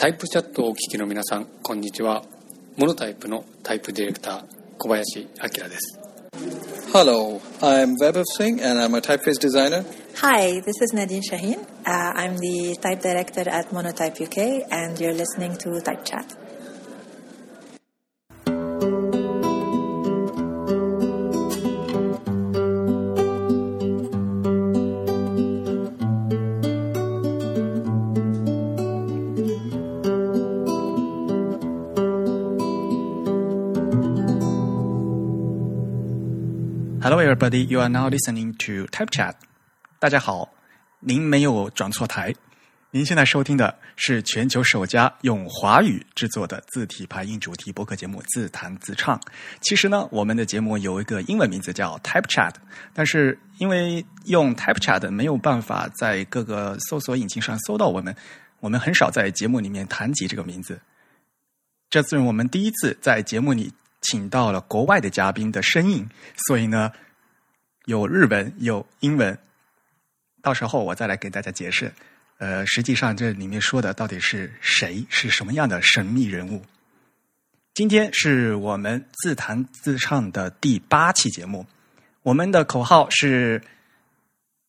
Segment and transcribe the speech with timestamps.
[0.00, 2.24] タイプチャットをお聞きの皆さん、こんにちは。
[2.78, 4.44] モノタイプのタイプディレクター、
[4.78, 6.00] 小林明です。
[6.90, 9.84] Hello, I'm Vaibhav Singh and I'm a typeface designer.
[10.22, 11.58] Hi, this is Nadine Shaheen.
[11.84, 16.34] Uh, I'm the type director at Monotype UK and you're listening to Type Chat.
[37.58, 39.34] You are now listening to Type Chat.
[39.98, 40.52] 大家好，
[41.00, 42.32] 您没有转错台。
[42.92, 49.18] 您现在收听的是全球首家用华语制作的字体排音主题播客节目《自弹自唱》。
[49.60, 52.54] 其实呢，我们的节目有一个英文名字叫 Type Chat，
[52.94, 58.14] 但是因为用 Type Chat 没有办法在各个搜索引擎上搜到我们，
[58.60, 60.80] 我们很少在节目里面谈及这个名字。
[61.88, 66.08] 这次我们第一次在节目里请到了国外的嘉宾的身影，
[66.46, 66.92] 所以呢。
[67.86, 69.36] 有日文，有英文，
[70.42, 71.92] 到时候我再来给大家解释。
[72.38, 76.62] 呃，实际上这里面说的到底是谁，是什么样的神秘人物？
[77.74, 81.66] 今天是我们自弹自唱的第八期节目，
[82.22, 83.62] 我们的口号是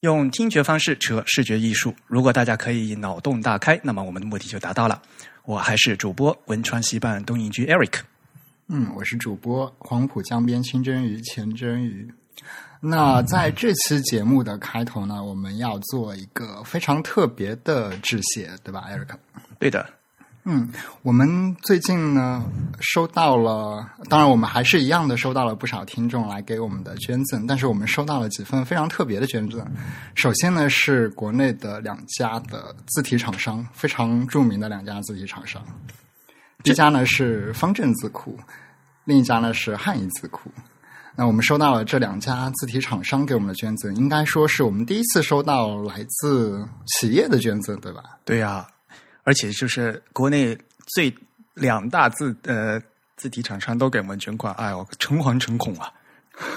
[0.02, 1.96] 用听觉方式扯视觉艺术。
[2.08, 5.02] 如果大家可以脑洞大开，那么我们的目的就达到了。
[5.44, 8.02] 我还是主播文川西半东营居 Eric。
[8.68, 12.14] 嗯，我是主播黄浦江边清蒸鱼钱蒸鱼。
[12.84, 19.18] 那在这期节目的开头呢，我们要做一个非常特别的致谢，对吧，艾瑞克？
[19.60, 19.88] 对的。
[20.44, 20.72] 嗯，
[21.04, 22.44] 我们最近呢
[22.80, 29.64] 收到了，当然我们还是一样的收到了不少听众来给我们的捐赠，但是我们收到了几份非常特别的捐赠。
[30.16, 35.64] 首先呢是国内的两家的字体厂商，非常著名的两家字体厂商，
[36.64, 38.36] 一家呢是方正字库，
[39.06, 40.50] 另一家呢是汉仪字库。
[41.22, 48.02] 那我们收到了这两家字体厂商给我们的捐赠，应该说是我们第一次收到来自企业的捐赠，对吧？
[48.26, 48.66] 对呀，
[49.22, 50.58] 而且就是国内
[50.96, 51.14] 最
[51.54, 52.82] 两大字呃
[53.18, 55.94] 字体厂商都给我们捐款，哎呦，诚惶诚恐啊！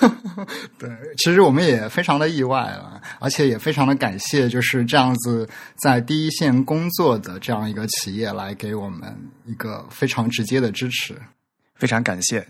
[0.80, 0.88] 对，
[1.18, 5.46] 其实我们也非常的意外了，而且也非常的感谢，就是这样子
[5.76, 9.14] 在第一线工作的这样一个企业来给我们
[9.44, 11.14] 一个非常直接的支持，
[11.74, 12.48] 非常感谢。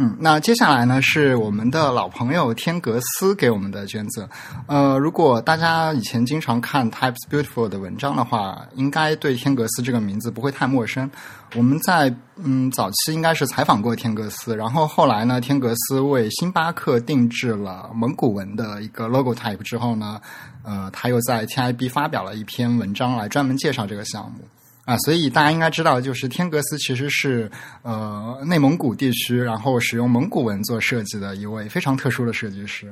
[0.00, 4.28] 嗯，那接下来呢是我们的老朋友天格斯给我们的捐赠。
[4.68, 11.10] 呃，如果大家以前经常看 Types Beautiful 的文章的话，应该对天格斯这个名字不会太陌生。
[11.56, 20.20] 我们在嗯早期应该是采访过天格斯，然后后来呢，天格斯为星巴克定制了蒙古文的一个 logo type 之后呢，
[20.62, 24.44] 呃，他又在 TIB 发表了一篇文章来专门介绍这个项目。
[24.88, 27.50] 啊，所以大家应该知道，就是天格斯其实是
[27.82, 32.90] 呃内蒙古地区，然后使用蒙古文做设计的一位非常特殊的设计师。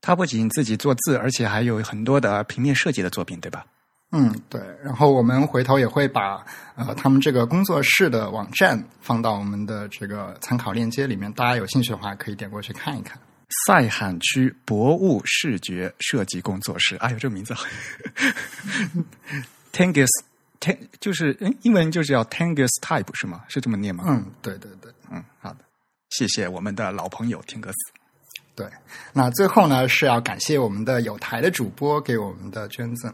[0.00, 3.66] 他不仅自己做字，而且还有很多的平面设计的作品，对吧？
[4.12, 4.58] 嗯，对。
[4.82, 6.42] 然后我们回头也会把
[6.74, 13.20] 呃他们这个工作室的网站放到我们的这个参考链接里面，大家有兴趣的话可以点过去看一看。
[13.66, 17.66] 塞罕区博物视觉设计工作室，哎呦，这个名字好。
[20.60, 23.42] Ten 就是嗯，英文就是叫 Tengus Type 是吗？
[23.48, 24.04] 是这么念吗？
[24.06, 25.58] 嗯，对对对，嗯，好的，
[26.10, 27.78] 谢谢我们的老朋友天歌斯。
[28.54, 28.66] 对，
[29.14, 33.10] 那最后呢是要感谢我们的有台的主播给我们的捐赠，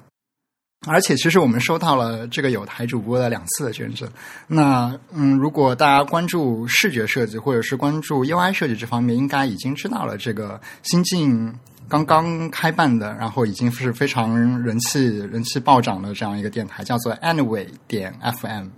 [0.88, 4.10] 而且其实我们收到了这个有台主播的两次的捐赠。
[4.48, 11.54] 那嗯，如果大家关注视觉设计或者是关注 UI 设计这方面，应该已经知道了这个新晋。
[11.88, 18.68] 刚刚开办的，然后已经是非常人气、人气暴涨的这样一个电台，叫做 Anyway 点 FM。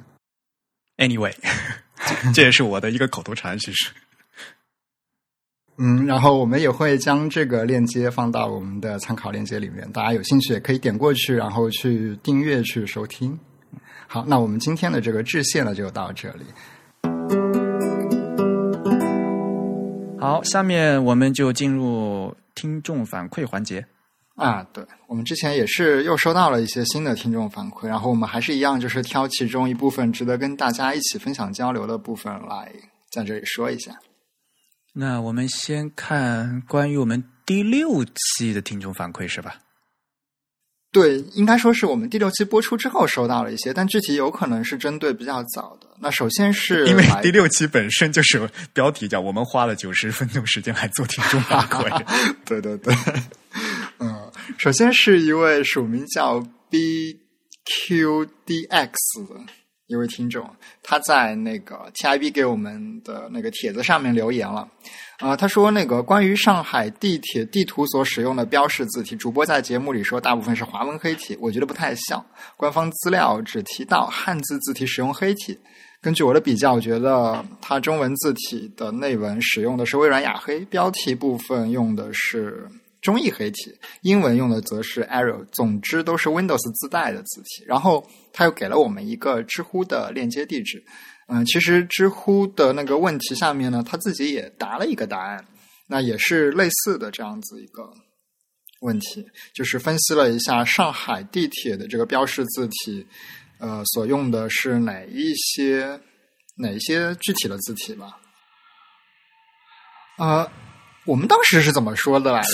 [0.96, 1.34] Anyway，
[2.34, 3.90] 这也是我的一个口头禅，其实。
[5.78, 13.38] 嗯，然后我们也会将这个链接放到我们的参考链接里面，大家有兴趣也可以点过去，然后去订阅去收听。
[14.08, 16.44] 好，那我们今天的这个致谢呢，就到这里。
[20.20, 22.36] 好，下面我们就进入。
[22.54, 23.86] 听众反馈环节
[24.34, 32.72] 啊，对我们之前也是又收到了一些新的听众反馈，然后我们还是一样，就是挑其中一部分值得跟大家一起分享交流的部分来
[33.12, 33.92] 在这里说一下。
[34.92, 39.54] 那我们先看关于我们第六期的听众反馈是吧？
[40.90, 45.87] 对，应该说是我们第六期播出之后收到了一些，但具体有可能是针对比较早的。
[46.00, 52.04] 那首先是因为第六期本身就是标题叫“我们花了九十分钟时间来做听众反馈”，
[52.46, 52.94] 对对对，
[53.98, 56.40] 嗯，首先是一位署名叫
[56.70, 57.18] B
[57.66, 58.90] QDX
[59.28, 59.40] 的
[59.86, 60.48] 一位听众，
[60.82, 64.68] 他在那个 TIB 给我们的那个帖子上面留言了。
[65.18, 72.24] 啊、他说那个关于上海地铁地图所使用的标示字体，主播在节目里说大部分是华文黑体，我觉得不太像。
[72.56, 75.58] 官方资料只提到汉字字体使用黑体。
[76.00, 82.68] 根据我的比较，我觉得它中文字体的内文使用的是微软雅黑，标题部分用的是
[83.00, 85.44] 中译黑体，英文用的则是 Arial。
[85.50, 87.64] 总之都是 Windows 自带的字体。
[87.66, 90.82] 然后他又给了我们一个知乎的链接地址。
[91.26, 95.44] 嗯，其实知乎的那个问题下面呢，他自己也答了一个答案，
[95.88, 97.92] 那也是类似的这样子一个
[98.80, 103.06] 问题，就是分析了一下上海地铁的这个标识字体，
[103.58, 106.00] 呃，所用的是哪一些
[106.56, 108.16] 哪一些具体的字体吧。
[110.16, 110.50] 呃，
[111.04, 112.48] 我们当时是怎么说的来着？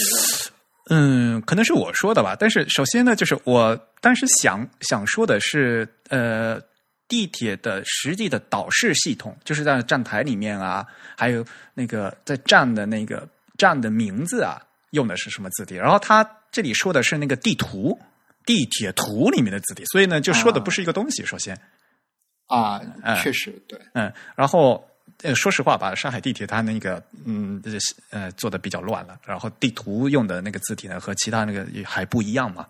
[0.91, 2.37] 嗯，可能是我说的吧。
[2.39, 6.61] 但是首先呢，就是我当时想想说的是，呃，
[7.09, 10.87] 地铁的实际的导视系统，就是在站台里面啊，
[11.17, 11.43] 还有
[11.73, 13.27] 那个在站的那个
[13.57, 14.61] 站的名字啊，
[14.91, 15.75] 用的是什么字体。
[15.75, 16.23] 然后他
[16.53, 17.99] 这里说的是那个地图、
[18.45, 21.25] 地铁图里面的字体，所以呢，就说的不是一个东西。
[21.25, 21.59] 首先，
[22.47, 24.87] 啊哎，确实对，嗯，然后
[25.23, 27.63] 呃，说实话吧，上海地铁它那个嗯，
[28.11, 32.67] 呃做的比较乱了，然后地图用的那个字体呢和其他那个也还不一样嘛。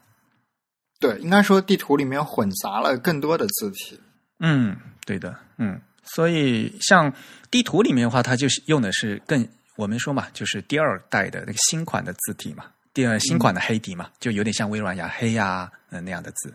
[1.01, 3.99] 对，应该说地图里面混杂了更多的字体。
[4.39, 7.13] 嗯，对的，嗯，所以像
[7.51, 16.55] 地图里面的话，它就是用的是更我们说嘛，就是第二代的那个新款的字体嘛，第二新款的黑底嘛，就有点像微软雅黑呀、呃、那样的字。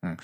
[0.00, 0.16] 嗯，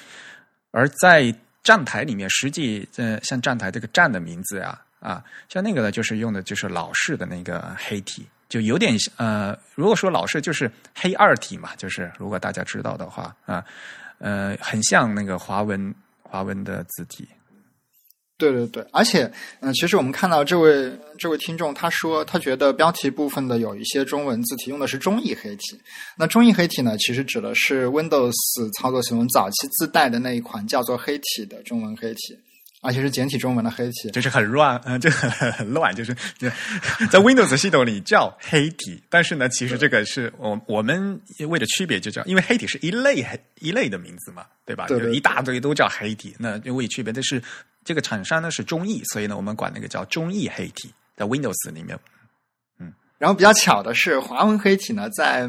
[0.71, 13.65] 而在站台里面，实际呃，像站台这个站的名字啊啊，像那个呢，就是用的就是老式的那个黑体，就有点呃，如果说老式就是黑二体嘛，就是如果大家知道的话啊，
[14.19, 15.93] 呃，很像那个华文
[16.23, 17.29] 华文的字体。
[18.41, 25.79] 对对对，而且，嗯、其实我们看到这位这位听众，他说他觉得标题部分的有一些中文字体用的是中译黑体。
[26.17, 28.33] 那中译黑体呢，其实指的是 Windows
[28.79, 32.37] 操作系统早期自带的那一款叫做黑体的中文黑体，
[32.81, 34.11] 而且是简体中文的黑体。
[34.11, 36.49] 就是很乱，嗯、这很很很乱，就是就
[37.11, 44.87] 在 Windows 系统里叫黑体，但是呢，其实这个是我我们为了区别就叫，因为黑体是一类黑一类的名字嘛，对吧？
[44.87, 47.43] 对对就一大堆都叫黑体，那就为区别但是
[47.85, 51.99] 这个厂商呢是中意，所以呢我们管那个叫中意黑体，在 Windows 里面。
[52.79, 55.47] 嗯然后比较巧的是，华文黑体呢在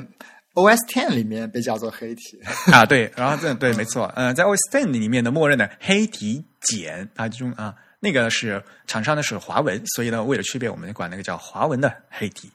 [0.55, 2.37] OS Ten 里面被叫做黑体。
[2.73, 12.51] 啊，对，然后这对，没错，嗯、在 OS Ten 里面的默认的黑体简啊，这种啊，那个是厂商呢是华文，所以呢，为了区别，我们管那个叫华文的黑体。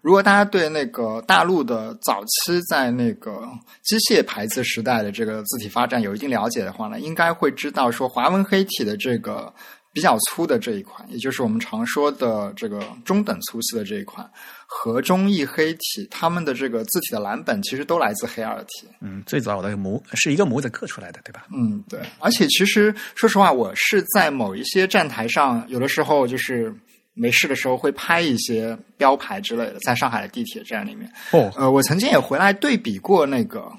[0.00, 3.48] 如果大家对那个大陆的早期在那个
[3.82, 9.52] 机械排字时代的这个字体发展有一定了解的话呢，应该会知道说华文黑体的这个
[9.92, 14.26] 比较粗的这一款，也就是我们常说的这个中等粗细的这一款，
[14.66, 18.88] 和中译黑体它们的这个字体的蓝本其实都来自黑二体。
[19.02, 21.44] 嗯，最早的模是一个模子刻出来的，对吧？
[21.54, 22.00] 嗯，对。
[22.20, 26.74] 而且其实说实话，我是在某一些站台上，有的时候就是
[27.14, 31.10] 没事的时候会拍一些标牌之类的，在上海的地铁站里面。
[31.32, 33.70] 哦，呃，我曾经也回来对比过那个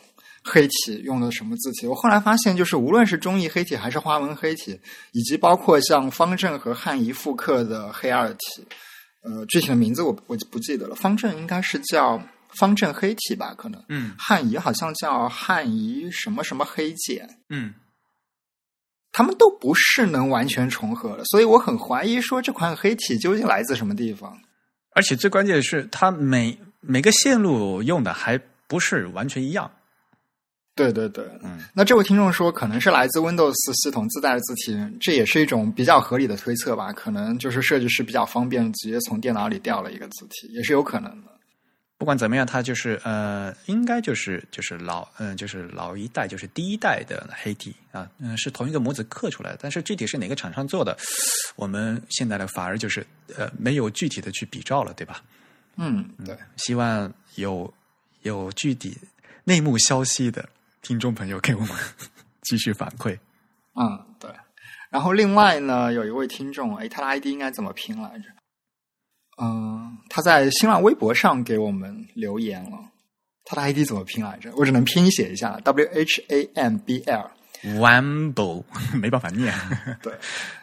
[0.43, 4.79] 黑体用的什么字体，我后来发现，就是无论是中译黑体还是花纹黑体，
[5.13, 8.65] 以及包括像方正和汉仪复刻的黑二体，
[9.23, 10.95] 呃，具体的名字我我不记得了。
[10.95, 12.21] 方正应该是叫
[12.59, 13.81] 方正黑体吧，可能。
[13.89, 17.73] 嗯汉仪好像叫汉仪什么什么黑简，嗯，
[19.13, 24.37] 他们都不是能完全重合的，所以我很怀疑说这款黑体究竟来自什么地方。
[24.95, 29.71] 而且最关键的是，它每每个线路用的还不是完全一样。
[30.75, 33.53] 对对对，嗯，那这位听众说可能是来自 Windows
[33.83, 36.91] 系统自带的字体，这也是一种比较合理的推测吧？
[36.91, 41.32] 可能就是设计师比较方便，直接从电脑里调了一个字体，也是有可能的。
[42.03, 50.97] 不管怎么样，他就是呃，应该就是就是老嗯、就是老一代，就是第一代的黑体啊，嗯、是同一个模子刻出来的，但是具体是哪个厂商做的，
[51.55, 53.07] 我们现在的反而就是
[53.37, 55.23] 呃没有具体的去比照了，对吧？
[55.77, 57.73] 嗯，对，希望有
[58.23, 58.97] 有具体
[59.45, 60.49] 内幕消息的
[60.81, 61.69] 听众朋友给我们
[62.43, 63.17] 继续反馈。
[63.75, 64.29] 嗯，对。
[64.89, 68.25] 然后另外呢，有一位听众，哎，他的 ID 应该怎么拼来着？
[69.41, 72.77] 嗯，他在新浪微博上给我们留言了。
[73.45, 74.51] 他的 ID 怎么拼来着？
[74.55, 77.29] 我只能拼写一下，W H A M B L。
[77.79, 78.63] Wamble
[78.99, 79.53] 没办法念，
[80.03, 80.13] 对，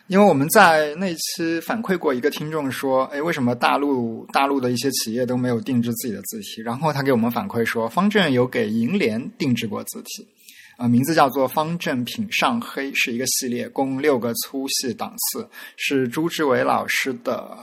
[0.07, 6.61] 因为我们在那期反馈过一个听众说，哎，为什么大陆大陆的一些企业都没有定制自己的字体？
[6.61, 10.29] 然后他给我们反馈说，方正有给银联定制过字体。
[10.77, 15.49] 呃，名字叫做方正品上黑，是一个系列，共六个粗细档次，
[15.79, 17.57] 是朱志伟老师的。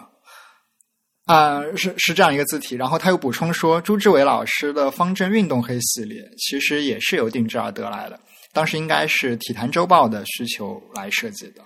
[1.27, 8.19] 啊、是是这样一个字体，然后他又补充说，朱志伟老师的方正运动黑系列其实也是由定制而得来的，
[8.53, 11.61] 当时应该是体坛周报的需求来设计的。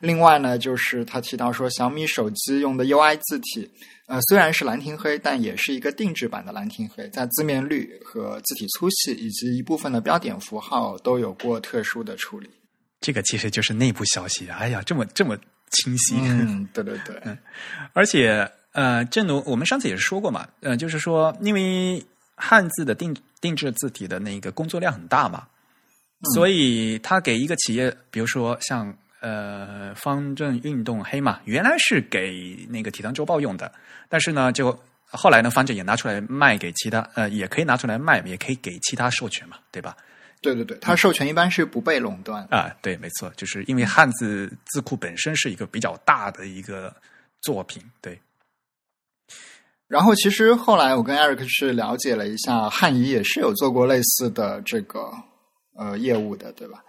[0.00, 3.66] 另外呢，就是他提到说，小米手机用的 UI 字体，
[4.06, 12.50] 呃，虽然是兰亭黑，但也是一个定制版的兰亭黑，在字面率和字体粗细以及一部分的标点符号都有过特殊的处理。
[13.00, 14.46] 这个其实就是内部消息。
[14.50, 15.34] 哎呀，这么这么
[15.70, 16.14] 清晰。
[16.20, 17.16] 嗯，对对对，
[17.94, 22.04] 而且呃，正如我们上次也是说过嘛，呃，就是说，因为
[22.34, 25.46] 汉字的定定制字体的那个工作量很大嘛，
[26.34, 33.72] 所以他给一个企业，比如说像呃方正运动黑嘛，原来是给那个体坛周报用的，
[34.10, 39.96] 但是呢，就后来呢，方正也拿出来卖给其他，呃，也可以拿出来卖，也可以给其他授权嘛，对吧？
[40.42, 42.46] 对对对，它授权一般是不被垄断。
[42.50, 46.94] 啊，对，没错，就是因为汉字字库本身是一个比较大的一个
[47.40, 48.20] 作品，对。
[49.88, 55.10] 然后其实后来我跟 Eric 是了解了一下，汉仪也是有做过类似的这个
[55.76, 56.80] 呃业务的，对吧？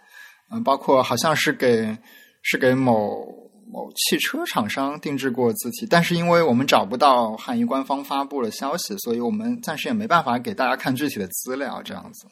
[0.50, 1.96] 嗯，包括好像是给
[2.42, 3.24] 是给某
[3.70, 12.26] 某汽车厂商定制过字体，但是因为我们找不到汉仪官方发布的消息，所以我们暂时也没办法给大家看具体的资料，这样子。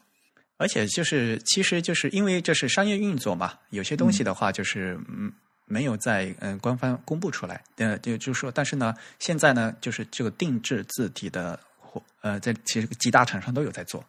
[0.56, 5.30] 而且就是，其实就是因为这是商业运作嘛，有些东西的话就是嗯
[5.66, 14.02] 没有在嗯、呃官方公布出来，呃就就是说，但是呢，现在呢就是这个定制字体的或呃在其实几大厂商都有在做，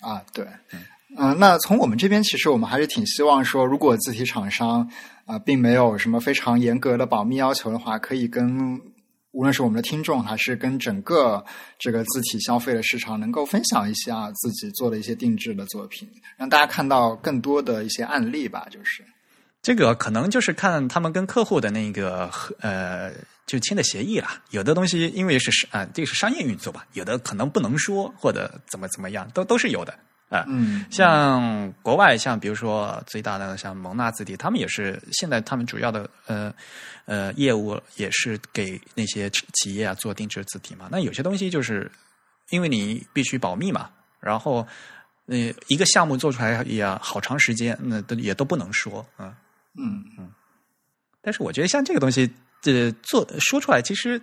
[0.00, 0.46] 啊，对，
[1.16, 4.90] 嗯、那从我们这边，其实我们还是挺希望说，如果字体厂商
[5.24, 8.80] 啊、并没有什么非常严格的保密要求的话，可以跟
[9.32, 11.44] 无论是我们的听众，还是跟整个
[11.78, 18.66] 这个字体消费的市场，能够分享一下自己做的一些定制的作品，让大家看到更多的一些案例吧。
[18.70, 19.04] 就是，
[19.60, 23.12] 这个可能就是看他们跟客户的那个合呃
[23.44, 24.40] 就签的协议啦。
[24.50, 29.92] 有的东西因为是啊、这个是商业运作吧，有的可能不能说或者怎么怎么样，都都是有的
[30.30, 30.44] 啊。
[30.46, 36.54] 嗯，像国外，像比如说最大的像蒙纳字体，他们也是现在他们主要的呃
[37.04, 40.88] 呃业务也是给那些企业啊做定制字体嘛。
[40.90, 41.90] 那有些东西就是
[42.50, 44.66] 因为你必须保密嘛，然后
[45.26, 45.36] 呃
[45.66, 49.34] 一个项目做出来也好长时间，那都也都不能说啊。
[49.78, 50.30] 嗯嗯
[51.22, 52.30] 但是我觉得像这个东西，
[52.60, 54.20] 这做说出来，其实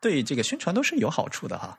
[0.00, 1.78] 对这个宣传都是有好处的哈。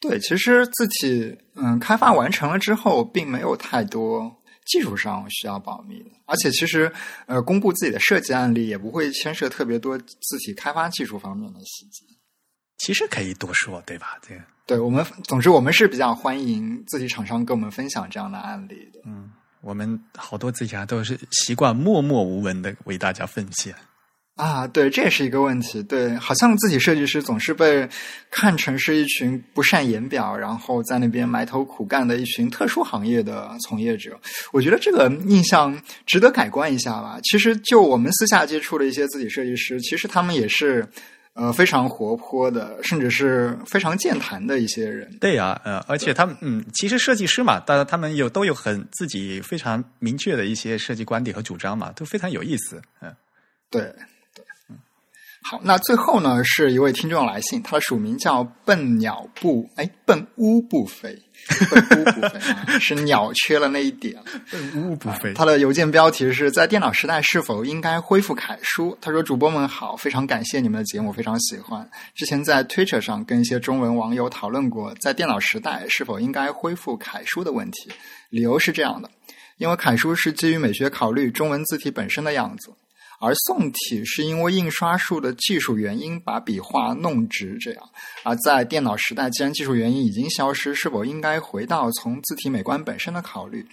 [0.00, 4.30] 对，其实字体嗯开发完成了之后，并没有太多
[4.66, 6.92] 技术上需要保密的，而且其实
[7.26, 12.04] 呃公布自己的设计案例也不会牵涉特别多字体开发技术方面的细节。
[12.78, 14.18] 其实可以多说，对吧？
[14.20, 19.00] 这个对我们，总之我们是比较欢迎字体厂商跟我们分享这样的案例的。
[19.64, 23.74] 我们好多自己啊都是习惯默默无闻的为大家奉献。
[24.36, 25.80] 啊，对，这也是一个问题。
[25.84, 27.88] 对，好像自己设计师总是被
[28.32, 34.20] 看成是一群不善言表，然后在那边埋头苦干的一群特殊行业的从业者。
[34.52, 37.16] 我觉得这个印象值得改观一下吧。
[37.22, 40.84] 其实，就我们私下接触的一些自己设计师，其实他们也是
[41.34, 45.16] 呃非常活泼的，甚至是非常健谈的一些人。
[45.20, 52.80] 对呀、呃，而且他们嗯，其实设计师嘛，大家他们有都有很自己非常明确的一些设计观点和主张嘛，都非常有意思。
[53.00, 53.12] 嗯，
[53.70, 53.92] 对
[55.46, 61.20] 好，那最后呢是一位听众来信，他的署名叫笨鸟不哎笨乌不飞，
[61.70, 64.16] 笨乌不飞啊，是鸟缺了那一点。
[64.50, 65.34] 笨乌不飞。
[65.34, 68.96] 他的邮件标题是在电脑时代是否应该恢复楷书？
[69.02, 71.86] 他说：“主播们好，非常感谢你们的节目，非常喜欢。
[72.14, 77.90] 之前在 Twitter 上跟一些中文网友讨论过，在电脑时代是否应该恢复楷书的问题。
[78.30, 79.10] 理由是这样的：
[79.58, 82.72] 因为楷书是基于美学考虑中文字体本身的样子，
[83.24, 87.82] 而宋体是因为印刷术的技术原因把笔画弄直，这样。
[88.22, 93.66] 而在电脑时代，既然技术原因已经消失，是否应该回到从字体美观本身的考虑？”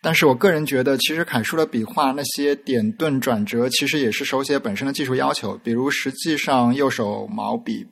[0.00, 5.58] 但是我个人觉得，其实楷书的笔画那些点顿转折，其实也是手写本身的技术要求。
[5.64, 7.84] 比如，实际上右手毛笔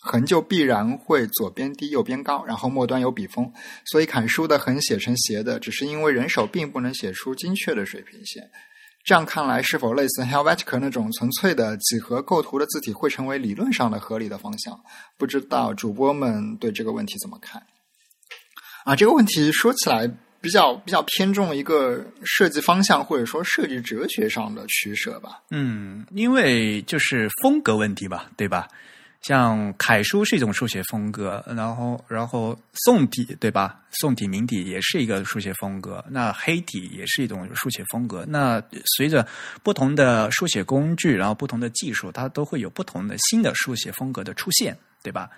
[0.00, 3.52] 横就必然会左边低右边高，然后末端有笔锋，
[3.84, 8.42] 所以楷书的横写成斜的，只是因为人手并不能写出精确的水平线。
[9.02, 14.78] 这样看来，是否类似 Helvetica 那种纯粹的几何构图的字体，会成为理论上的合理的方向？
[15.16, 17.62] 不知道主播们对这个问题怎么看？
[18.84, 20.06] 啊，这个问题说起来
[20.40, 25.42] 比较比较偏重一个设计方向或者说设计哲学上的取舍吧。
[25.50, 28.68] 嗯，因为就是风格问题吧，对吧？
[29.22, 33.78] 像楷书是一种书写风格，然后然后宋体对吧？
[33.90, 38.24] 宋体、明体也是一个书写风格，那黑体也是一种书写风格。
[38.26, 38.62] 那
[38.96, 39.26] 随着
[39.62, 45.28] 不同的书写工具，然后不同的技术，它都会有不同的新的书写风格的出现，对吧？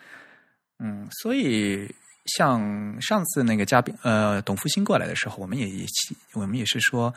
[0.78, 1.92] 嗯，所以
[2.26, 5.84] 像上次那个嘉宾呃董复兴过来的时候，我们也也
[6.34, 7.12] 我们也是说，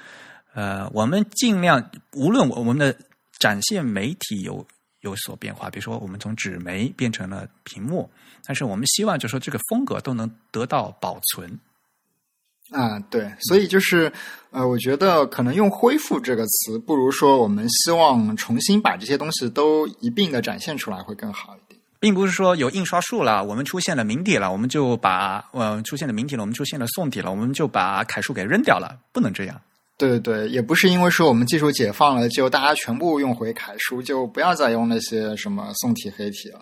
[0.56, 2.98] 呃，我们尽量无论我们的
[3.38, 4.66] 展现媒体有。
[5.06, 8.10] 有所变化，比如说我们从纸媒变成了屏幕，
[8.44, 11.58] 但是我们希望就说这个风格都能得到保存。
[12.72, 14.12] 啊，对，所以就是
[14.50, 29.62] 呃，我觉得可能用“恢复”这个词，不如说我们希望重新把这些东西都一并的展现出来会更好一点，并不是说有印刷术了，我们出现了明体了，我们就把呃出现了明体了，我们出现了宋体了，我们就把楷书给扔掉了，不能这样。
[29.98, 36.60] 对对对，也不是因为说我们技术解放了，就大家全部用回楷书，就不要再用那些什么宋体、黑体了。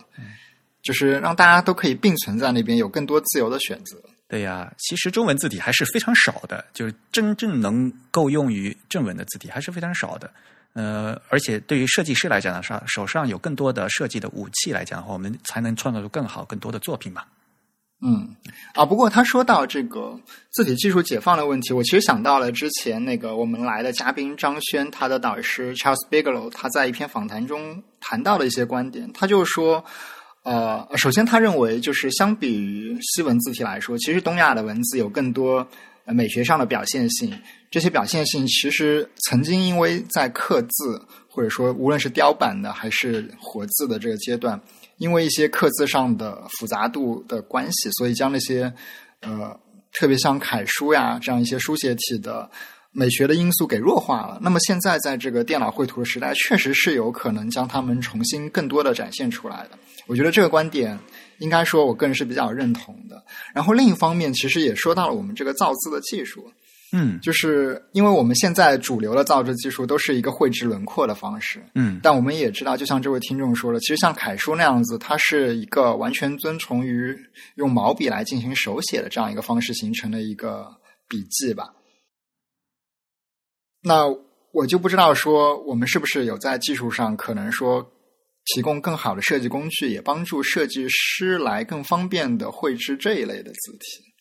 [0.83, 3.97] 就是让大家都可以并存在那边，有更多自由的选择。
[4.27, 10.29] 对呀，其实中文字体还是非常少的，就是真正能够用于正文的字体还是非常少的。
[10.73, 17.23] 呃，而且对于设计师来讲的话，手上有更多的设计的武器来讲的话，我们才能创造出更好、更多的作品嘛。
[18.05, 18.35] 嗯，
[18.73, 20.19] 啊，不过他说到这个
[20.51, 29.09] 字体技术解放的问题，我其实想到了之前那个我们来的嘉宾张轩，他的导师 Charles Bigelow，他在一篇访谈中谈到了一些观点。
[29.13, 29.81] 他就说，
[30.43, 35.65] 呃，首先他认为，就是相比于西文字体来说，其实东亚的文字有更多
[36.05, 37.33] 美学上的表现性。
[37.71, 44.59] 这些表现性其实曾经因为在刻字，或者说无论是雕版的还是活字的这个阶段。
[44.97, 48.73] 因为一些刻字上的复杂度的关系，所以将那些
[49.21, 49.59] 呃，
[49.91, 52.49] 特别像楷书呀这样一些书写体的
[52.91, 54.37] 美学的因素给弱化了。
[54.41, 59.77] 那么现在在这个电脑绘图的时代，确实是有可能将它们重新更多的展现出来的。
[60.05, 60.97] 我觉得这个观点
[61.39, 63.23] 应该说，我个人是比较认同的。
[63.53, 66.51] 然后另一方面，其实也说到了我们这个造字的技术。
[66.95, 77.17] 嗯，就是因为我们现在主流的造纸技术都是一个绘制轮廓的方式，嗯，但我们也知道，就像这位听众说的，其实像楷书那样子，它是一个完全遵从于
[77.55, 80.67] 用毛笔来进行手写的这样一个方式形成的一个
[81.09, 81.73] 笔记吧。
[83.81, 84.05] 那
[84.51, 87.91] 我就不知道说，我们是不是有在技术上可能说
[88.53, 94.12] 提供更好的设计工具，也帮助设计师来更方便的绘制这一类的字体。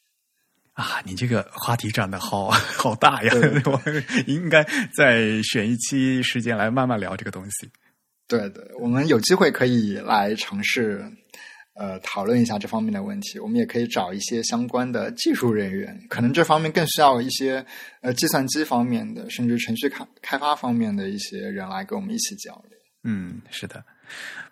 [0.75, 3.33] 啊，你这个话题长得好 好大呀！
[3.67, 3.83] 我
[4.27, 4.65] 应该
[4.97, 7.71] 再选一期时间来慢慢聊这个东西。
[8.27, 11.05] 对对，我们有机会可以来尝试
[11.75, 13.39] 呃讨论一下这方面的问题。
[13.39, 17.63] 我们也可以找一些相关的技术人员，可能这方面更需要一些
[18.01, 22.79] 呃计算机方面的，甚至程序开开发方面的一些人来跟我们一起交流。
[23.05, 23.85] 嗯，是的。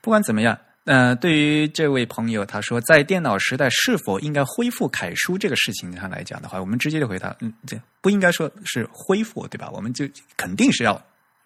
[0.03, 0.59] 不管怎么样。
[0.85, 9.71] 呃，对于这位朋友，他说在电脑时代是否应该恢复楷书这个事情上来讲的话，我们直接就回答，嗯，这不应该说是恢复，对吧？
[9.73, 11.01] 我们就肯定是要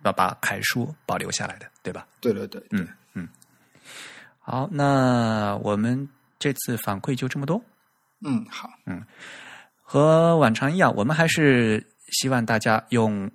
[0.05, 2.07] 要把楷书保留下来的，对吧？
[2.21, 3.29] 对对对，嗯嗯。
[4.39, 7.61] 好，那我们这次反馈就这么多。
[8.25, 9.03] 嗯，好，嗯，
[9.83, 13.29] 和往常一样，我们还是希望大家用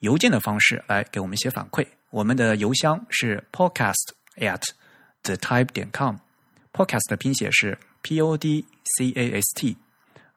[0.00, 1.84] 邮件的方式来给我们一些反馈。
[2.10, 4.62] 我们的邮箱是 podcast at。
[5.26, 8.64] The Type 点 com，Podcast 的拼写是 P O D
[8.96, 9.76] C A S T，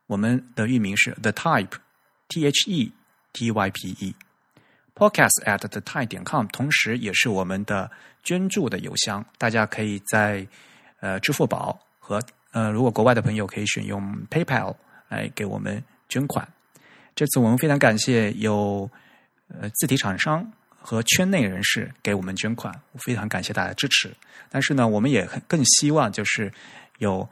[0.08, 2.92] 我们的域名是 The Type，T H E
[3.32, 7.92] T Y P E，Podcast at The Type 点 com，同时也是我们的
[8.24, 10.48] 捐助的邮箱，大家可以在
[11.02, 12.20] 呃支付宝和
[12.52, 14.76] 呃如果国外的朋友可以选用 PayPal
[15.10, 16.52] 来给我们捐款。
[17.14, 18.90] 这次我们非常感谢有
[19.50, 20.52] 呃字体厂商。
[20.90, 24.12] 和圈内人士给我们捐款，非常感谢大家支持。
[24.50, 26.52] 但是呢，我们也更希望就是
[26.98, 27.30] 有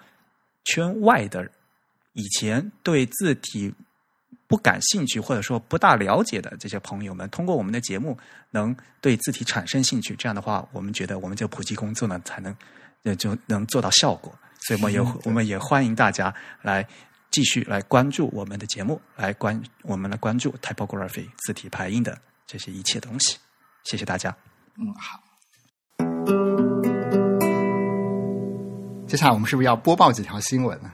[0.64, 1.50] 圈外的
[2.14, 3.74] 以前对字体
[4.46, 8.16] 不感兴趣或者说不大了解的这些朋友们，通过我们的节目
[8.52, 10.16] 能对字体产生兴趣。
[10.16, 12.56] 这样的话，我们觉得我们这个普及工作呢才能
[13.02, 14.32] 呃就能做到效果。
[14.60, 16.88] 所以我们也我们也欢迎大家来
[17.32, 22.16] 继续来关注我们的节目，来关我们来关注 typography 字体排印的。
[22.46, 23.38] 这些一切东西，
[23.90, 24.36] 谢谢大家。
[24.76, 25.18] 嗯，好。
[29.08, 30.92] 接下来我们是不是要播报几条新闻呢？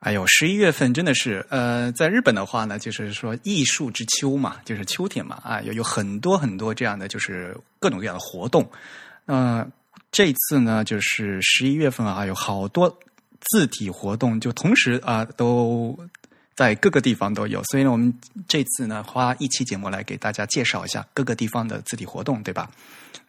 [0.00, 8.70] 哎呦，十一月份真的是，呃，在日本的话呢，就是说艺术之秋嘛，就是秋天嘛，啊，有有很多很多这样的，就是各种各样的活动。
[9.24, 9.66] 那
[10.12, 12.98] 这次呢，就是十一月份啊，有好多
[13.50, 15.98] 字体活动，就同时啊都。
[16.56, 17.62] 在各个地方都有。
[17.64, 18.12] 所以呢，我们
[18.48, 22.70] 这次呢，花一期节目来给大家介绍一下各个地方的字体活动，对吧？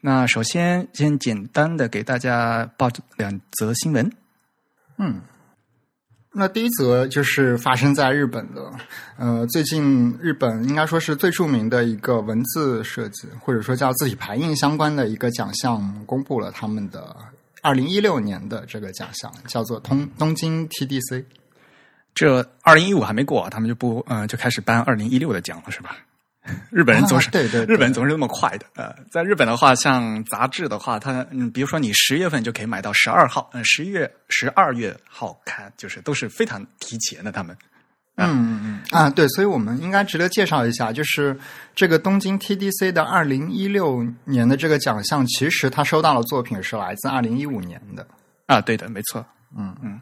[0.02, 4.12] 那首先，先简单的给大家报两则新闻。
[4.98, 5.22] 嗯，
[6.32, 8.72] 那第一则就是发生在日本的，
[9.18, 17.16] 呃，最近日本应该说是最著名的一个文字设计或者说叫字体排印相关的一个奖项，公布了他们的
[17.62, 21.26] 二零一六年的这个奖项，叫做东东京 TDC。
[22.18, 25.96] 这二零一五还没过，他们就不呃就开始颁二零一六的奖了，是吧？
[26.72, 28.66] 日本人总是、啊对对对日本总是那么快的。
[28.76, 37.32] 呃，在日本的话，像杂志的话，它嗯，比如说你十月份就可以买到十二号，嗯、十一月、十二月号刊，就是都是非常提前的。
[37.32, 37.56] 他们
[38.16, 41.38] 嗯嗯嗯啊，对，所以我们应该值得介绍一下，就是
[41.76, 48.08] 这个东京 TDC 的二零一六年的这个奖项，其实他收到的作品是来自二零一五年的。
[48.46, 49.24] 啊，对的，没错。
[49.56, 50.00] 嗯嗯。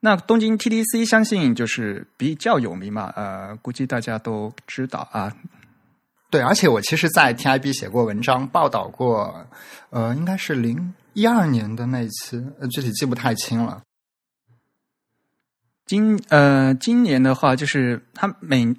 [0.00, 5.36] 那东京 TDC 相信就是比较有名嘛，呃，估计大家都知道啊。
[6.30, 9.46] 对，而且我其实，在 TIB 写过文章，报道过，
[9.90, 13.82] 呃，应该是零一二年的那一期，呃，具体记不太清了。
[15.86, 18.72] 今呃，今年的话，就是他每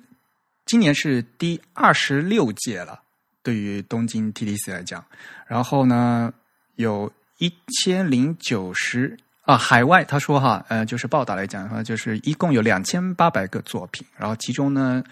[0.66, 3.02] 今年是第二十六届了，
[3.42, 5.04] 对于东京 TDC 来讲，
[5.48, 6.32] 然后呢，
[6.76, 7.52] 有一
[7.82, 9.18] 千零九十
[9.50, 15.04] 啊，海外他说哈，呃，就是报道来讲的话，就是一共有两千八百个作品，然后其中呢，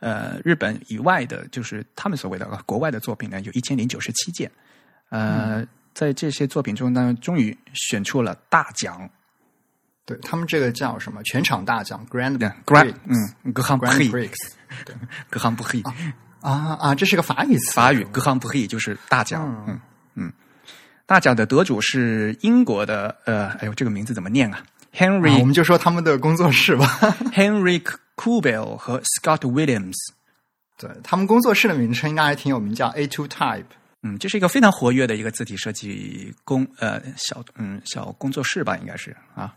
[0.00, 4.50] 呃，日本以外的，就是他们所谓的国外的作品呢，有一千零九十七件，
[5.10, 5.68] 呃，嗯。
[5.94, 9.08] 在这些作品中呢，终于选出了大奖。
[10.04, 11.22] 对他们这个叫什么？
[11.22, 14.32] 全场大奖 Grand Grand，Prix 嗯，格行不 Grand 黑，Prix。
[15.30, 15.80] 格行不黑，
[16.40, 19.80] 啊啊，这是个法语词，法语格行不黑就是大奖，嗯
[20.16, 20.32] 嗯，
[21.06, 26.86] 大奖的得主是英国的，呃，哎呦，这个名字怎么念啊啊我？Henry 我们就说他们的工作室吧。
[27.34, 27.82] Henry
[28.16, 29.94] Kubel 和 Scott Williams。
[30.76, 33.64] 对他们工作室的名称应该还挺有名，叫 A Two Type。
[34.02, 39.54] 嗯，这是一个非常活跃的一个字体设计工呃小嗯小工作室吧，应该是啊。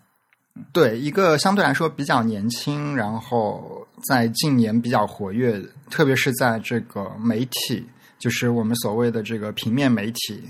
[0.72, 7.86] 对，一个相对来说比较年轻，然后在近年比较活跃，特别是在这个媒体，
[8.18, 10.44] 就是我们所谓的这个平面媒体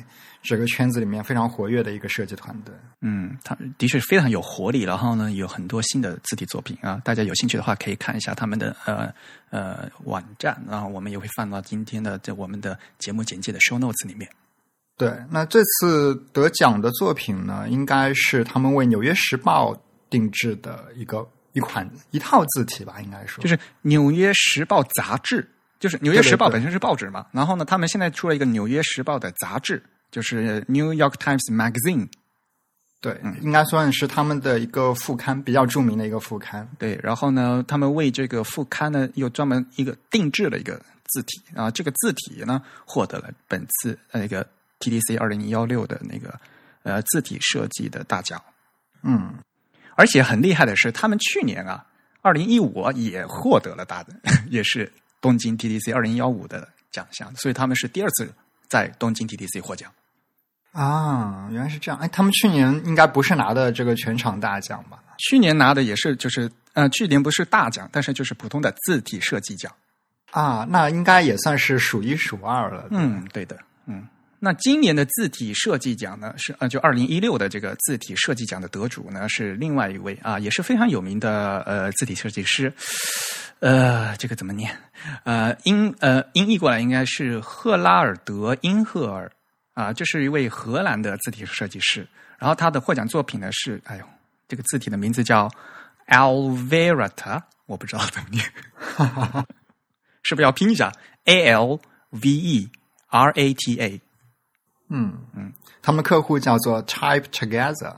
[0.48, 2.74] 这个圈子里面非常活跃的一个设计团队。
[3.02, 7.02] 嗯，他的确非常有活力，然后呢，有很多新的字体作品啊。
[7.04, 9.14] 大家有兴趣的话，可以看一下他们的呃
[9.50, 14.30] 呃网站，然后我们也会放到今天的这我们的节目简介的 show notes 里面。
[14.96, 19.74] 对，那这次得奖的作品呢，应该是他们为《纽约时报》
[20.10, 25.48] 定制的一个一款一套字体吧，应该说就是《纽约时报》杂志，
[25.80, 29.84] 就是《纽约时报》本身是报纸嘛，然后呢，他们现在出了一个《纽约时报》的杂志，
[30.18, 32.06] 就是《New York Times Magazine》。
[33.00, 36.68] 对，应该算是他们的一个副刊，比较著名的一个副刊。
[36.80, 44.44] 对，然后呢，他们为这个副刊呢又专门一个定制了一个字体啊，这个字体呢获得了本次呃那个
[44.80, 46.34] TDC 二零幺六的那个
[46.82, 48.42] 呃字体设计的大奖，
[49.04, 49.36] 嗯，
[49.94, 51.86] 而且很厉害的是，他们去年啊，
[52.24, 54.16] 二零一五也获得了大的，
[54.50, 58.28] 也是东京 TDC 二零幺五的奖项，所以他们是第二次
[58.68, 59.94] 在东京 TDC 获奖。
[60.78, 62.00] 啊，原来是这样。
[62.00, 65.00] 哎，他们去年应该不是拿的这个全场大奖吧？
[65.18, 69.72] 去年拿的也是就是呃，去年不是大奖，但是就是普通的字体设计奖。
[70.30, 72.86] 啊，那应该也算是数一数二了。
[72.92, 74.08] 嗯，对的，嗯。
[74.40, 82.72] 那今年的字体设计奖呢，是呃，就二零一六的这个字体设计奖的得主呢，是另外一位啊，也是非常有名的呃字体设计师，
[83.62, 84.78] 呃，这个怎么念？
[85.24, 89.32] 呃，音呃音译过来应该是赫拉尔德·因赫尔
[89.78, 92.08] 啊，这是一位荷兰的字体设计师。
[92.40, 94.06] 然后他的获奖作品呢是，哎呦，
[94.48, 95.48] 这个字体的名字叫
[96.08, 98.44] Alverata，我不知道怎么念，
[100.24, 100.92] 是不是要拼一下
[101.26, 102.72] ？A L V E
[103.10, 104.02] R A T A。
[104.90, 107.96] 嗯嗯，他们客户叫做 Type Together。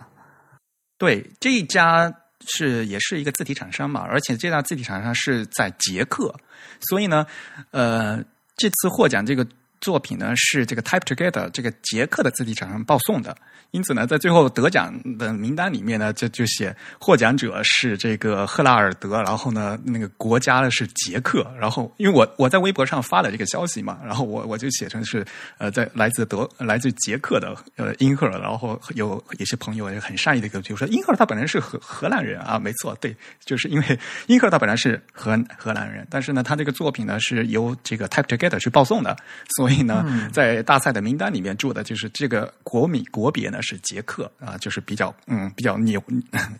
[0.98, 2.14] 对，这一家
[2.46, 6.36] 是也是一个字体厂商嘛，而且这家字体厂商是在捷克，
[6.82, 7.26] 所以呢，
[7.72, 8.22] 呃，
[8.58, 9.48] 这次获奖这个
[9.82, 13.36] 作品呢是这个 Type Together 这个捷克的字体厂商报送的，
[13.72, 25.26] 因此呢，在最后得奖的名单里面呢，就就写获奖者是这个赫拉尔德，然后呢，那个国家呢是捷克，然后因为我我在微博上发了这个消息嘛，然后我我就写成是
[25.58, 33.16] 呃，在来自德来自捷克的呃英赫尔，然后有有些朋友也很善意的给我就说，英赫尔他本来是荷荷兰人啊，没错，对，
[33.46, 39.16] 就是因为英赫尔他本来是荷荷兰人，但是呢，他这个作品呢是由这个 Type Together 去报送的，
[39.56, 46.02] 所以呢，在大赛的名单里面住的就是这个国米国别呢是捷克啊，就是比较嗯比较扭，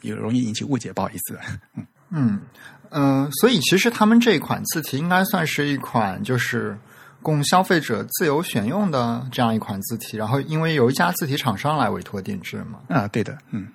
[0.02, 1.40] 也容易引起误解，不好意思。
[2.12, 2.40] 嗯
[2.92, 6.78] 嗯、呃所以其实他们这一款字体应该算是一款就是
[7.22, 12.80] 供消费者自由选用的这样一款字体，然后因为由一家字体厂商来委托定制嘛。
[12.88, 13.68] 啊，对的，嗯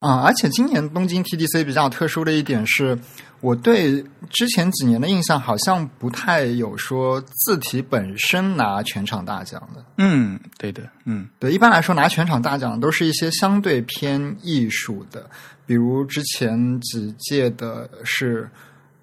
[0.00, 2.96] 啊，而且今年东京 TDC 比较特殊的一点是，
[3.40, 9.84] 我对之前几年的印象好像不太有说字体本身拿全场大奖的。
[9.96, 15.28] 嗯，对的，嗯对，一般来说拿全场大奖都是一些相对偏艺术的，
[15.66, 18.48] 比如之前几届的是，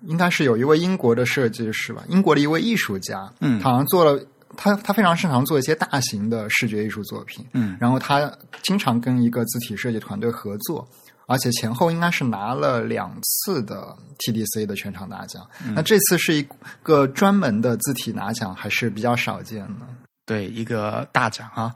[0.03, 4.25] 应该是有一位英国的设计师吧，英国的一位艺术家，嗯他好像做了。
[4.57, 10.87] 他他非常擅长做一些大型的视觉艺术作品，嗯然后他经常跟一个字体设计团队合作，
[11.27, 15.45] 而且前后应该是拿了两次的 TDC 的全场大奖。
[15.65, 16.47] 嗯那这次是一
[16.81, 19.85] 个专门的字体拿奖，还是比较少见的。
[20.25, 21.73] 对，一个大奖啊，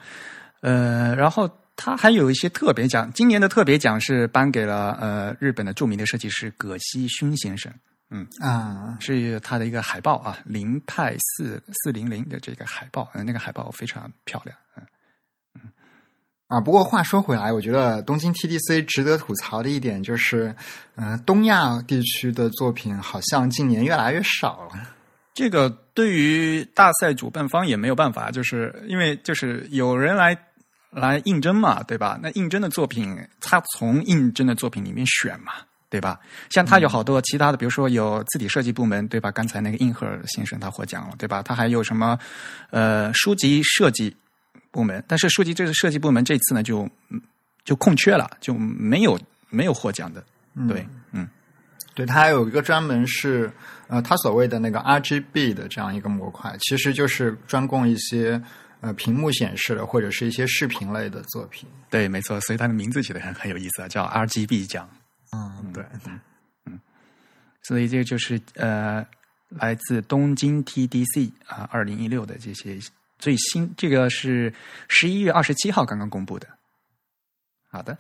[0.62, 7.72] 呃，然后他还有一些特别奖，今年的特别奖是颁给了呃日本的著名的设计师葛西勋先生，
[8.40, 15.72] 啊，是他的一个海报啊，零派四四零零的这个海报，呃，那个海报非常漂亮，嗯
[16.48, 20.56] 啊，不过话说回来，我觉得东京 TDC 值得吐槽的一点就是，
[20.96, 24.96] 嗯、东亚地区的作品好像近年越来越少了。
[25.36, 30.36] 这个对于大赛主办方也没有办法，就是因为就是有人来
[30.90, 32.20] 来应征嘛，对吧？
[32.22, 35.54] 那应征的作品，他从应征的作品里面选嘛，
[35.90, 36.20] 对吧？
[36.50, 39.32] 像他有好多其他的，比如说有字体设计部门，对吧？
[39.32, 41.42] 刚才那个硬核先生他获奖了，对吧？
[41.42, 42.18] 他还有什么
[42.70, 44.16] 呃书籍设计
[44.72, 47.20] 部门，但是书籍这个设计部门这次呢就嗯
[47.66, 50.24] 就空缺了，就没有没有获奖的，
[50.68, 51.28] 对，嗯
[51.96, 53.52] 对，他还有一个专门是
[53.88, 58.42] 呃，他所谓的那个 RGB 的这样一个模块，其实就是专供一些
[58.82, 61.68] 呃屏幕显示的或者是一些视频类的作品。
[61.90, 64.88] 对，没错，所以它的名字起的很很有意思啊，叫 RGB 奖。
[65.32, 65.86] 嗯，对，
[66.66, 66.80] 嗯
[67.62, 69.06] 所以这个就是呃，
[69.50, 72.80] 来自东京 TDC 啊，二零一六的这些
[73.18, 74.54] 最新，这个是
[74.88, 76.48] 十一月二十七号刚刚公布的。
[77.70, 77.98] 好的，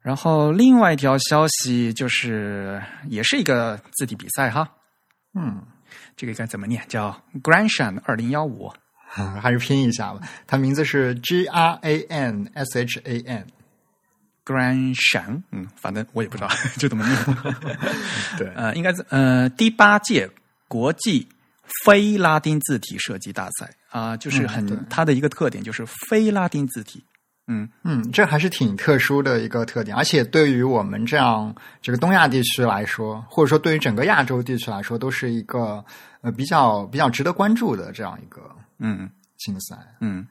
[0.00, 4.68] 然后另外一条消息就是，也是一个字体比赛哈，
[5.34, 5.62] 嗯，
[6.16, 6.84] 这个该怎么念？
[6.88, 8.72] 叫 Granshan 二零幺五。
[9.40, 10.20] 还是拼一下吧。
[10.44, 13.46] 它名字是 G R A N S H A N。
[14.44, 17.18] Granshan，嗯，反正我也不知道 就这么念。
[18.38, 20.28] 对，呃，应该是呃第八届
[20.68, 21.26] 国际
[21.84, 27.02] 非拉丁字体设计大赛啊、就是很、嗯它的一个特点就是非拉丁字体。
[27.46, 35.84] 嗯，嗯，这还是挺特殊的一个特点，而且对于我们这样这个东亚地区来说，或者说对于整个亚洲地区来说，都是一个
[36.22, 38.40] 呃比较比较值得关注的这样一个
[38.78, 39.76] 嗯竞赛。
[40.00, 40.26] 嗯，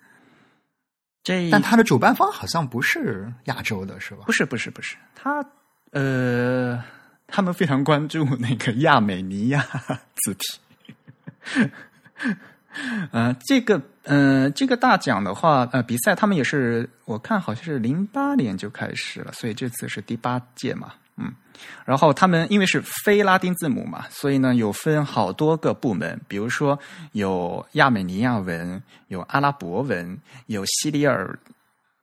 [1.24, 4.32] 这但它的主办方好像不是亚洲的，是吧不？
[4.32, 5.44] 是不是不是，他
[5.92, 6.84] 呃，
[7.28, 9.66] 他们非常关注那个亚美尼亚
[10.16, 11.70] 字体。
[13.12, 21.34] 呃，这个呃，这个大奖的话，呃，比赛他们也是，我看好像是零八年就开始了，所以这次是第八届嘛，嗯。
[21.86, 26.78] 然后他们因为是非拉丁字母嘛，所以呢有分好多个部门，比如说
[27.12, 31.38] 有亚美尼亚文，有阿拉伯文，有西里尔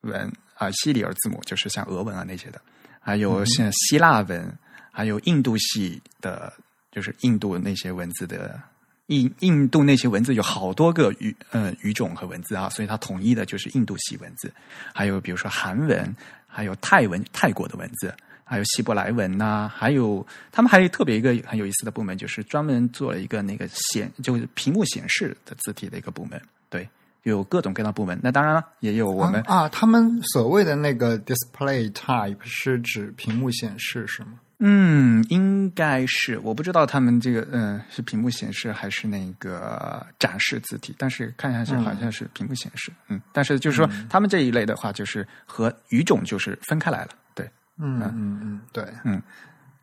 [0.02, 2.60] 文啊、西里尔字母就是像俄文啊那些的，
[3.00, 4.52] 还有像希腊文，
[4.92, 6.52] 还有印度系的，
[6.92, 8.60] 就是印度那些文字的。
[9.06, 14.52] 印印度那些文字有好多个语呃语种和文字啊，所以它统一的就是印度系文字。
[14.94, 16.14] 还有比如说韩文，
[16.46, 18.14] 还有泰文，泰国的文字，
[18.50, 26.42] 还有希伯来文呐、还有他们还有特别一个很有意思的部门，就是专门做了一个那个显就是屏幕显示的字体的一个部门。
[26.68, 26.88] 对，
[27.22, 28.18] 有各种各样的部门。
[28.20, 34.32] 那当然了，也有我们、啊啊，他们所谓的那个 display type 是指屏幕显示是吗？
[34.62, 42.90] 嗯，应该是我不知道他们这个嗯是屏幕显示还是那个展示字体，但是看下去好像是屏幕显示。
[43.08, 47.10] 嗯，但是就是说、他们这一类的话，就是和语种就是分开来了。
[47.34, 47.48] 对，
[47.80, 48.84] 嗯嗯嗯，对。
[49.04, 49.22] 嗯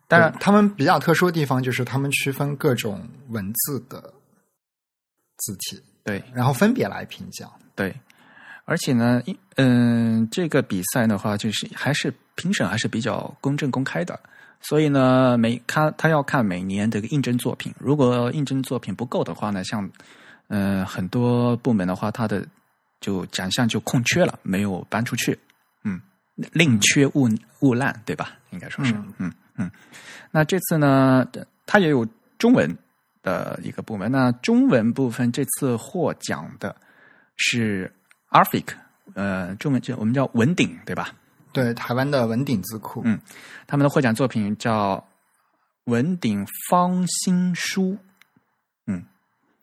[0.09, 4.13] 当然他们比较特殊的地方就是他们区分各种文字的
[5.35, 7.51] 字体，对然后分别来评奖。
[7.75, 7.93] 对，
[8.63, 14.17] 而且呢，因嗯、这个比赛的话，就是还是评审还是比较公正公开的。
[14.61, 19.83] 所以呢，每他他要看每年的一个应征作品，如果应征作品不够的话呢，像
[20.47, 22.47] 嗯、呃很多部门的话，他的
[23.01, 25.46] 就奖项就空缺了，没有颁出去，嗯，
[26.53, 27.27] 宁缺毋
[27.59, 28.31] 毋滥，对吧？
[28.51, 29.71] 应该说是，嗯嗯嗯。
[30.31, 31.27] 那这次呢，
[31.65, 32.77] 它也有中文
[33.23, 36.75] 的一个部门，那中文部分这次获奖的
[37.35, 37.91] 是
[38.29, 38.65] Arfic，
[39.15, 41.13] 呃，中文叫我们叫文鼎，对吧？
[41.51, 43.19] 对，台湾的文鼎字库，嗯
[43.65, 45.03] 他们的获奖作品叫
[45.85, 47.97] 文鼎方新书。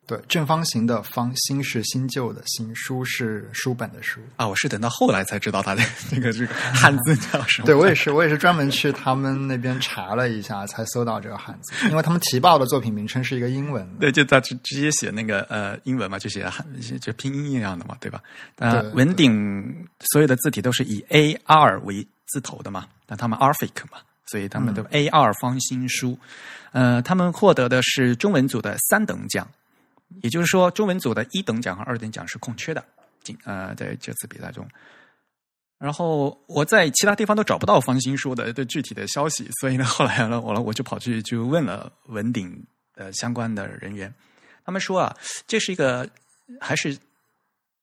[0.07, 4.19] 对，正方形的方，新是新旧的新，书是书本的书。
[4.35, 7.65] 啊，我是等到后来才知道它的这个这个汉字叫什么。
[7.65, 13.87] 对我也是，我也是专门去他们那边查了一下，才搜到这个汉字，因为他们提报的作品名称是一个英文。
[13.99, 16.65] 对，就他直直接写那个呃英文嘛，就写汉
[17.01, 18.21] 就拼音一样的嘛，对吧？
[18.57, 26.15] 呃，文鼎所有的字体都是以 A R 为字头的嘛，那他们 Arfic 嘛，所以他们都 A R 方新书。
[26.73, 29.47] 呃，他们获得的是中文组的三等奖，
[30.21, 32.83] 也就是说，中文组的一等奖和二等奖是空缺的。
[33.23, 34.67] 今呃，在这次比赛中。
[35.77, 44.11] 然后我在其他地方都找不到方新书的的具体的消息，所以呢，后来呢，我我就跑去就问了文鼎的相关的人员，
[44.63, 45.15] 他们说啊，
[45.45, 46.09] 这是一个
[46.61, 46.97] 还是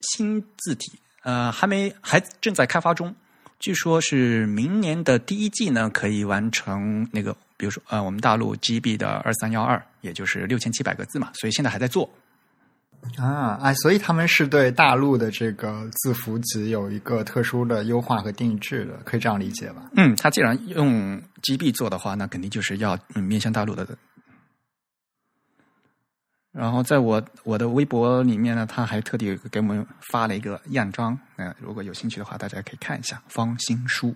[0.01, 3.15] 新字体，呃，还没还正在开发中，
[3.59, 12.11] 据说是明年的第一季呢可以完成那个，比如说呃，我们大陆 GB 的二三幺二，也就是六千七百个字嘛，所以现在还在做。
[13.17, 19.89] 啊，哎，所以他们是对大陆的这个字符集有一个特殊的优化和定制的，可以这样理解吧？
[19.95, 23.87] 嗯，他既然用 GB 做的话，那肯定就是要、嗯、面向大陆的。
[26.51, 34.13] 然后在我我的微博里面呢，他还特地给我们发了一个样章，嗯、如果有兴趣的话，大家可以看一下方新书，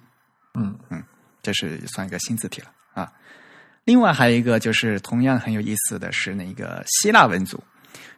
[0.54, 1.00] 嗯嗯，
[1.42, 2.75] 这是算一个新字体了啊。
[3.86, 7.62] 另外还有一个就是同样很有意思的是那个希腊文组，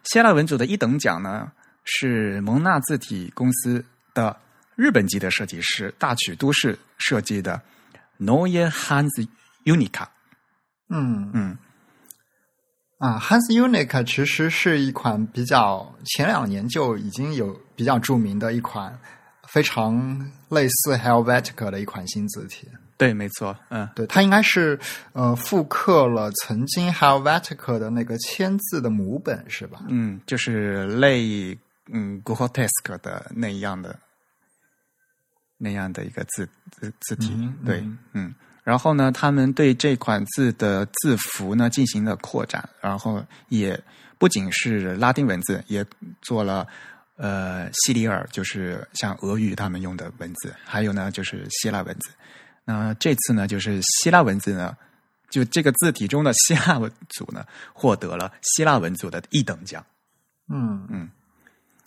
[0.03, 1.51] 希腊文组的一等奖呢
[1.83, 4.35] 是蒙纳字体公司的
[4.75, 7.61] 日本籍的设计师大曲都市设计的
[8.19, 9.27] Neue Hans
[9.63, 10.07] Unica。
[10.89, 11.57] 嗯嗯，
[12.97, 18.99] 啊，Hans Unique 其实是一款比较前两年就已经有比较著名的一款
[19.47, 22.67] 非常类似 Helvetica 的一款新字体。
[22.99, 24.77] 对，没错，嗯，对，它应该是
[25.13, 29.79] 呃复刻了曾经 Helvetica 的那个签字的母本是吧？
[29.87, 31.57] 嗯，就是类
[31.91, 33.97] 嗯 g o t e s k 的那样的
[35.57, 38.35] 那样的一个字字字体，嗯对，嗯嗯。
[38.65, 43.81] 然后呢，他们对这款字的字符呢进行了扩展，然后也
[44.17, 45.83] 不仅是拉丁文字，也
[46.21, 46.67] 做了
[47.15, 52.11] 呃西里尔，就是像俄语他们用的文字，还有呢就是希腊文字。
[52.65, 54.75] 那这次呢，就是希腊文字呢，
[55.29, 59.85] 就这个字体中的希腊文组呢，获得了希腊文组的一等奖。
[60.51, 61.09] 嗯嗯，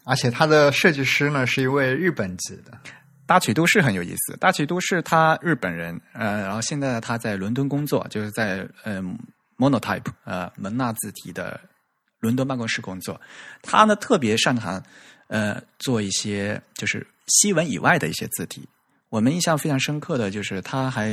[0.05, 2.79] 而且它的设计师呢是一位日本籍的。
[3.25, 9.19] 大曲都市很有意思，大曲都市他日本人，呃，然后现在他在伦敦工作，就是在嗯、
[9.57, 11.59] Monotype 呃蒙纳字体的
[12.19, 13.19] 伦敦办公室工作。
[13.63, 14.83] 他呢特别擅长
[15.29, 18.69] 呃做一些就是西文以外的一些字体。
[19.13, 21.13] 我们印象非常深刻的就是他还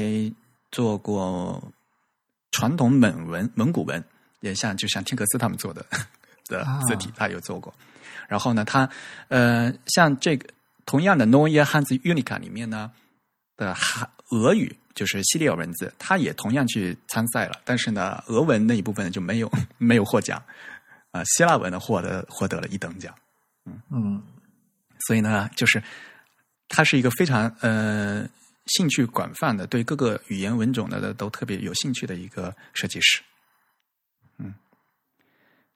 [0.71, 1.61] 做过
[2.49, 4.01] 传统蒙文、蒙古文，
[4.39, 5.85] 也像就像天格斯他们做的
[6.45, 7.73] 的字体，他有做过。
[8.29, 8.89] 然后呢，他
[9.27, 10.47] 呃像这个。
[10.85, 12.91] 同样的 Neue Hans Unica 里面呢
[13.55, 20.39] 的韩俄语就是西里尔文字，他也同样去参赛了，但是呢，俄文那一部分就没有 没有获奖，
[21.11, 23.13] 啊、呃，希腊文呢获得获得了一等奖，
[23.65, 24.23] 嗯嗯，
[25.05, 25.83] 所以呢，就是
[26.69, 28.25] 他是一个非常呃
[28.67, 33.21] 兴趣广泛的，对各个语言文种的都特别有兴趣的一个设计师。
[34.37, 34.53] 嗯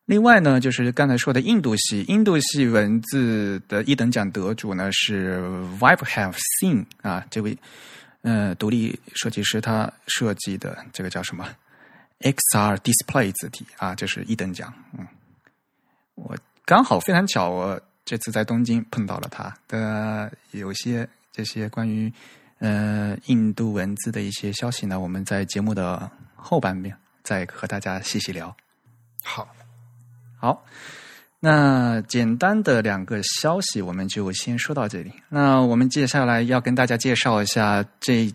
[0.05, 5.39] 另外呢，就是刚才说的印度系，印度系文字的一等奖得主呢是
[5.79, 7.57] Vibe Have Seen 啊，这位
[8.21, 11.47] 呃独立设计师他设计的这个叫什么
[12.19, 14.73] XR Display 字体啊，这是一等奖。
[14.97, 15.07] 嗯，
[16.15, 22.11] 我刚好非常巧，我这次在东京碰到了他的有些这些关于
[22.59, 28.55] 呃印度文字的一些消息呢，我们在节目的后半面再和大家细细聊。
[29.23, 29.47] 好。
[30.35, 30.65] 好，
[31.39, 35.13] 那简单的两个消息，我们就先说到这里。
[35.29, 38.29] 那我们接下来要跟大家介绍一下这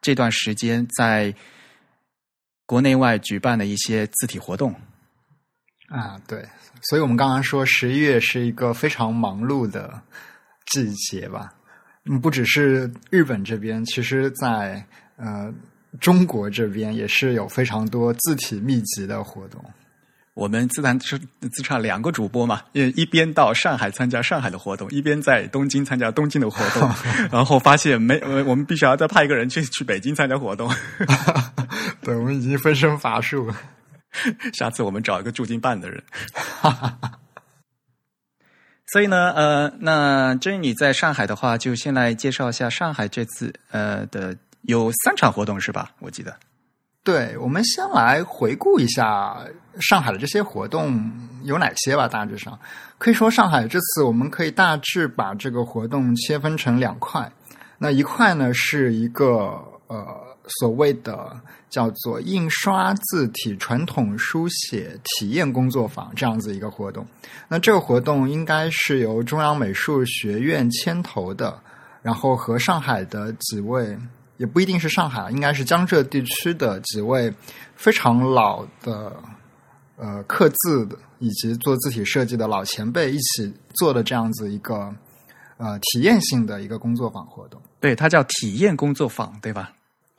[0.00, 1.32] 这段时间在
[2.66, 4.74] 国内外举办的一些字体活动
[5.92, 6.18] 啊。
[6.26, 6.44] 对，
[6.82, 10.00] 所以我们刚刚说十一月是一个非常忙碌的
[10.66, 11.52] 季节吧。
[12.06, 14.84] 嗯，不只是日本这边，其实在
[15.16, 15.52] 呃
[16.00, 19.64] 中国这边也是有非常多字体密集的活动。
[20.34, 26.90] 我们自然是自创两个主播嘛，一一边到上海参加上海的活动，一边在东京参加东京的活动，
[27.30, 30.68] 然后发现没，我们必须要再派一个人去去北京参加活动。
[32.00, 33.56] 对，我们已经分身乏术了。
[34.52, 36.02] 下次我们找一个驻京办的人。
[38.92, 45.92] 所以呢，呃，那至于你在上海的话，就先来介绍一下上海这次呃的有三场活动是吧？
[46.00, 46.36] 我记得。
[47.02, 49.36] 对，我们先来回顾一下
[49.80, 51.10] 上海的这些活动
[51.42, 52.06] 有哪些吧。
[52.06, 52.58] 大致上
[52.98, 57.32] 可以说，上海这次我们可以大致把这个活动切分成两块。
[57.78, 61.40] 那一块呢是一个呃所谓的
[61.70, 67.06] 叫做印刷字体传统书写体验工作坊这样子一个活动。
[67.48, 71.58] 那这个活动应该是由中央美术学院牵头的，
[72.02, 73.98] 然后和上海的几位。
[74.38, 77.32] 也不一定是上海，应该是江浙地区的几位
[77.76, 79.14] 非常老的
[79.96, 84.92] 呃刻字的以及做字体设计的老前辈一起做的这样子一个
[85.58, 87.62] 呃体验性的一个工作坊活动。
[87.78, 89.70] 对，它叫体验工作坊，对吧？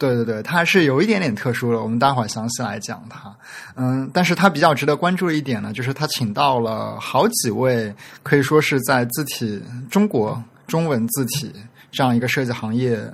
[0.04, 3.36] 对对对，它是有一点点特殊的，我们待会儿详细来讲它。
[3.76, 11.54] 嗯，但是它比较值得关注的一点呢，就是他请到了好几位可以说是在字体中国中文字体
[11.92, 13.12] 这样一个设计行业。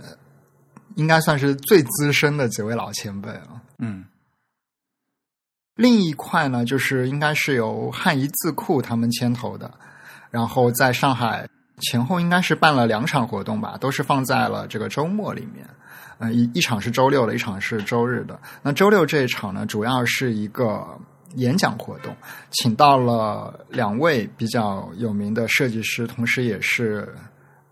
[0.96, 3.62] 应该算是最资深的几位老前辈了。
[3.78, 4.04] 嗯，
[5.76, 9.72] 另一块呢，就是应该是由汉仪字库他们牵头的，
[10.30, 11.48] 然后在上海
[11.84, 15.66] 前后应该是办了两场活动吧，都是放在了这个周末里面。
[16.20, 18.40] 嗯，一一场是周六的，一场是周日的。
[18.62, 20.86] 那周六这一场呢，主要是一个
[21.36, 22.16] 演讲活动，
[22.52, 27.14] 请到了两位比较有名的设计师，同时也是。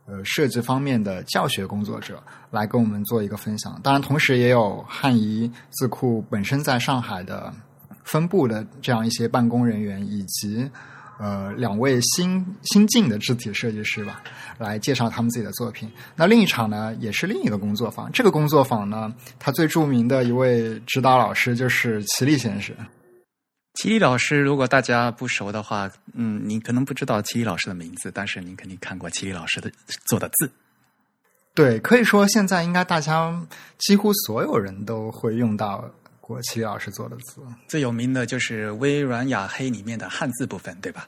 [0.10, 3.78] 呃，设计方面的教学工作者来跟我们做一个分享。
[3.84, 7.54] 当然，同时也有汉仪字库本身在上海的
[8.06, 10.72] 分部的这样一些办公人员，以及
[11.20, 14.22] 呃两位新新晋的字体设计师吧，
[14.58, 15.92] 来介绍他们自己的作品。
[16.16, 18.12] 那另一场呢，也是另一个工作坊。
[18.12, 22.76] 这个工作坊呢，它最著名的一位指导老师就是齐力先生。
[23.74, 29.72] 齐力老师，如果大家不熟的话，嗯，你可能不知道齐力老师的名字，但是您肯定看过齐力老师的
[30.06, 30.52] 做的字。
[31.54, 33.40] 对，可以说现在应该大家
[33.78, 35.88] 几乎所有人都会用到
[36.28, 37.42] 过齐力老师做的字。
[37.70, 41.08] 最有名的就是微软雅黑里面的汉字部分，对吧？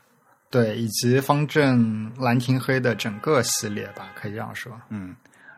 [0.49, 4.71] 对，以及方正兰亭黑的整个系列吧，可以这样说。
[4.89, 5.13] 嗯，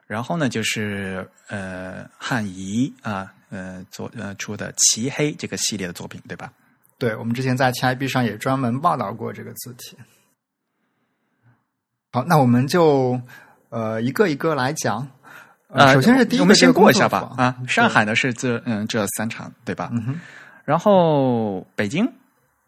[0.08, 6.52] 然后呢，就是呃汉仪啊，呃做呃出的齐黑这个系列的作品，对吧？
[6.98, 9.96] 对，我们之前在 TIB 上也专门报道过这个字体。
[12.12, 13.22] 好，那我们就
[13.70, 15.08] 呃一个一个来讲。
[15.72, 17.32] 呃，首先是第一个，我们先过一下吧。
[17.38, 19.90] 啊，上海呢是这嗯这三场对吧？
[19.94, 20.20] 嗯哼。
[20.66, 22.08] 然后北京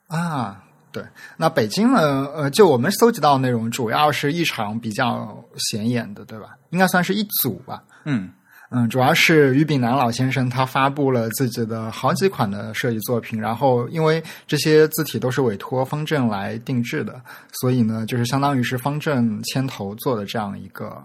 [0.07, 1.03] 啊，对，
[1.37, 2.27] 那北京呢？
[2.35, 6.55] 呃，就我们搜集到内容，主要是一场比较显眼的，对吧？
[6.71, 7.83] 应该算是一组吧。
[8.05, 8.31] 嗯。
[8.75, 20.99] 嗯，主要是于炳南老先生，他发布了自己的好几款的设计作品，然后因为这些字体都是委托方正来定制的，所以呢，就是相当于是方正牵头做的这样一个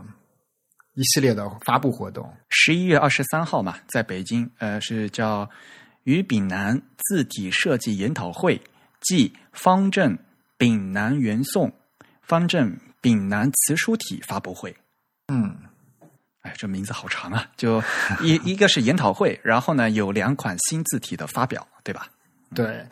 [0.99, 2.29] 一系列的发布活动。
[2.49, 5.49] 十一月二十三号嘛，在北京，呃，是叫
[6.03, 8.61] 于炳南字体设计研讨会
[9.01, 10.19] 暨方正
[10.57, 11.73] 丙南元宋
[12.23, 14.77] 方正丙南词书体发布会。
[15.29, 15.57] 嗯。
[16.41, 17.49] 哎，这名字好长啊！
[17.57, 17.81] 就
[18.21, 22.09] 一 一个是研讨会，然后呢有两款新字体的发表，对吧？
[22.53, 22.85] 对。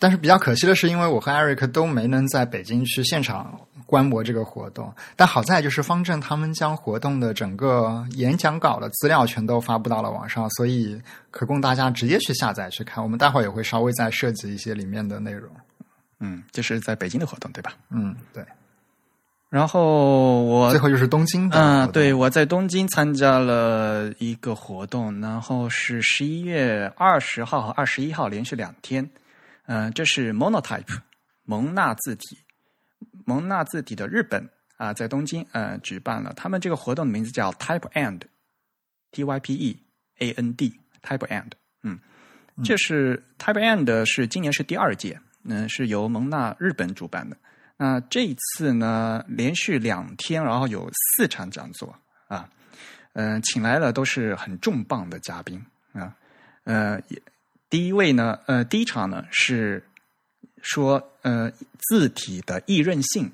[0.00, 4.92] 但是比较可惜的是，因为我和 Eric 都没能在北京去现场观摩这个活动。
[5.14, 13.04] 但好在就是方正他们将活动的整个演讲稿的资料全都发布到了网上，所以可供大家直接去下载去看。
[13.04, 15.48] 我们待会儿也会稍微再设计一些里面的内容。
[16.18, 17.74] 嗯，就是在北京的活动，对吧？
[17.90, 18.44] 嗯，对。
[19.50, 29.10] 然后我最后就是东京，嗯，对，我在东京参加了一个活动，然后是十一月二十号和二十一号连续两天，
[29.72, 30.98] 嗯，这是 Monotype
[31.44, 32.36] 蒙纳字体，
[33.24, 39.80] 蒙纳字体的日本啊，在东京呃举办了，他们这个活动的名字叫 Type And，T Y P E
[40.18, 41.52] A N D Type And，
[41.84, 42.00] 嗯，
[42.64, 47.36] 这是 Type And 是今年是第二届，嗯，是由蒙纳日本主办的。
[47.76, 51.96] 那这一次呢，连续两天，然后有四场讲座
[52.26, 52.50] 啊，
[53.12, 56.12] 嗯，请来了都是很重磅的嘉宾啊，
[56.64, 57.00] 呃，
[57.70, 59.82] 第一位呢，呃，第一场呢是
[60.60, 61.50] 说呃
[61.88, 63.32] 字体的易韧性，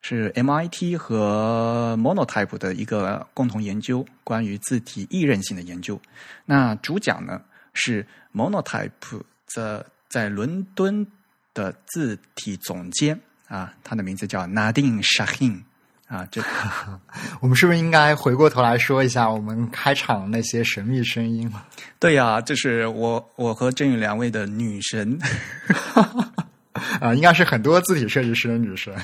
[0.00, 6.00] 是 MIT 和 Monotype 的一个共同研究，关于字体易韧性的研究。
[6.44, 7.42] 那主讲呢
[7.74, 11.04] 是 Monotype 在在伦敦
[11.52, 13.20] 的字体总监。
[13.48, 15.62] 啊，他的名字叫 Nadine Shahin
[16.06, 16.40] 啊，这
[17.40, 21.52] 我们是不是应该回过头来说一下我们开场那些神秘声音
[21.98, 25.18] 对呀，就是我我和郑宇两位的女神
[27.00, 28.94] 啊，应该是很多字体设计师的女神。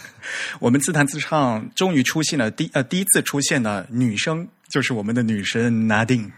[0.61, 6.31] 我们自弹自唱，终于出现了第呃第一次出现的女生，就是我们的女神 Nadine。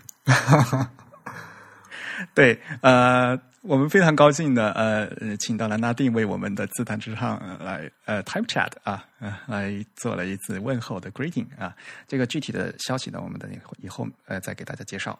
[2.33, 11.75] 对，呃，我们非常高兴的，呃，请到了纳定为我们的自弹之唱来，呃，Type Chat 啊，呃，来做了一次问候的 greeting 啊。
[12.07, 15.19] 这个具体的消息呢，我们等以后呃再给大家介绍。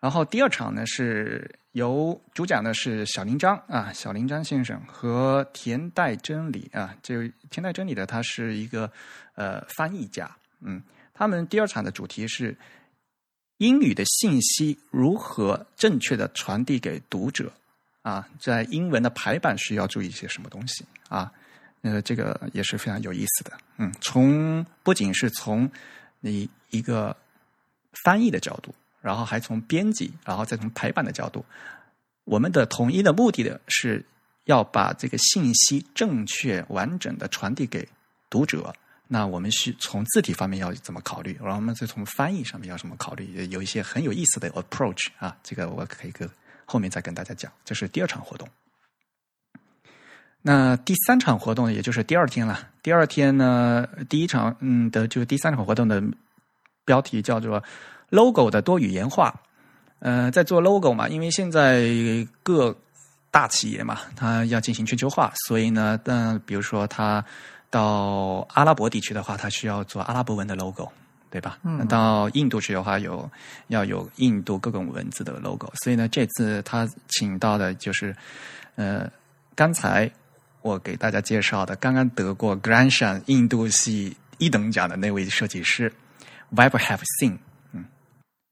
[0.00, 8.90] 然后第二场呢，是由主讲的是小林章啊，小林章先生和田代真理啊，这田代真理的他是一个
[9.34, 10.82] 呃翻译家，嗯，
[11.12, 12.56] 他们第二场的主题是。
[13.58, 17.52] 英语的信息如何正确的传递给读者？
[18.04, 20.84] 啊，在英文的排版需要注意一些什么东西？
[21.08, 21.32] 啊，
[21.80, 23.52] 呃，这个也是非常有意思的。
[23.78, 25.68] 嗯，从不仅是从
[26.20, 27.16] 你一个
[28.04, 31.42] 翻译的角度，然后还从编辑，然后再从排版的角度，
[32.24, 34.04] 我们的统一的目的的是
[34.44, 37.88] 要把这个信息正确完整的传递给
[38.28, 38.74] 读者。
[39.08, 41.38] 那我们需从字体方面要怎么考虑？
[41.40, 43.46] 然后我们再从翻译上面要怎么考虑？
[43.48, 46.28] 有一些很有意思的 approach 啊，这个我可以跟
[46.64, 47.50] 后面再跟大家讲。
[47.64, 48.48] 这是第二场活动。
[50.42, 52.68] 那第三场活动也就是第二天了。
[52.82, 56.02] 第二天呢，第一场嗯的就是第三场活动的
[56.84, 57.62] 标题叫做
[58.10, 59.34] “logo 的多语言化”。
[60.00, 61.88] 呃，在做 logo 嘛，因为现在
[62.42, 62.76] 各
[63.30, 67.24] 大企业嘛，它要进行全球化，所以呢，但比如说它。
[67.70, 70.88] 到阿拉伯地区的话，它需要做阿拉伯文的 logo，
[71.34, 71.58] 对吧？
[71.64, 71.84] 嗯。
[71.88, 73.28] 到印度去的话，有
[73.66, 75.68] 要有印度各种文字的 logo。
[75.82, 78.14] 所以呢，这次他请到的就是，
[78.76, 79.10] 呃，
[79.56, 80.08] 刚才
[80.62, 85.92] 我给大家介绍的，刚刚得过 Grand Shan 印度系一等奖的那位设计师
[86.50, 87.38] Web Have Seen，
[87.72, 87.86] 嗯，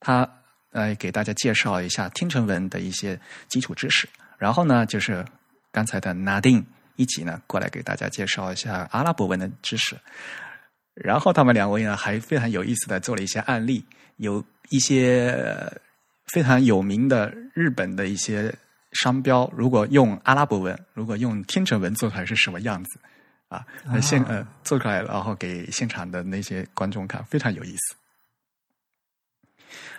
[0.01, 0.29] 他
[0.73, 4.09] 来给大家介绍一下听成文的一些基础知识。
[4.39, 5.25] 然后呢，就是
[5.71, 6.65] 刚才的 Nadine。
[6.97, 9.97] 一起呢，过来给大家介绍一下阿拉伯文的知识。
[10.95, 13.85] 然后他们两位呢，还非常有意思的做了一些案例，
[14.17, 15.37] 有一些
[16.27, 18.55] 非常有名的日本的一些
[18.93, 23.01] 商标，如果用阿拉伯文，如果用天成文做出来是什么样子
[23.49, 23.67] 啊？
[23.85, 27.97] 那现呃做出来，然后给现场的那些观众看，非常有意思。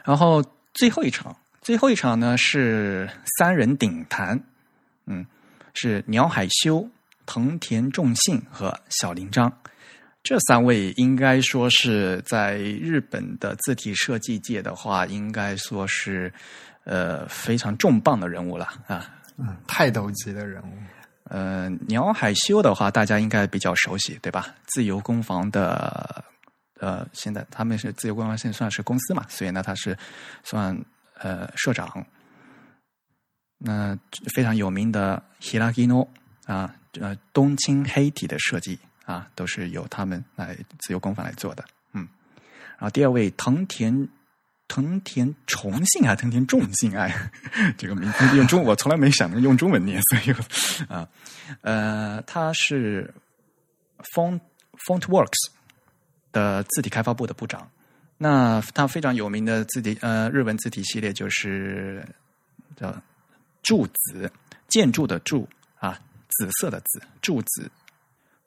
[0.04, 4.44] 然后最后一场，最后一场呢是三人顶谈，
[5.06, 5.26] 嗯。
[5.76, 6.88] 是鸟海修、
[7.26, 9.52] 藤田重信和小林章，
[10.24, 16.34] 这三位应该说是在日本的字体设计界的话，应该说是
[16.86, 20.74] 呃非常重磅的人物了啊，嗯，泰斗级的人物。
[21.26, 24.48] 呃，鸟海修的话，大家应该比较熟悉，对吧？
[24.66, 26.24] 自由工坊的
[26.80, 29.98] 呃，现在他们是自由工坊，现在算是公司嘛，所以呢，他是
[30.44, 30.78] 算
[31.18, 32.06] 呃社长。
[33.58, 33.98] 那
[34.34, 36.08] 非常有名的 Hiragino
[36.46, 41.64] 啊，呃，冬青黑体的设计啊，都是由他们来自由工坊来做的。
[41.93, 42.08] 嗯，
[42.78, 44.08] 然后第二位藤田
[44.68, 47.32] 藤田重信啊，藤田重信哎，
[47.78, 51.08] 这个名字用中我从来没想着用中文念，所以啊，
[51.62, 53.14] 呃，他是
[54.16, 54.39] Font
[54.88, 55.49] Fontworks
[56.32, 57.70] 的字体开发部的部长。
[58.18, 62.08] 那他非常有名的字体呃日文字体系列就是
[62.76, 62.95] 叫。
[63.66, 64.30] 柱子，
[64.68, 65.47] 建筑的柱
[65.80, 65.97] 啊，
[66.28, 67.72] 紫色的紫，柱子，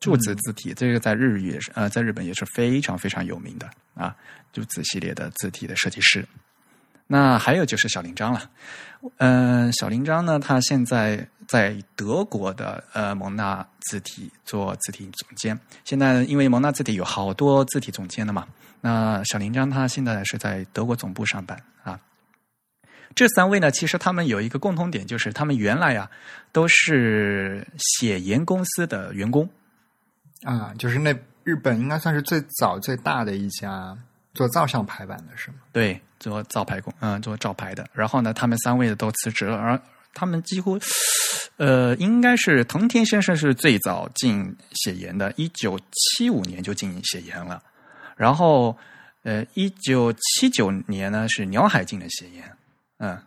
[0.07, 4.15] 柱子字体，这个在日语也是呃，在日本也是非常非常有名的啊，
[4.53, 6.25] 柱子系列的字体的设计师。
[7.09, 8.49] 那还有就是小林章了，
[9.19, 15.59] 嗯，小林章呢，他现在在德国的呃蒙纳字体做字体总监。
[15.85, 18.47] 现在因为蒙纳字体有好多字体总监的嘛，
[18.81, 22.01] 那小林章他现在是在德国总部上班啊。
[23.15, 26.09] 这三位呢，其实他们有一个共同点，就是他们原来啊
[26.53, 29.49] 都是写研公司的员工
[30.43, 31.15] 啊，就是那
[31.45, 33.97] 日本应该算是最早最大的一家
[34.35, 35.57] 做照相排版的是吗？
[35.73, 37.89] 对，做照排工，嗯，做照排的。
[37.93, 39.81] 然后呢，他们三位都辞职了，而
[40.13, 40.79] 他们几乎，
[41.57, 47.63] 呃，应该是藤田先生是最早进写研的，一九七五年就进写研了。
[48.17, 48.77] 然后，
[49.23, 52.57] 呃，一九七九年呢是鸟海进的写研。
[52.99, 53.19] 嗯，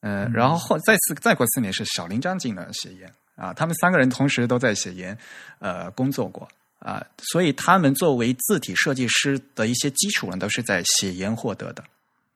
[0.00, 3.12] 嗯，然后后再次再过四年是小林章进了写研
[3.42, 5.18] 啊，他们三个人同时都在写研
[5.58, 11.82] 呃工作过啊，所以他们作为字体设计师的一些基础呢，都是在写研获得的，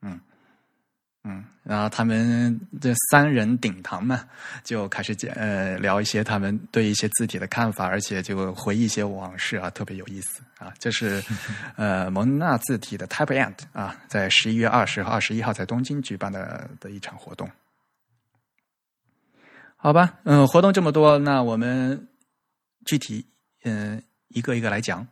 [0.01, 0.19] 嗯。
[1.29, 4.23] 嗯，然后他们这三人顶堂嘛，
[4.63, 10.73] 就开始讲呃聊一些他们对一些字体的看法，而且就回忆一些往事啊，特别有意思啊。
[10.79, 11.21] 这是
[11.75, 17.49] 呃蒙纳字体的 Type and 啊，在十一月二十和二十一号在东京举办的的一场活动。
[19.87, 22.09] 好吧，嗯，活动这么多，那我们
[22.85, 23.25] 具体
[23.63, 25.07] 嗯一个一个来讲。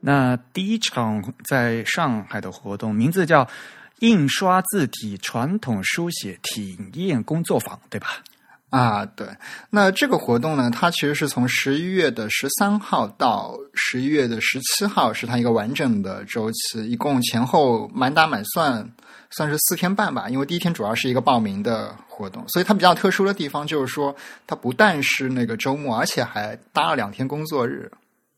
[0.00, 3.48] 那第一场在上海的活动名字叫
[3.98, 8.22] “印刷字体传统书写体验工作坊”，对吧？
[8.70, 9.26] 啊，对。
[9.70, 18.88] 那这个活动呢，它其实是从十一月的十三号到十一月的十七号，是它一个完整的周期，一共前后满打满算
[19.32, 20.28] 算是四天半吧。
[20.28, 24.14] 因为第一天主要是一个报名的活动，所以它比较特殊的地方就是说，
[24.46, 27.90] 它不但是那个周末，而且还搭了两天工作日。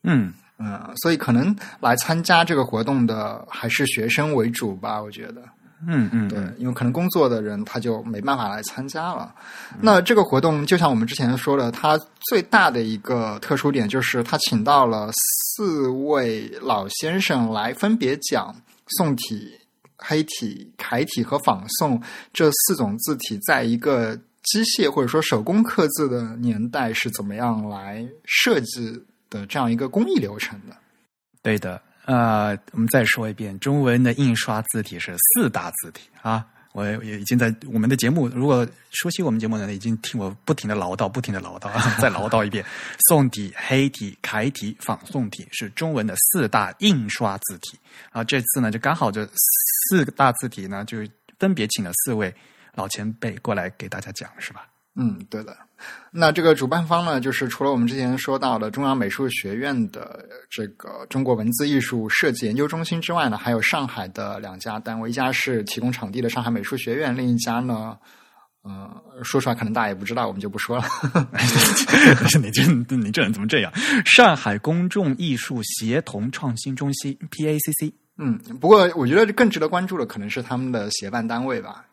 [0.02, 5.42] 嗯嗯，所以可能来参加这个活动的还是学生为主吧，我觉得。
[5.86, 9.34] 嗯嗯，对，因为可能工作的人他就没办法来参加了。
[9.80, 11.98] 那这个活动就像我们之前说的，它
[12.30, 18.54] 最大的一个特殊点就是他请到了四位老先生来分别讲
[18.96, 19.52] 宋体、
[20.06, 22.00] 黑体、楷体和仿宋
[22.32, 30.76] 这四种字体在一个机械或者说手工刻字的年代是怎么样来设计的这样一个工艺流程的。
[31.42, 31.80] 对的。
[32.06, 36.46] 呃，我们再说一遍，中文的印刷字体是四大字体啊！
[36.74, 41.70] 我也已经在我们的节目，如果熟悉我们节目的人，已经听我不停的唠叨，不停的唠叨，
[42.00, 42.64] 再唠叨一遍：
[43.08, 47.78] 宋体、黑体、楷体、仿宋体是中文的四大印刷字体
[48.10, 48.24] 啊！
[48.24, 49.24] 这次呢，就刚好这
[49.88, 50.98] 四大字体呢，就
[51.38, 52.34] 分别请了四位
[52.74, 54.66] 老前辈过来给大家讲，是吧？
[54.96, 55.56] 嗯，对的。
[56.10, 67.98] 那这个主办方呢，就是除了我们之前说到的中央美术学院的这个中国文字艺术设计研究中心之外呢，还有上海的两家单位，一家是提供场地的上海美术学院，另一家呢，
[68.62, 68.88] 呃，
[69.24, 70.84] 说出来可能大家也不知道，我们就不说了。
[72.40, 72.62] 你这
[72.96, 73.72] 你这人怎么这样？
[74.06, 77.92] 上海公众艺术协同创新中心 （PACC）。
[78.16, 81.84] 嗯，不过我觉得更值得关注的可能是他们的协办单位吧。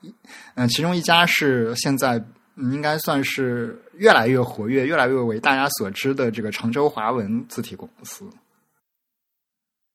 [0.53, 2.23] 嗯，其中一家是现在。
[2.57, 8.29] 应该算是越来越活跃、越来越为大家所知的这个常州华文字体公司，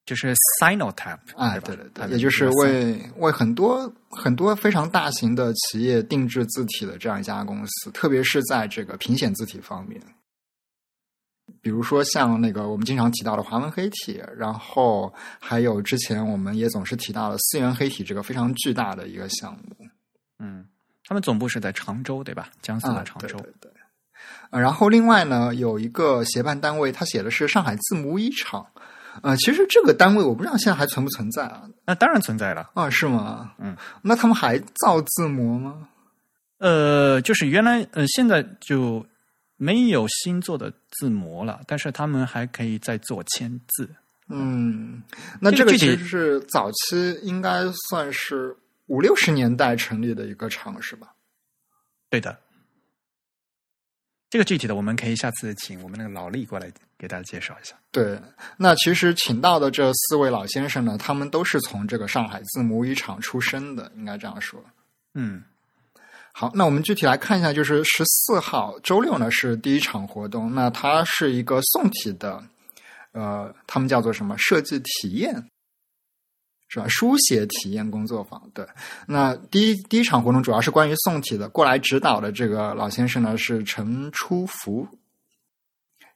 [0.04, 10.00] 就是 Sinotype 啊，对对对，也就是为为很多很多非常大型的企业定制字体的这样一家公司，特别是在这个平显字体方面，
[11.60, 19.86] 比如说像那个我们经常提到的华文黑体，然后还有之前我们也总是提到的思源黑体这个非常巨大的一个项目，
[20.38, 20.66] 嗯。
[21.06, 22.48] 他们总部是在常州，对吧？
[22.60, 23.38] 江苏的常州。
[23.38, 23.70] 对对。
[24.50, 28.66] 然后另外呢，有一个协办单位，他写的是上海字母一厂。
[29.22, 31.62] 呃，其实这个单位我不知道现在还存不存在啊？
[31.84, 33.52] 那当然存在了啊，是吗？
[33.58, 33.76] 嗯。
[34.02, 35.88] 那他们还造字模吗？
[36.58, 39.06] 呃，就是原来呃，现在就
[39.56, 43.88] 没有新做的字模了，但是他们还可以再做签字。
[44.28, 45.02] 嗯，
[45.40, 48.56] 那这个其实是早期应该算是。
[48.86, 51.14] 五六十年代成立的一个厂是吧？
[52.08, 52.38] 对的，
[54.30, 57.74] 这个具体的我们可以下次请我们那个老力过来给大家介绍一下。
[57.90, 58.20] 对，
[58.56, 64.62] 那其实请到的这四位老先生呢，他们都是从这个上海字母语厂出身的，应该这样说。
[65.14, 65.42] 嗯，
[66.32, 72.42] 好，那我们具体来看一下，就是十四号周六呢是第一场活动，那它是一个宋体的，
[73.12, 75.50] 呃，他们叫做什么设计体验。
[76.68, 76.86] 是吧？
[76.88, 78.66] 书写体验工作坊，对。
[79.06, 84.86] 那第一第一场活动主要是关于宋体的，过来指导的这个老先生呢是陈初福，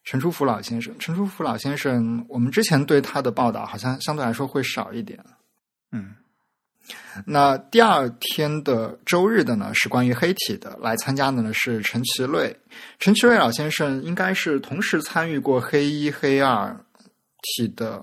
[0.03, 0.92] 陈初福老先生。
[0.98, 5.24] 陈初福老先生，我们之前对他的报道好像相对来说会少一点。
[5.92, 6.16] 嗯。
[7.24, 12.57] 那第二天的周日的呢是关于黑体的，来参加的呢是陈其瑞。
[12.98, 16.76] 陈其瑞老先生应该是同时参与过黑一、黑二
[17.42, 18.03] 体的。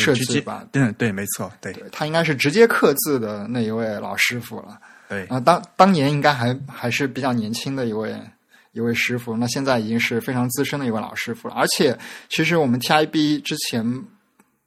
[0.00, 4.78] 设计吧，嗯，对，没错，对，他应该是直接刻字的那一位老师傅了，
[5.08, 8.14] 对啊，当当年应该还还是比较年轻的一位
[8.72, 11.54] 一位师傅，那现在已经是非常资深的一位老师傅了。
[11.54, 14.04] 而且，其实我们 TIB 之前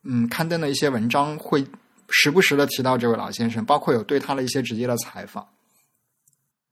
[0.04, 1.66] 嗯刊登的一些文章会
[2.10, 5.48] 时不时的提到这位老先生，包括有对他的一些直接的采访。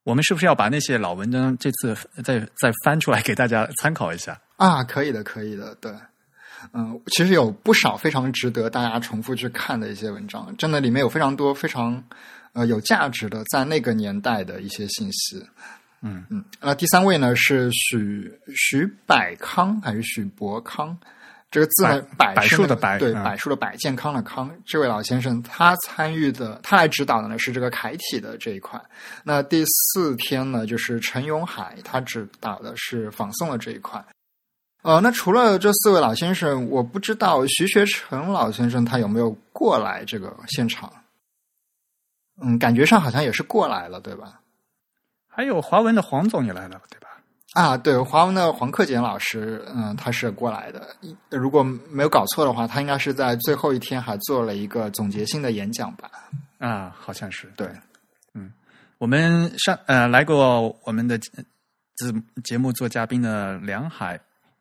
[0.03, 1.93] 我们是不是要把那些老文章这次
[2.23, 4.81] 再再翻出来给大家参考一下啊？
[4.83, 5.91] 可以的，可以的，对。
[6.73, 12.03] 嗯，其实有不少非常值得大家重复去看的一些文章，真的里面有非常多非常
[12.53, 15.45] 呃有价值的在那个年代的一些信息。
[16.01, 20.97] 嗯嗯，那第三位呢是许许百康还是许伯康？
[21.49, 24.53] 这个字呢，柏树的柏，对，柏树的柏，健康的康。
[24.65, 28.79] 这位老先生他参与的，他来指导的呢是这个楷体的这一块。
[29.23, 34.03] 那第四天呢，就是陈永海，他指导的是仿宋的这一块。
[34.87, 40.89] 呃，那除了这四位老先生，我不知道徐学成老先生他有没有过来这个现场。
[42.41, 44.39] 嗯，感觉上好像也是过来了，对吧？
[45.27, 47.09] 还有华文的黄总也来了，对吧？
[47.51, 50.95] 啊，对，华文的黄克俭老师，嗯，他是过来的。
[51.31, 56.09] 如果没有搞错的话，他应该是在最后一天还做了一个总结性的演讲吧？
[56.59, 57.51] 啊，好像是。
[57.57, 57.67] 对，
[58.33, 58.53] 嗯，
[58.99, 61.29] 我们上呃来过我们的节
[62.41, 64.17] 节目做嘉宾的梁海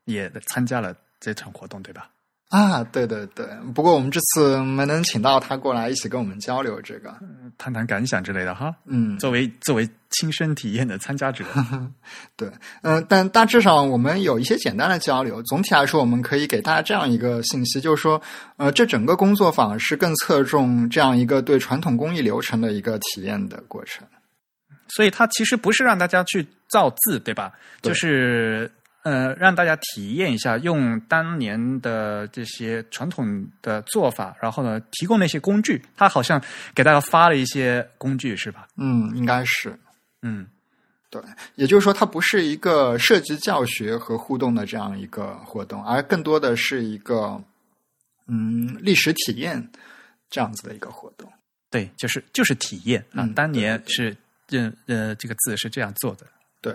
[0.07, 2.09] 也参加了这场活动，对吧？
[2.49, 3.45] 啊，对对对，
[3.75, 7.13] 不过我们这次没能请到他过来一起跟我们交流这个，
[7.59, 8.73] 谈谈感想之类的哈。
[8.85, 11.45] 嗯，作为作为亲身体验的参加者，
[12.37, 12.49] 对，
[12.83, 15.43] 嗯，但大致上我们有一些简单的交流。
[15.43, 18.23] 总体来说，我们可以给大家这样一个信息，就是说，
[18.59, 24.07] 呃，这整个工作坊是更侧重这样一个对传统工艺流程的一个体验的过程。
[24.87, 27.53] 所以它其实不是让大家去造字，对吧？
[27.83, 28.71] 对就是。
[29.07, 35.81] 呃，让大家体验一下用当年的这些传统的做法，然后呢，提供那些工具。
[35.97, 36.43] 他好像
[36.75, 38.67] 给大家发了一些工具，是吧？
[38.77, 39.79] 嗯，应该是。
[40.23, 40.45] 嗯，
[41.09, 41.23] 对，
[41.55, 47.41] 也就是说，它不是一个涉及教学和互动的这样一个活动，而更多的是一个
[48.27, 49.71] 嗯历史体验
[50.29, 51.33] 这样子的一个活动。
[51.71, 53.23] 对，就是就是体验啊。
[53.23, 54.17] 嗯当年是
[54.51, 56.27] 呃呃，这个字是这样做的。
[56.67, 56.75] 对，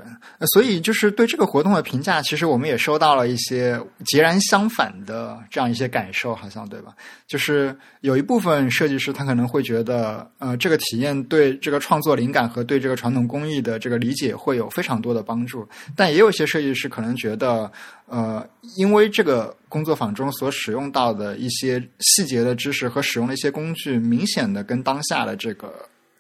[0.54, 6.96] 所以就是对这个活动的评价，其实我们也收到了一些截然相反的这样一些感受，好像对吧？
[7.28, 17.70] 就是有一部分设计师他可能会觉得，呃，这个体验对这个创作灵感和对这个传统工艺的这个理解会有非常多的帮助，但也有一些设计师可能觉得，
[18.06, 25.74] 呃，因为这个工作坊中所使用到的一些细节的知识和使用的一些工具，明显的跟当下的这个。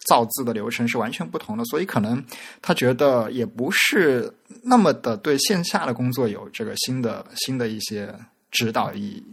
[0.08, 2.24] 造字的流程是完全不同的，所以可能
[2.62, 4.34] 他觉得也不是
[4.64, 8.14] 那么的对线下的工作有这个新的新的一些
[8.50, 9.24] 指导意义。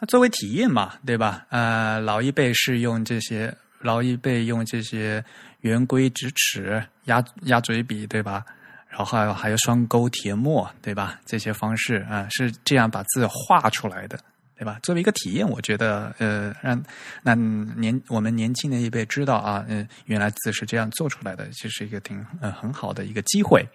[0.00, 1.46] 那作为体验嘛，对吧？
[1.50, 5.24] 呃，老一辈是用这些，老一辈用这些
[5.60, 8.44] 圆规、直尺、压压嘴笔，对吧？
[8.88, 11.20] 然后还有还有双钩、铁墨，对吧？
[11.24, 14.18] 这些方式啊、是这样把字画出来的，
[14.56, 14.78] 对吧？
[14.82, 16.80] 作为一个体验，我觉得呃，让
[17.22, 23.66] 那年我们年轻的一辈知道啊，嗯、原来字是这样做出来的，这是一个挺呃很好的一个机会。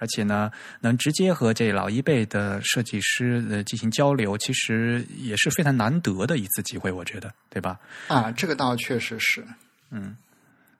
[0.00, 0.48] 而且呢，
[0.80, 7.80] 能直接和这老一辈的设计师呃进行交流，其实也是非常难得的一次机会，我觉得，对吧？
[8.06, 9.44] 啊，这个倒确实是，
[9.90, 10.16] 嗯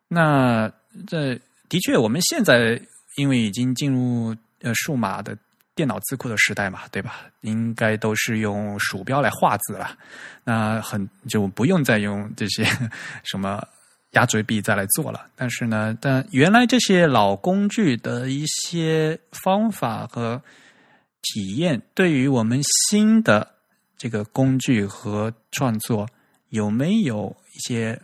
[0.07, 0.71] 那
[1.09, 1.35] 这
[1.69, 2.81] 的确，我们现在
[3.17, 5.37] 因为已经进入呃数码的
[5.79, 7.21] 电脑字库的时代嘛，对吧？
[7.43, 9.97] 应该都是用鼠标来画字了，
[10.43, 12.67] 那很就不用再用这些
[13.23, 13.63] 什么
[14.11, 15.25] 鸭嘴笔再来做了。
[15.37, 20.43] 但是呢，但原来这些老工具的一些方法和
[21.23, 22.61] 体验，对于我们
[22.91, 23.49] 新的
[23.97, 26.09] 这个工具和创作
[26.49, 28.01] 有没有一些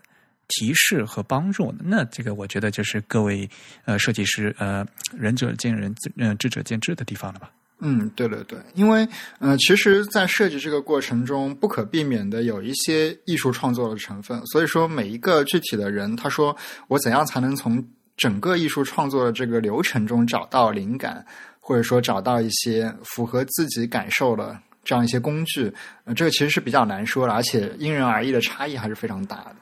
[0.47, 1.79] 提示和帮助呢？
[1.83, 3.51] 那这个我觉得就是各位
[3.85, 7.51] 呃设计师呃仁者见仁，呃智者见智的地方了吧。
[7.87, 9.07] 嗯，对对对，因为
[9.39, 14.41] 呃，其实，在设计这个过程中，不可避免的有一些艺术创作的成分。
[14.47, 16.57] 所以说，每一个具体的人，他说
[16.89, 21.23] 我怎样才能从整个艺术创作的这个流程中找到灵感，
[21.61, 25.71] 或者说找到一些符合自己感受的这样一些工具，
[26.05, 29.57] 呃，这个其实是比较难说的，而且因人而异的差异还是非常大的。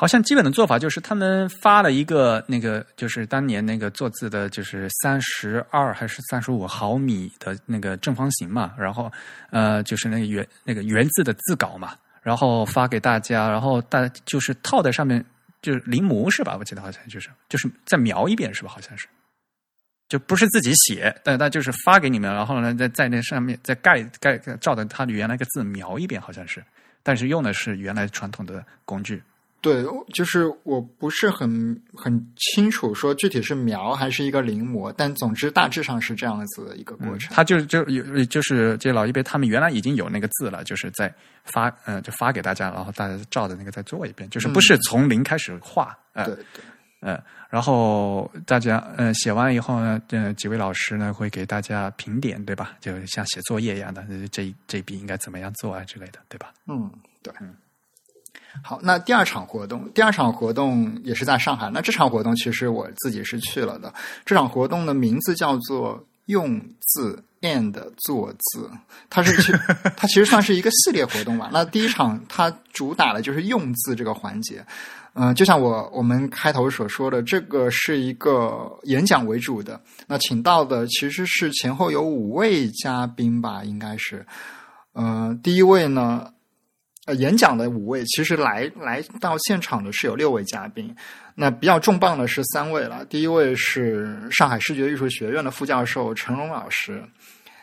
[0.00, 9.12] 好像基本的做法就是他们发了一个那个，就是当年那个做字的，就是三十二还是三十五毫米的那个正方形嘛，然后
[9.50, 15.22] 呃，就是那个圆那个圆字的字稿嘛，然后发给大家，然后大就是套在上面，
[15.60, 16.56] 就是临摹是吧？
[16.58, 18.70] 我记得好像就是就是再描一遍是吧？
[18.70, 19.06] 好像是。
[20.08, 26.64] 就不是自己写，但他就是发给你们，然后呢，在在那上面再盖盖照着他原来个字描一遍，好像是，
[27.02, 29.22] 但是用的是原来传统的工具。
[29.62, 29.84] 对，
[30.14, 37.30] 就是我不是很很清楚说具体是描还是一个临摹，但总之大致上是这样子的一个过程。
[37.34, 46.44] 他就就有就是这老一辈他们原来已经有那个字了，就是在发嗯、呃、就发给大家，然后大家照着那个再做一遍，就是不是从零开始画，呃对对，
[47.00, 52.76] 呃，然后大家呃写完以后呢，呃几位老师呢会给大家评点，对吧？
[52.80, 54.02] 就像写作业一样的，
[54.32, 56.50] 这这一笔应该怎么样做啊之类的，对吧？
[56.66, 56.90] 嗯，
[57.22, 57.30] 对。
[58.62, 61.70] 好，那第二场活动，第二场活动也是在上海。
[61.70, 63.92] 那这场活动其实我自己是去了的。
[64.24, 68.70] 这场活动的名字叫做“用字 and 做字”，
[69.08, 69.52] 它是其
[69.96, 71.48] 它其实算是一个系列活动吧。
[71.52, 74.64] 那第一场它主打的就是用字这个环节。
[75.14, 79.78] 嗯、就像我我们开头所说的，这个是一个演讲为主的。
[80.06, 84.24] 那请到的其实是前后有五位嘉宾吧，应该是。
[84.92, 86.32] 呃，第一位呢，
[87.14, 90.94] 演讲的五位，其实来来到现场的是有六位嘉宾。
[91.34, 97.02] 那比较重磅的是三位了，第一位是上海视觉艺术学院的副教授陈龙老师，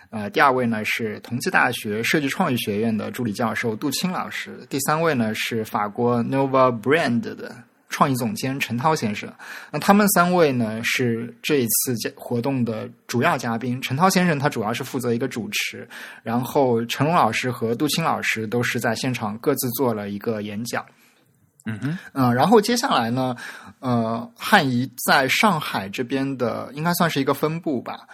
[0.10, 7.56] 呃，第二位呢是同济大学设计创意学院的助理教授杜青老师，第三位呢是法国 Nova Brand 的
[7.90, 9.32] 创意总监陈涛先生。
[9.72, 13.82] 那他们三位呢是这一次活动的主要嘉宾。
[13.82, 15.88] 陈涛先生他主要是负责一个主持，
[16.24, 20.86] 然后陈龙老师和杜青老师都是在现场各自做了一个演讲。
[21.70, 23.36] 嗯哼，嗯，然后接下来呢，
[23.80, 28.08] 呃，汉仪在上海这边的应该算是一个分部吧，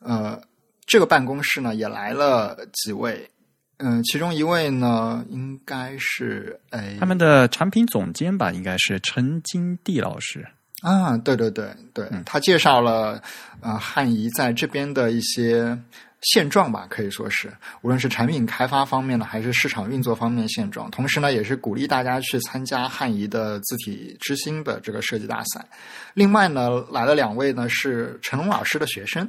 [0.00, 0.40] 呃，
[0.86, 3.30] 这个办公室呢也来了几位，
[3.78, 10.46] 嗯、其中一位呢应该是哎他们的产品总监吧，应该是陈金娣老师。
[10.82, 13.22] 啊，对对对对，他介绍了
[13.60, 15.78] 呃汉仪在这边的一些
[16.20, 17.50] 现状吧，可以说是
[17.80, 20.90] 无论是产品开发方面呢，还是市场运作方面的现状。
[20.90, 25.66] 同时呢，也是鼓励大家去参加汉仪的字体之星的这个设计大赛。
[26.12, 29.26] 另外呢，来了两位呢是陈龙老师的学生，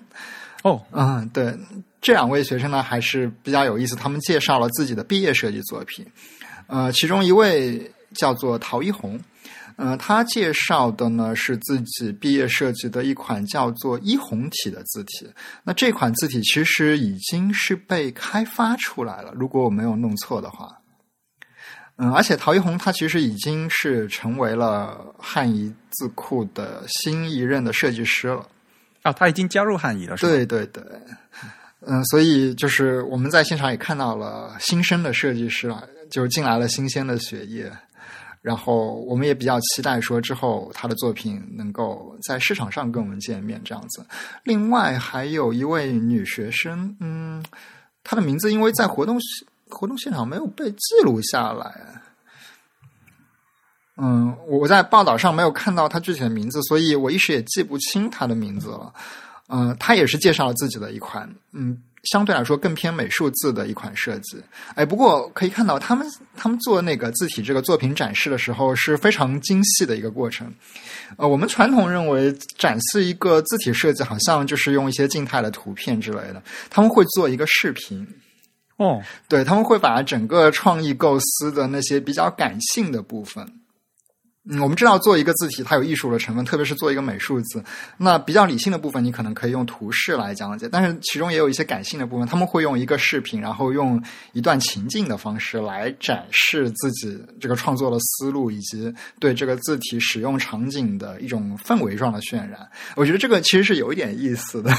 [0.63, 1.57] 哦，嗯，对，
[2.05, 6.05] 这两位学生呢还是比较有意思，他们介绍了自己的毕业设计作品。
[6.67, 9.19] 呃，其中一位叫做陶一红，
[9.75, 15.27] 呃，他介绍的呢是自己毕业设计的一款叫做一红体的字体。
[15.63, 20.77] 那这款字体其实已经是被开发出来了，如果我没有弄错的话。
[21.95, 28.47] 嗯，而且陶一红他其实已经是成为了汉仪字库的新一任的设计师了。
[29.01, 30.31] 啊，他已经加入汉仪了，是吧？
[30.31, 30.83] 对对对，
[31.87, 37.71] 嗯，所以就是我们在现场也看到了新生的设计师啊，就进来了新鲜的血液，
[38.41, 44.05] 然后我们也比较期待说之后他的作品能够在市场上跟我们见面这样子。
[44.43, 47.43] 另外还有一位女学生，嗯，
[48.03, 49.19] 她的名字因为在活动
[49.69, 52.01] 活动现场没有被记录下来。
[53.97, 58.93] 嗯，我在报道上没有看到她具体的名字，所以我一时也记不清她的名字了。
[59.47, 64.41] 嗯、他也是介绍了自己的一款，嗯，相对来说更偏美术字的一款设计。
[64.75, 70.51] 哎，不过可以看到他们他们做那个字体这个作品展示的时候是非常精细的一个过程。
[71.17, 78.05] 呃，我们传统认为展示一个字体设计，好像就是用一些静态的图片之类的，他们会做一个视频。
[78.77, 83.47] 哦，对，他们会把整个创意构思的那些比较感性的部分，
[84.47, 87.63] 嗯，我们知道做一个字体它有艺术的成分，特别是做一个美术字，
[87.97, 93.99] 那比较理性的部分你可能可以用图示来讲解，但是其中也有一些感性的部分，他们会用一个视频，然后用
[94.33, 102.69] 一段情境的方式来展示自己这个创作的思路，以及对这个字体使用场景的一种氛围状的渲染。
[102.95, 104.71] 我觉得这个其实是有一点意思的。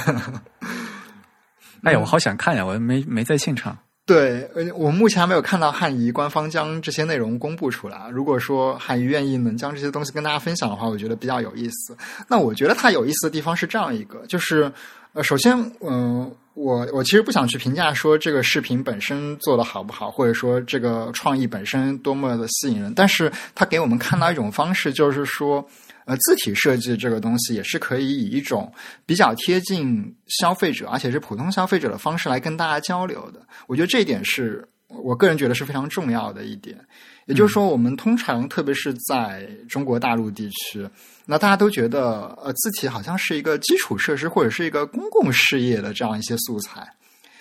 [1.83, 3.77] 哎呀，我好想看呀，我没没在现场。
[4.07, 8.09] 对，呃，我目前还没有看到汉仪官方将这些内容公布出来。
[8.13, 11.97] 如果说汉仪愿意能将这些东西跟大家分享的话，我觉得比较有意思。
[12.29, 14.71] 那我觉得它有意思的地方是这样一个，就是
[15.13, 25.69] 呃，首先，嗯、我我其实不想去评价说这个视频本身做的好不好，或者说这个创意本身多么的吸引人，但是它给我们看到一种方式，就是说。
[26.07, 28.73] 呃，字体设计这个东西也是可以以一种
[29.05, 33.45] 比较贴近消费者，而且是普通消费者的方式来跟大家交流的。
[33.67, 36.79] 我觉得这一点是我个人觉得是非常重要的一点。
[37.27, 40.89] 也就是说，我们通常特别是在中国大陆地区，
[41.25, 46.89] 那大家都觉得呃，字体好像是一个基础设施或者是一个公共事业的这样一些素材。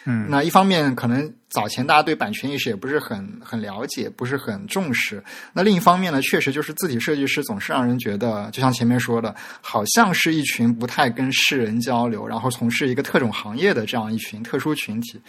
[0.06, 5.24] 嗯，那一方面，可能早前大家对版权意识也不是很很了解，不是很重视。
[5.52, 15.20] 那另一方面呢，确实就是字体设计师总是让人觉得，就像前面说的，好像是一群不太跟世人交流，然后从事一个特种行业的这样一群特殊群体。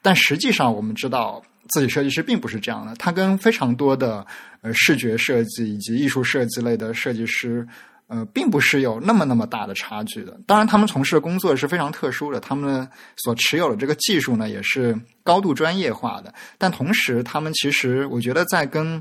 [0.00, 4.24] 但实际上，我们知道，字体设计师并不是这样的，他跟非常多的
[4.62, 7.66] 呃视觉设计以及艺术设计类的设计师。
[8.10, 10.36] 呃，并不是有那么那么大的差距的。
[10.44, 12.86] 当然，他们从事的工作是非常特殊的，他们
[13.18, 16.34] 所持有的这个技术呢，也是高度专业化的。
[16.58, 19.00] 但同时，他们其实我觉得在跟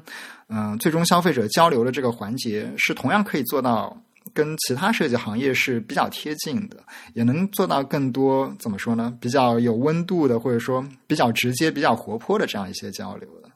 [0.49, 3.99] 嗯、呃、最终消费者交流的这个环节，是同样可以做到
[4.31, 6.77] 跟其他设计行业是比较贴近的，
[7.15, 9.17] 也能做到更多怎么说呢？
[9.19, 13.49] 比较有温度的，或者说比较直接、比较活泼的这样一些交流的。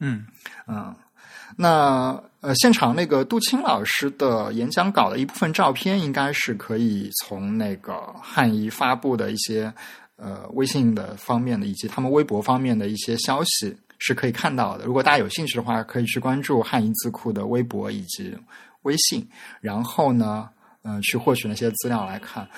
[0.00, 0.26] 嗯
[0.66, 0.92] 嗯。
[1.56, 9.70] 那呃，现场那个杜青老师的演讲稿的一部分照片，应该是可以从那个汉仪发布的一些
[10.16, 14.86] 呃微信的方面的，以及他们微博方面的一些消息是可以看到的。
[14.86, 18.34] 如果大家有兴趣的话，可以去关注汉仪字库的微博以及
[18.84, 19.28] 微信，
[19.60, 20.48] 然后呢，
[20.82, 22.48] 嗯、呃，去获取那些资料来看。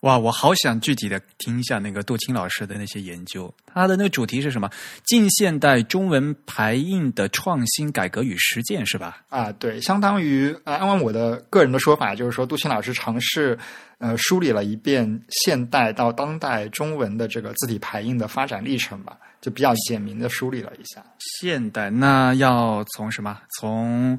[0.00, 3.52] 哇，我好想具体的听一下那个杜青老师的那些研究。
[3.66, 4.70] 他的那个主题是什么？
[5.04, 9.22] 近现代中文排印的创新、改革与实践，是吧？
[9.28, 13.58] 啊，对，相当于啊，按我的个人的说法，就是说杜青老师尝试
[13.98, 21.04] 呃梳理了一遍现代到当代中文的这个字体排印的发展历程吧，就比较简明的梳理了一下。
[21.18, 23.38] 现代那要从什么？
[23.58, 24.18] 从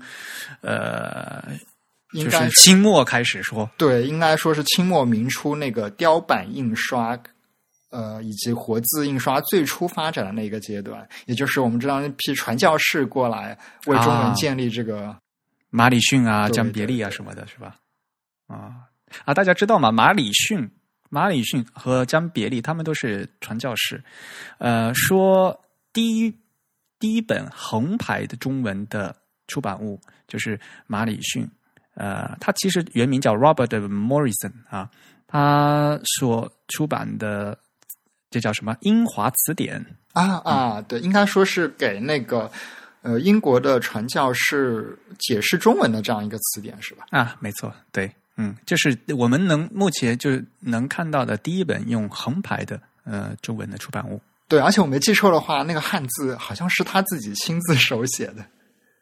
[0.62, 1.44] 呃。
[2.14, 7.18] 就是清末开始说，对，应该说是清末明初那个雕版印刷，
[7.90, 15.16] 呃，以及活字印刷最初发展的那个阶段，也就是我们知道那批传教士过来为中文建立这个
[15.70, 17.78] 马里逊啊、江别利啊什么的，是吧？
[18.48, 18.74] 啊
[19.24, 19.90] 啊，大家知道吗？
[19.90, 20.70] 马里逊、
[21.10, 24.04] 马里逊和江别利他们都是传教士。
[24.58, 25.58] 呃，说
[25.94, 26.34] 第一
[27.00, 29.16] 第一本横排的中文的
[29.48, 29.98] 出版物
[30.28, 31.50] 就是马里逊。
[31.96, 34.90] 呃，他其实原名叫 Robert Morrison 啊，
[35.28, 37.58] 他所出版的
[38.30, 39.86] 这叫什么《英华词典》
[40.20, 42.50] 啊啊，对，应该说是给那个
[43.02, 47.06] 呃英国的传教士解释中文的这样一个词典是吧？
[47.12, 50.30] 啊，没错，对，嗯，就是我们能目前就
[50.60, 54.22] 能看到的第一本用横排的呃中文的出版物。
[54.48, 58.46] 对，而且我没记错的话，那个汉字好像是他自己亲自手写的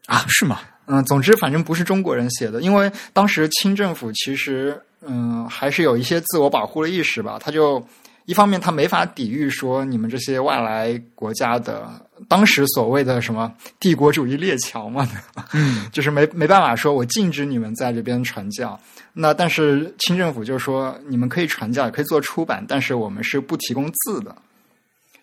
[0.06, 0.24] 啊？
[0.28, 0.60] 是吗？
[0.92, 4.76] 嗯，总之反正不是中国人写的，因为当时清政府其实
[5.06, 7.38] 嗯还是有一些自我保护的意识吧。
[7.40, 7.86] 他就
[8.26, 11.88] 一方面他没法抵御说你们这些外来国家的
[12.28, 15.08] 当时所谓的什么帝国主义列强嘛，
[15.54, 18.80] 嗯， 就是没没办法说我禁止你们在这边传教。
[19.14, 24.36] 那但是清政府就说你们可以传教，也可以做出版，但是我们是不提供字的，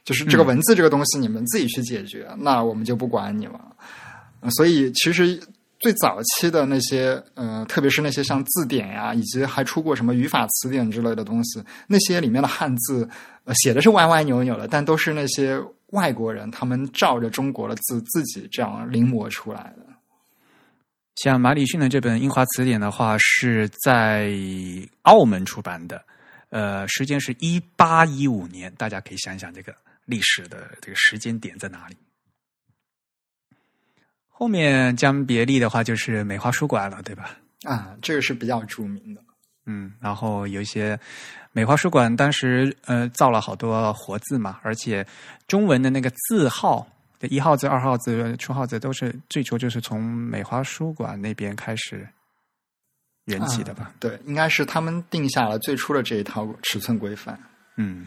[0.05, 3.61] 就是这个文字这个东西你们自己去解决，那我们就不管你了。
[4.51, 5.41] 所以其实。
[5.87, 13.09] 最早期的那些，呃，特别是那些像字典呀，以及还出过什么语法词典之类的东西，那些里面的汉字，
[13.45, 15.57] 呃，写的是歪歪扭扭的，但都是那些
[15.91, 19.87] 外国人他们照着中国的字自己这样临摹出来的。
[21.15, 24.33] 像马礼逊的这本英华词典的话，是在
[25.03, 26.03] 澳门出版的，
[26.49, 29.73] 呃，时间是一八一五年，大家可以想一想这个
[30.05, 31.95] 历史的这个时间点在哪里。
[34.39, 37.39] 后面江别利的话就是梅花书馆了，对吧？
[37.65, 39.23] 啊，这个是比较著名的。
[39.65, 41.01] 嗯，然后有一些
[41.53, 45.05] 美花书馆当时呃造了好多活字嘛，而且
[45.49, 46.87] 中文的那个字号
[47.19, 52.07] 的，一号字、二号字、初号字都是最初就是从美花书馆那边开始
[53.25, 53.95] 缘起的吧？
[53.99, 57.41] 对，应该是他们定下了最初的这一套尺寸规范。
[57.77, 58.07] 嗯。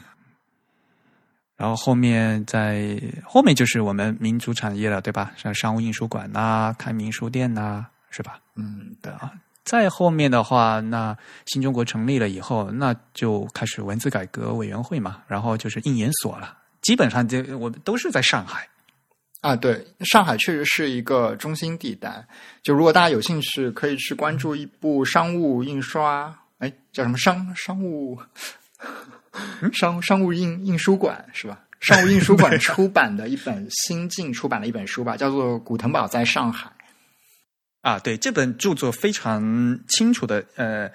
[1.59, 5.33] 然后后面在后面就是我们民族产业了，对吧？
[5.35, 8.39] 像商务印书馆呐、开民书店呐，是吧？
[8.55, 9.29] 嗯，对啊。
[9.65, 11.15] 再后面的话，那
[11.47, 16.57] 新中国成立了以后，那就开始文字改革委员会嘛，然后就是印研所了。
[16.81, 18.65] 基本上就我们都是在上海
[19.41, 19.53] 啊。
[19.53, 22.25] 对，上海确实是一个中心地带。
[22.63, 28.17] 就如果大家有兴趣，可以去关注一部商务印刷，哎，叫什么商商务。
[29.73, 31.59] 商商务印印书馆是吧？
[31.79, 36.69] 商务印书馆 出版的一本新近出版的一本书吧，叫做《古腾堡在上海》。
[37.81, 40.91] 啊，对，这本著作非常清楚的呃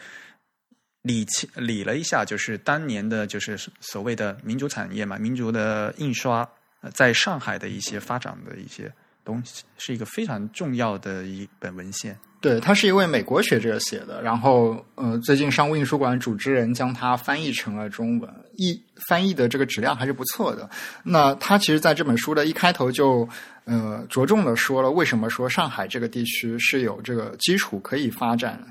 [1.01, 6.47] 理清理了一下，就是当年的，就是所谓的民族产业嘛，民族的印刷
[6.93, 8.93] 在上海的一些发展的一些
[9.24, 12.18] 东西，是一个非常重要的一本文献。
[12.45, 18.79] 对他是一位美国学者写的，然后呃，最近商务印书馆主持人将它翻译成了中文，译
[19.09, 20.69] 翻译的这个质量还是不错的。
[21.03, 23.27] 那他其实在这本书的一开头就
[23.65, 28.63] 呃着重的说了为什么说上海这个地区是有这个基础可以发展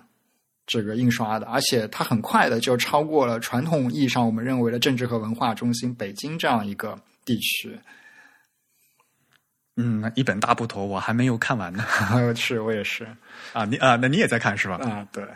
[0.68, 6.96] 这个印刷的，而且它很快的就超过了传统意义上我们认为的政治和文化中心北京这样一个
[7.26, 7.76] 地区。
[9.76, 11.84] 嗯，一本大部头我还没有看完呢。
[12.36, 13.08] 是，我也是。
[13.54, 14.76] 啊，你啊，那你也在看是吧？
[14.84, 15.24] 啊，对。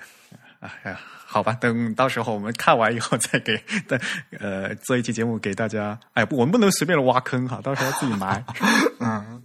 [0.60, 3.64] 哎呀，好吧，等到时候我们看完以后再给，
[4.40, 5.98] 呃，做一期节目给大家。
[6.14, 8.44] 哎，我们不能随便的挖坑哈，到时候自己埋。
[9.00, 9.44] 嗯。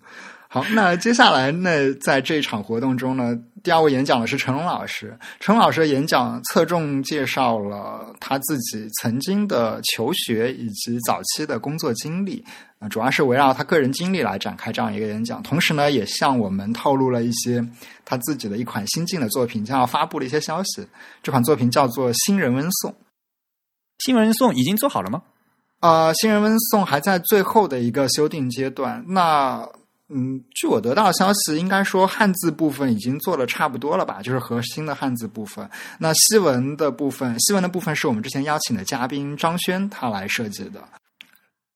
[0.52, 5.18] 好，那接下来那在这一场活动中呢，第二位演讲的是陈龙老师。
[5.40, 12.44] 陈老师的演讲侧重介绍了他自己曾经的求学以及早期的工作经历，
[12.80, 15.42] 啊，主要是围绕他个人经历来展开这样一个演讲。
[15.42, 17.66] 同时呢，也向我们透露了一些
[18.04, 20.86] 他自己的一款新进的作品将要发布的一些消息。
[21.22, 22.90] 这款作品叫做《新人温颂》。
[24.00, 25.22] 新人文颂已经做好了吗？
[25.80, 29.02] 啊，新人温颂还在最后的一个修订阶段。
[29.08, 29.66] 那
[30.08, 35.66] 嗯，据我得到的消息，应该说汉字部分已经做的差不多了吧，就是核心的汉字部分。
[35.98, 40.84] 那西文的部分，西文的部分是我们之前邀请的嘉宾张轩他来设计的，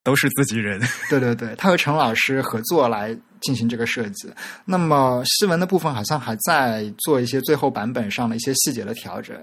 [0.03, 0.79] 都是自己人。
[1.09, 4.31] 对对对，他和陈老师合作来进行这个设计。
[4.67, 9.35] 那么西文的部分好像还在做一些最后版本上的一些细节的调整。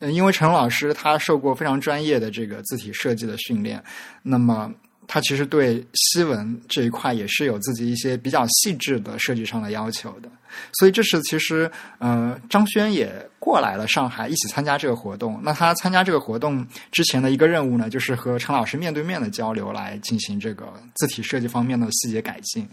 [0.00, 3.80] 嗯，因为陈老师他受过非常专业的这个字体设计的训练，
[4.24, 4.72] 那么。
[5.06, 10.28] 他其实对西文这一块也是有自己一些比较细致的设计上的要求的，
[10.78, 15.40] 所以这是其实呃张轩也过来了上海一起参加这个活动。
[15.42, 22.68] 那他参加这个活动之前的一个任务呢，就是和陈老师面对面的交流，来进行这个字体设计方面的细节改进。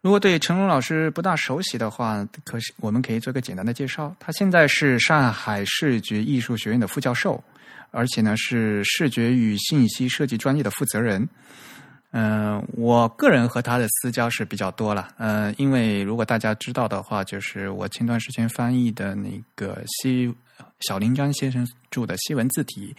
[0.00, 4.14] 如果对陈龙老师不大熟悉的话，可是我们可以做个简单的介绍。
[4.20, 7.42] 他现在是上海视觉艺术学院的副教授。
[7.90, 11.28] 而且呢，是视觉与信息设计专业的负责人。
[12.10, 15.08] 嗯，我个人和他的私交是比较多了。
[15.18, 20.34] 嗯，因为如果大家知道的话，就是我前段时间翻译的那个西
[20.80, 22.94] 小林章先生著的《西文字体》。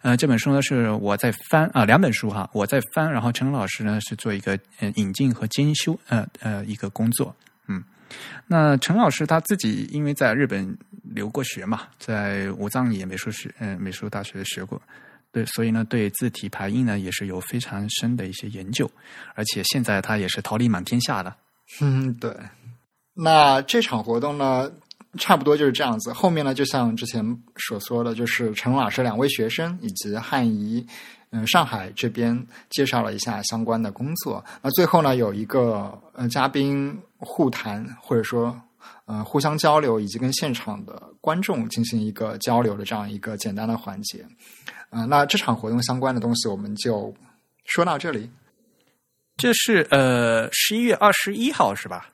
[0.00, 4.58] 呃，这本书呢是我在翻啊，两本书哈，我在翻，然后陈老师呢是做一个
[4.94, 7.34] 引进和兼修呃呃一个工作。
[8.46, 10.76] 那陈老师他自己因为在日本。
[11.14, 14.82] 留过学嘛，在武藏野美术学嗯美术大学学过，
[15.30, 18.90] 对，所以呢对字体排印呢也是有非常深的一些研究，
[19.36, 21.32] 而且现在他也是桃李满天下的。
[21.80, 22.36] 嗯，对。
[23.14, 24.68] 那这场活动呢，
[25.16, 26.12] 差不多就是这样子。
[26.12, 30.84] 后面呢，就像之前所说的，就是陈老师两位学生以及汉仪
[31.30, 34.44] 嗯上海这边介绍了一下相关的工作。
[34.60, 38.60] 那最后呢，有一个呃嘉宾互谈，或者说。
[39.06, 44.24] 呃，互相交流以及跟现场的观众进行一个交流的这样一个简单的环节。
[44.90, 47.12] 呃，那这场活动相关的东西我们就
[47.64, 48.28] 说到这里。
[49.36, 52.08] 这是呃十一月二十一号是吧？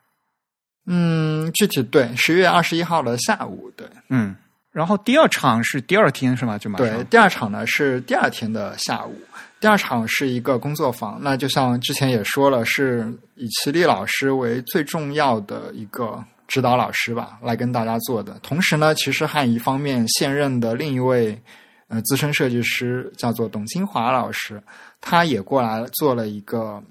[0.87, 4.35] 嗯，具体对，十一月二十一号的下午，对，嗯。
[4.71, 6.59] 然后第二场是第二天是吗？
[6.59, 6.89] 就马上。
[6.89, 9.15] 对，第二场呢是第二天的下午。
[9.63, 16.23] 第二场是一个工作坊，那就像之前也说了，是以齐力老师为最重要的一个。
[16.49, 18.39] 指导老师吧，来跟大家做的。
[18.43, 21.41] 同时呢，其实汉仪方面现任的另一位
[21.89, 24.63] 呃资深设计师叫做董金华老师，
[25.01, 26.83] 他也过来做了一个，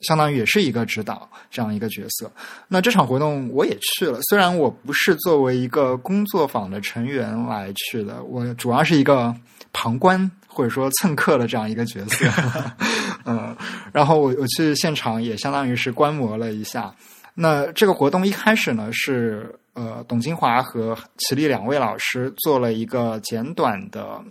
[0.00, 2.32] 相当于也是一个指导这样一个角色。
[2.66, 9.34] 那这场活动我也去了，虽然我不是作为一个工作坊的成员来去的，我主要是一个
[9.70, 12.26] 旁观或者说蹭课的这样一个角色。
[13.24, 13.56] 嗯，
[13.92, 16.94] 然后我我去现场也相当于是观摩了一下。
[17.34, 24.22] 那这个活动一开始呢，是呃，董金华和齐力两位老师做了一个简短的，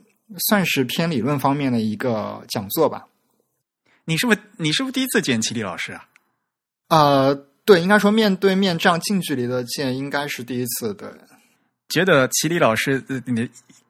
[0.49, 3.05] 算是偏理论方面的一个讲座吧。
[4.05, 6.05] 你是不是你是不是第一次见齐力老师啊？
[6.89, 10.93] 呃，对，应该说面对面这样近距离的见，应该是第一次。
[10.95, 11.07] 对，
[11.87, 13.47] 觉得齐力老师，你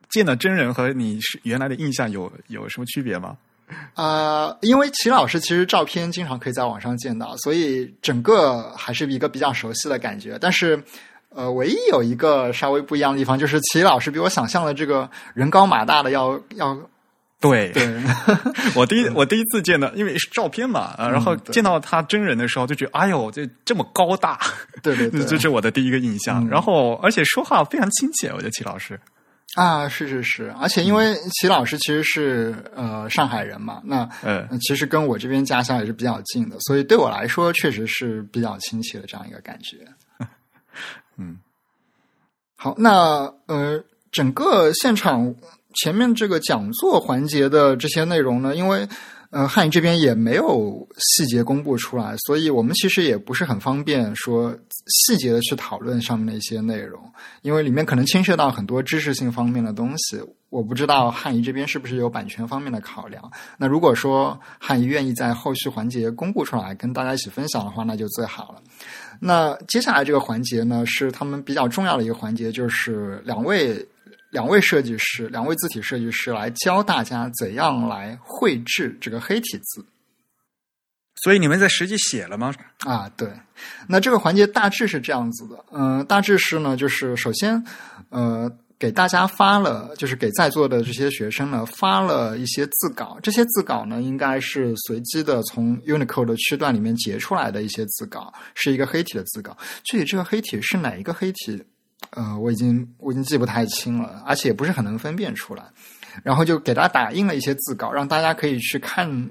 [0.10, 3.38] 见到真人和你是原来的印象有有什么区别吗？
[3.94, 10.40] 呃，因为齐老师其实照片经常可以在网上见到，所以整个还是一个比较熟悉的感觉。
[10.42, 10.84] 但是，
[11.30, 16.76] 呃，唯一有一个稍微不一样的地方，就是齐老师比我想象的这个人高马大的要要。
[17.42, 17.88] 对 对，
[18.76, 24.40] 我第一我第一次见到，因为是照片嘛， 然后见到他真人的时候，就觉得哎呦，这这么高大，
[24.82, 26.46] 对对对， 这是我的第一个印象。
[26.50, 29.00] 然后，而且说话非常亲切，我觉得齐老师。
[29.56, 39.78] 啊，是是是，而且因为齐老师其实是呃上海人嘛，那嗯，其实跟我这边家乡也是比较近的，所以对我来说确实是比较亲切的这样一个感觉。
[41.18, 41.38] 嗯，
[42.56, 45.34] 好，那呃，整个现场
[45.76, 48.88] 前面这个讲座环节的这些内容呢，因为。
[49.32, 54.52] 呃，汉语这边也没有细节公布出来，所以我们其实也不是很方便说
[54.90, 57.02] 细节的去讨论上面的一些内容，
[57.42, 60.20] 因为里面可能牵涉到很多知识性方面的东西。
[60.50, 63.32] 我不知道汉仪这边是不是有版权方面的考量。
[63.58, 68.62] 那如果说汉仪愿意在后续环节公布出来跟大家一起分享的话，那就最好了。
[69.20, 73.88] 那接下来这个环节呢，是他们比较重要的一个环节，就是两位。
[74.32, 79.84] 两位设计师，两位字体设计师来教大家怎样来绘制这个黑体字。
[81.24, 82.54] 所以你们在实际写了吗？
[82.80, 83.30] 啊，对。
[83.88, 87.62] 那这个环节大致是这样子的，嗯，大致是呢，就是首先，
[88.10, 93.20] 呃，给大家发了，就是给在座的这些学生呢发了一些字稿。
[93.22, 99.58] 这些字稿呢，应该是随机的从 Unicode 的区段里面截出来的一些字稿，是一个黑体的字稿。
[99.84, 101.62] 具体这个黑体是哪一个黑体？
[102.12, 105.64] 呃，我已经我已经记不太清了，而且也不是很能分辨出来。
[106.24, 109.30] 然后就给他打印了一些字稿，让大家可以去看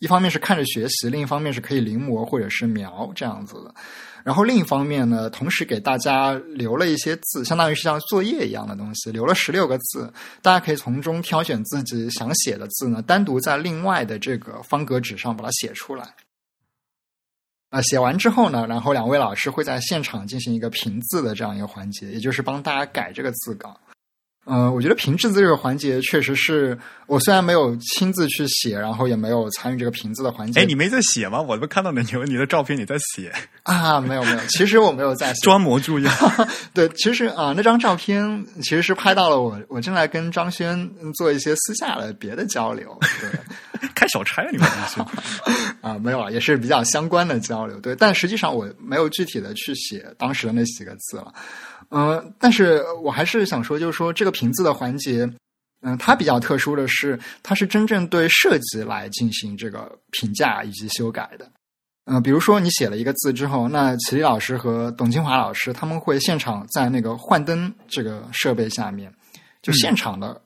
[0.00, 3.74] 一方面是看着学习，另一方面是可以临摹或者是描这样子的。
[4.24, 10.12] 然后另一方面呢，同时给大家留了一些字，相当于是像作业一样的东西，留了十六个字，
[10.42, 16.14] 大家可以从中挑选自己想写的字呢，单独在另外的这个方格纸上把它写出来。
[17.68, 23.78] 啊，写完之后呢，然后两位老师会在现场进行一个评字的这样一个环节，也就是帮大家改这个字稿。
[24.46, 26.76] 嗯，我觉得评字这个环节确实是
[27.06, 30.60] 我虽然没有亲自去写，然后也没有参与这个评字的环节。
[30.60, 31.40] 哎，你没在写吗？
[31.40, 33.30] 我都看到你有你的照片，你在写
[33.62, 34.00] 啊？
[34.00, 36.12] 没有没有，其实我没有在 装模作样。
[36.74, 42.98] 对，其实啊，那张照片其实是拍到了我，我正在跟张轩做一些私下的别的交流。
[43.20, 45.00] 对， 开小差你们是
[45.80, 45.96] 啊？
[45.98, 47.78] 没有啊，也是比较相关的交流。
[47.78, 51.32] 对，但实际上我没有具体的去写当时的那几个字了。
[51.90, 55.28] 嗯，但是我还是想说，就是说这个评字的环节，
[55.82, 61.50] 嗯，它比较特殊的是，它是真正对设计来进行这个评价以及修改的。
[62.04, 69.12] 嗯，比如说你写了一个字之后，那齐力老师和董清华老师他们会现场在那个幻灯这个设备下面，
[69.60, 70.40] 就现场的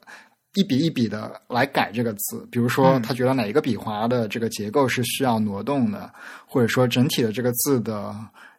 [0.55, 2.47] 一笔一笔的来改这个字。
[2.51, 6.11] 比如说他觉得哪一个笔划的这个结构是需要挪动的，
[6.47, 8.15] 或者说整体的这个字的。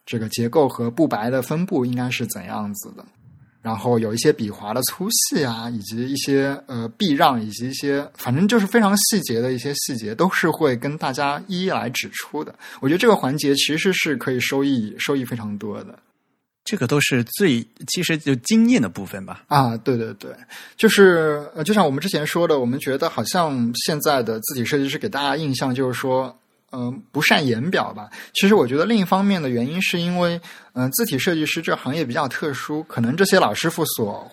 [0.07, 3.05] 这个结构和布白的分布应该是怎样子的？
[3.61, 12.55] 然后有一些笔划的粗细啊，以及一些呃避让，以及一些反正就是非常细节的一些细节，都是会跟大家一一来指出的。
[12.79, 15.99] 我觉得这个环节其实是可以收益收益非常多的。
[16.63, 19.43] 这个都是最其实就经验的部分吧？
[19.47, 20.33] 啊，对对对，
[20.77, 26.33] 就是呃，就像我们之前说的，我们觉得好像现在的字体设计师给大家印象就是说。
[26.71, 28.09] 嗯，不善言表吧？
[28.33, 30.39] 其实我觉得另一方面的原因是因为，
[30.73, 34.29] 嗯，字体设计师这行业比较特殊，可能这些老师傅所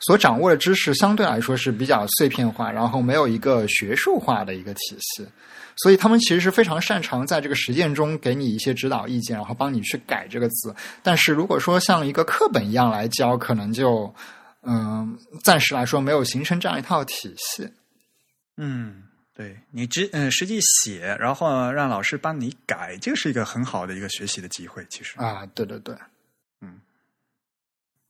[0.00, 5.26] 所掌握的知识相对来说是比较碎片化，然后没有一个学术化的一个体系，
[5.76, 10.74] 所以他们其实是非常擅长在这个实践中给你一些指导意见，然后帮你去改这个字。
[11.04, 14.12] 但是如果说像一个课本一样来教，可能就
[14.62, 17.68] 嗯，暂时来说没有形成这样一套体系。
[18.56, 19.04] 嗯。
[19.36, 24.86] 对你直嗯实际写，然后让老师帮你改，这个是一个很好的一个学习的机会。
[24.88, 25.94] 其实啊，对对对，
[26.62, 26.80] 嗯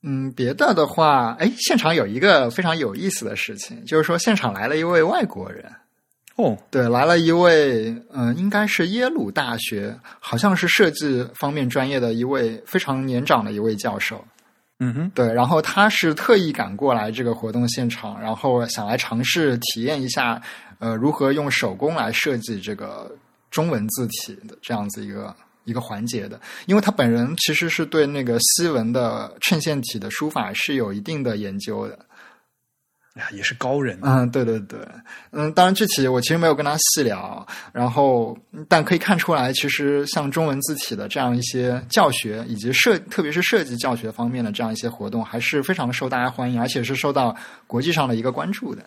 [0.03, 5.69] 嗯，别的的话，哎，现场有一个非常有意思的事情，就是说现场来了一位外国人。
[6.37, 14.25] 哦，对，来了一位嗯，应该是耶鲁大学，好像是设计方面专业的一位非常年长的一位教授。
[14.79, 20.41] 嗯哼，对，然后他是特意赶过来这个活动现场，然后想来尝试体验一下。
[20.79, 23.11] 呃，如何用手工来设计这个
[23.51, 25.35] 中文字体的这样子一个
[25.65, 26.39] 一个环节的？
[26.67, 31.99] 因为他本人其实是对那个西文的衬线体的书法是有一定的研究的。
[33.17, 33.99] 呀，也是高人。
[34.03, 34.79] 嗯，对对对，
[35.31, 38.37] 嗯，当然具体我其实没有跟他细聊，然后
[38.69, 47.35] 但可以看出来，其实像中文字体的这样一些教学以及设，特别是设计教学方面的这样一些活动，还是非常受大家欢迎，而且是受到
[47.67, 48.85] 国际上的一个关注的。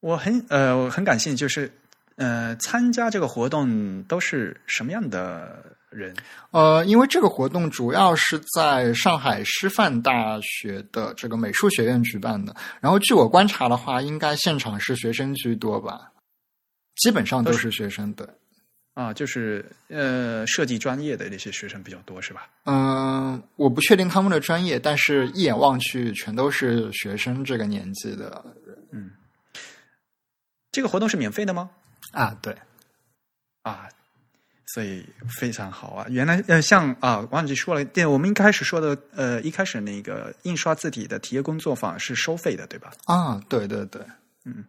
[0.00, 1.72] 我很呃，我很感兴趣，就是
[2.16, 6.14] 呃，参加这个活动都是什么样的人？
[6.50, 12.54] 呃，因为这个活动主要是在上海师范大学的这个美术学院举办的。
[12.80, 16.10] 然后据我观察的话，应该现场是学生居多吧，
[16.96, 18.28] 基本上都是学生的。
[18.94, 22.48] 啊，就是呃，设计专业的那些学生比较多，是吧？
[22.64, 28.78] 嗯，我不确定他们的专业，但是一眼望去，全都是学生这个年纪的人。
[28.92, 29.10] 嗯。
[30.70, 31.70] 这个活动是免费的吗？
[32.12, 32.56] 啊，对，
[33.62, 33.88] 啊，
[34.74, 36.04] 所以非常好啊。
[36.10, 42.90] 原来呃，像啊，忘记说了，对，我们一开始说的呃，一开始那个印刷字体的体验工作坊是收费的，对吧？
[43.04, 44.02] 啊，对对对，
[44.44, 44.64] 嗯，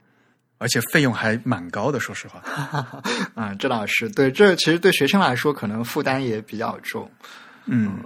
[0.59, 2.39] 而且费用还蛮高的，说实话。
[3.33, 7.09] 啊，这倒是对，这其实对学生来说可能负担也比较重。
[7.65, 7.97] 嗯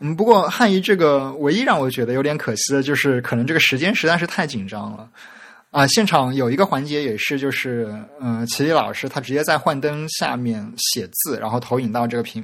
[0.00, 5.06] 嗯，不过汉仪这个唯一让我觉得有点可惜的就是，可能这个时间实在是太紧张了。
[5.76, 12.42] 啊，现场有一个环节也是，就是嗯，齐力老师他直接在幻灯下面写字，然后投影到这个屏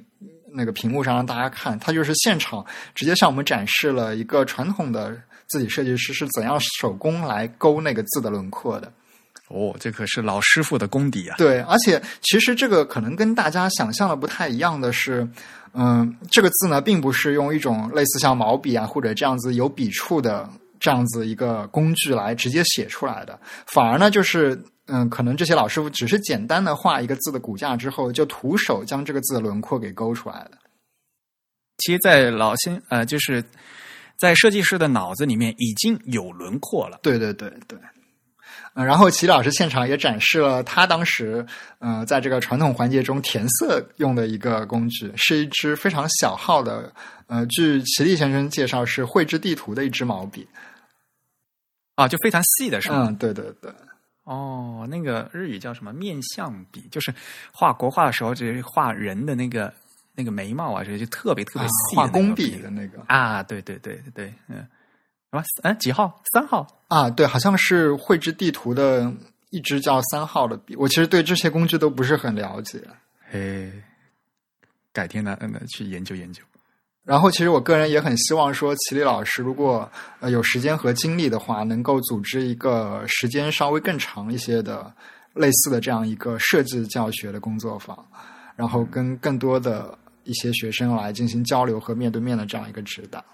[0.52, 1.78] 那个屏幕上让大家看。
[1.78, 2.62] 他就是现场
[2.94, 5.18] 直接向我们展示了一个传统的
[5.48, 8.92] 字体设计师是怎样手工来勾那个字的轮廓的。
[9.48, 11.36] 哦，这可是老师傅的功底啊！
[11.38, 15.26] 对，而且其实这个可能跟大家想象的不太一样的是，
[15.72, 20.46] 嗯，这个字呢，并不是用一种类似像毛笔啊或者这样子有笔触的。
[20.82, 30.50] 这样子一个工具来直接写出来的，反而呢，就是嗯，可能这些老师傅只是简单的画一个字的骨架之后，就徒手将这个字的轮廓给勾出来了。
[31.78, 33.44] 其实，在老先呃，就是
[34.18, 36.98] 在设计师的脑子里面已经有轮廓了。
[37.00, 37.78] 对对对对。
[38.74, 41.44] 呃，然后齐老师现场也展示了他当时
[41.78, 46.92] 呃在这个传统环节中填色用的一个工具，是一支非常小号的，
[47.28, 50.48] 呃，据齐力先生介绍是绘制地图的一支毛笔。
[51.94, 53.06] 啊，就非常细的是吗？
[53.08, 53.72] 嗯，对对对。
[54.24, 57.12] 哦，那个日语叫什么面相笔，就是
[57.52, 59.72] 画国画的时候，就是画人的那个
[60.14, 65.42] 那个眉毛啊，这就特别特别细、画工笔的那个啊，对对对对，嗯，什么？
[65.64, 66.22] 嗯，几号？
[66.32, 67.10] 三号啊？
[67.10, 69.12] 对，好像是绘制地图的
[69.50, 70.76] 一支叫三号的笔。
[70.76, 72.80] 我其实对这些工具都不是很了解，
[73.28, 73.72] 嘿，
[74.92, 76.44] 改天呢，嗯，去研究研究。
[77.04, 84.92] 然后，其实我个人也很希望说，齐力老师如果呃有时间和精力的话，能够组织一个时间稍微更长一些的
[85.34, 88.06] 类似的这样一个设计教学的工作坊，
[88.54, 93.24] 然后跟更多的一些学生来进行交流和面对面的这样一个指导。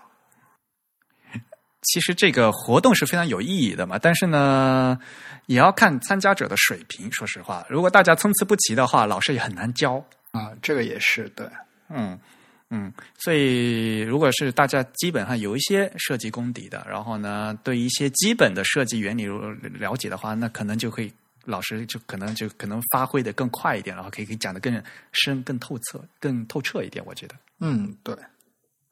[1.82, 4.98] 其实这个活动是非常有意义的嘛，但是呢，
[5.44, 7.12] 也要看参加者的水平。
[7.12, 10.52] 说实话，如果大家参差不齐的话，老师也很难教啊。
[10.62, 11.46] 这个也是对，
[11.90, 12.18] 嗯。
[12.70, 19.24] 嗯，所以如果是大家基本上有一些设计功底的，然后呢，对一些基本的设计原理
[19.78, 21.10] 了解的话，那可能就可以
[21.46, 24.82] 老师就可能就可能发挥的更快一点，然后可以可以讲的更
[25.12, 27.02] 深、更透彻、更透彻一点。
[27.06, 28.14] 我觉得，嗯，对，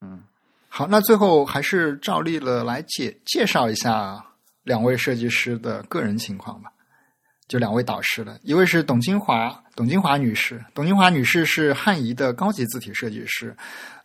[0.01, 0.23] 嗯，
[0.69, 4.25] 好，那最后还是照例了来介介绍一下
[4.63, 6.73] 两位设计师的个人情况吧。
[7.49, 10.65] 就两位导师了，一位是董金华，董金华女士。
[10.75, 13.57] 董金华女士是汉仪的高级字体设计师，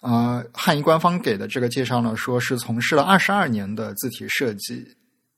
[0.02, 4.86] 呃，汉仪官方给的这个介绍呢，说是从事了二十二年的字体设计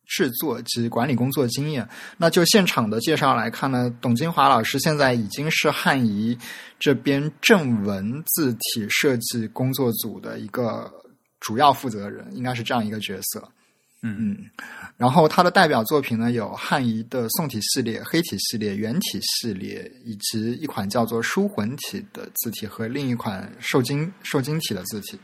[0.06, 1.88] 制作及管理工作经验。
[2.18, 6.38] 那就现场的介绍来看呢，董金华老师现在已经是汉仪
[6.78, 10.92] 这边正文字体设计工作组的一个
[11.40, 13.48] 主要负责人，应该是这样一个角色。
[14.06, 14.38] 嗯嗯，
[14.98, 25.18] 然后他的代表作品呢有汉仪的宋体系列、黑体系列、圆体系列，以及一款叫做书魂体的字体和另一款受精受精体的字体。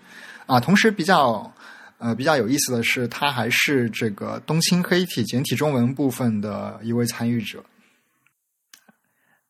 [0.45, 1.53] 啊，同时比较
[1.97, 7.61] 呃比较有意思的是，他还是这个东青黑体简体中文部分的一位参与者。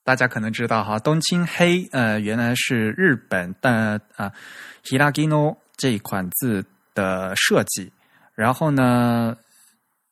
[0.04, 4.34] 大家可能知道哈，东青黑呃原来是日本的啊
[4.84, 6.66] Hiragino 这一款字
[6.96, 7.92] 的设计。
[8.40, 9.36] 然后呢，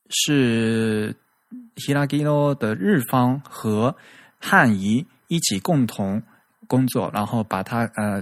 [0.09, 1.15] 是
[1.77, 3.95] Hiragino 的日方和
[4.37, 6.21] 汉仪一起共同
[6.67, 8.21] 工作，然后把它呃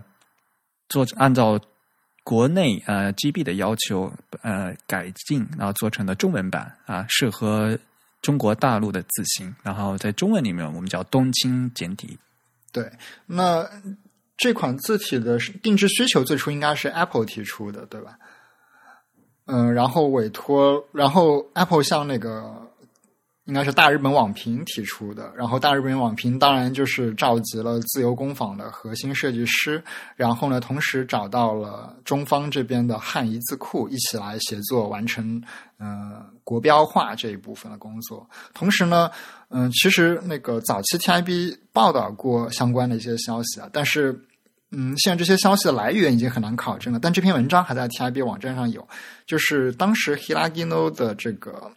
[0.89, 1.59] 做按照
[2.23, 4.13] 国内呃 GB 的要求
[4.43, 7.75] 呃改进，然后做成了中文版啊，适合
[8.21, 9.55] 中国大陆的字形。
[9.63, 12.15] 然后在中文里面，我们叫冬青简体。
[12.71, 12.91] 对，
[13.25, 13.67] 那
[14.37, 18.19] 这款字体的定制需求最初应该是 Apple 提出的，对吧？
[19.47, 22.51] 嗯，然后委托，然后 Apple 向那个
[23.45, 29.83] 应该是大日本网评提出的，然后大日本网评当然就是召集了自由工坊的核心设计师，
[30.15, 35.39] 然后呢，同时找到了中方这边的汉仪字库一起来协作完成
[35.77, 38.27] 呃国标化这一部分的工作。
[38.55, 39.11] 同时呢，
[39.49, 44.19] 嗯，其实那个早期 TIB 报道过相关的一些消息啊，但是。
[44.77, 48.85] 嗯，现在这些消息的来源已经很难考证了，但这篇文章还在 TIB 网站上有。
[49.25, 51.71] 就是当时 Hiragino 的这个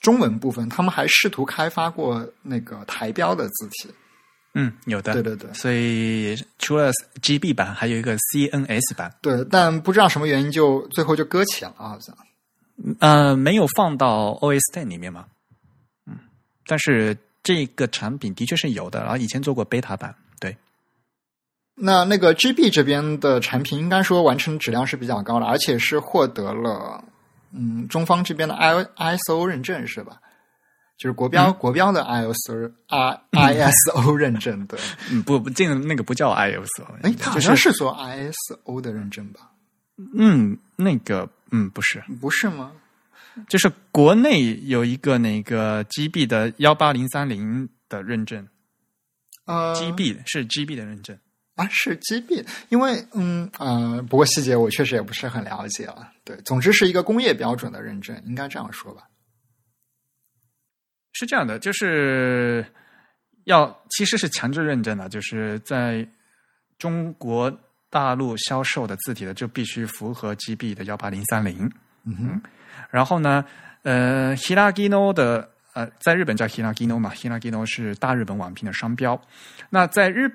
[0.00, 3.90] 中文部分，他们还试图开发过那个台标的字体。
[4.54, 5.52] 嗯，有的，对对对。
[5.52, 9.12] 所以除了 GB 版，还有一个 CNS 版。
[9.20, 12.16] 对，但不知道什么原因，就最后就搁浅了，好像。
[13.00, 15.26] 呃，没有放到 OS Ten 里面嘛。
[16.06, 16.18] 嗯，
[16.66, 20.14] 但是这个产品的确是有的，然后以前做过 Beta 版。
[21.74, 27.02] 那那个 GB 这边的产品，应该说完成质量是比较高的，而且是获得了
[27.52, 28.74] 嗯中方这边的 I
[29.16, 30.18] ISO 认证，是吧？
[30.98, 34.78] 就是国标国标的 ISO I ISO 认证，对，
[35.10, 39.50] 嗯，不不，这个那个不叫 ISO，哎，它好像是说 ISO 的认证吧？
[40.14, 42.72] 嗯，那个嗯不是，不是吗？
[43.48, 48.46] 就是国内有一个那个 GB 的幺八零三零的认证，
[49.46, 51.18] 呃，GB 是 GB 的认证。
[51.62, 56.10] 啊，是 GB，因为嗯呃，不过细节我确实也不是很了解了。
[56.24, 59.02] 对，总之是一个工业标准的认证，应该这样说吧？
[61.12, 62.64] 是这样的，就是
[63.44, 66.06] 要其实是强制认证的，就是在
[66.78, 67.52] 中国
[67.90, 71.70] 大陆销售的字体的就必须符合 GB 的幺八零三零。
[72.04, 72.42] 嗯哼，
[72.90, 73.44] 然后呢，
[73.82, 79.20] 呃，Hiragino 的呃，在日本叫 Hiragino 嘛，Hiragino 是大日本网评的商标。
[79.70, 80.28] 那在日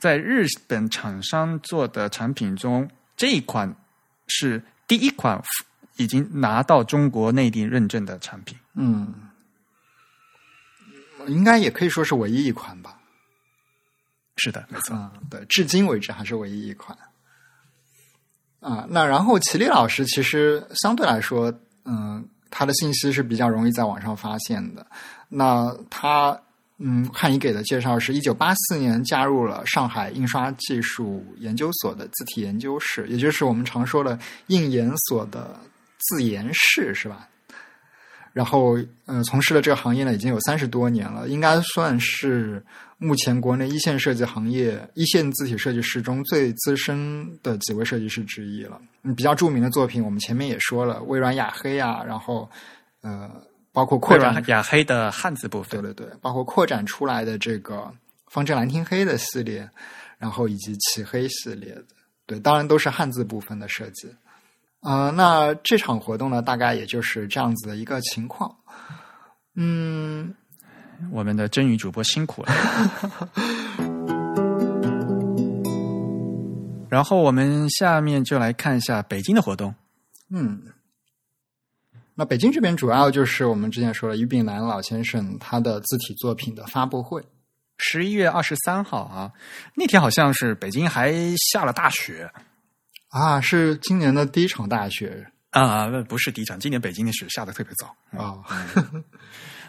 [0.00, 3.72] 在日本厂商做的产品中，这一款
[4.26, 5.40] 是第一款
[5.96, 8.58] 已经拿到中国内地认证的产品。
[8.74, 9.12] 嗯，
[11.26, 12.96] 应该也可以说是唯一一款吧。
[14.36, 14.96] 是的，没错。
[14.96, 16.96] 嗯，对，至今为止还是唯一一款。
[18.60, 21.52] 啊，那然后齐力老师其实相对来说，
[21.84, 24.86] 嗯，他的信息是比较容易在网上发现的。
[25.28, 26.40] 那他，
[26.82, 35.60] 嗯，看你给的介绍是一九八四年加入了上海印刷技术研究所的字体研究室，也就是我们常说的印研所的
[35.98, 37.28] 字研室，是吧？
[38.32, 42.64] 然后，呃，从事了这个行业呢，已经有三十多年了，应该算是
[42.96, 48.80] 目前国内一线设计行业、一线字体设计师中最资深的几位设计师之一了。
[49.02, 52.48] 嗯，比较著名的作品，我们前面也说了，微软雅黑啊，然后，
[53.00, 53.28] 呃，
[53.72, 57.92] 包括扩展雅黑的汉字部分，对对对，包括扩展出来的这个
[58.28, 59.68] 方正兰亭黑的系列，
[60.18, 61.84] 然后以及启黑系列的，
[62.26, 64.08] 对，当然都是汉字部分的设计。
[64.80, 68.56] 呃，那这场活动呢，大概也就是这样子的一个情况。
[69.54, 70.34] 嗯，
[71.12, 72.52] 我们的真宇主播辛苦了。
[76.88, 79.74] 然后我们下面就来看一下北京的活动。
[80.30, 80.62] 嗯，
[82.20, 87.24] 那北京这边主要就是我们之前说的于炳南老先生他的字体作品的发布会，
[87.78, 89.32] 十一月二十三号啊，
[89.74, 91.14] 那天好像是北京还
[91.50, 92.30] 下了大雪。
[93.08, 95.88] 啊，是今年的第一场大雪啊？
[96.02, 98.44] 不是第一场，今年北京的雪下的特别早啊。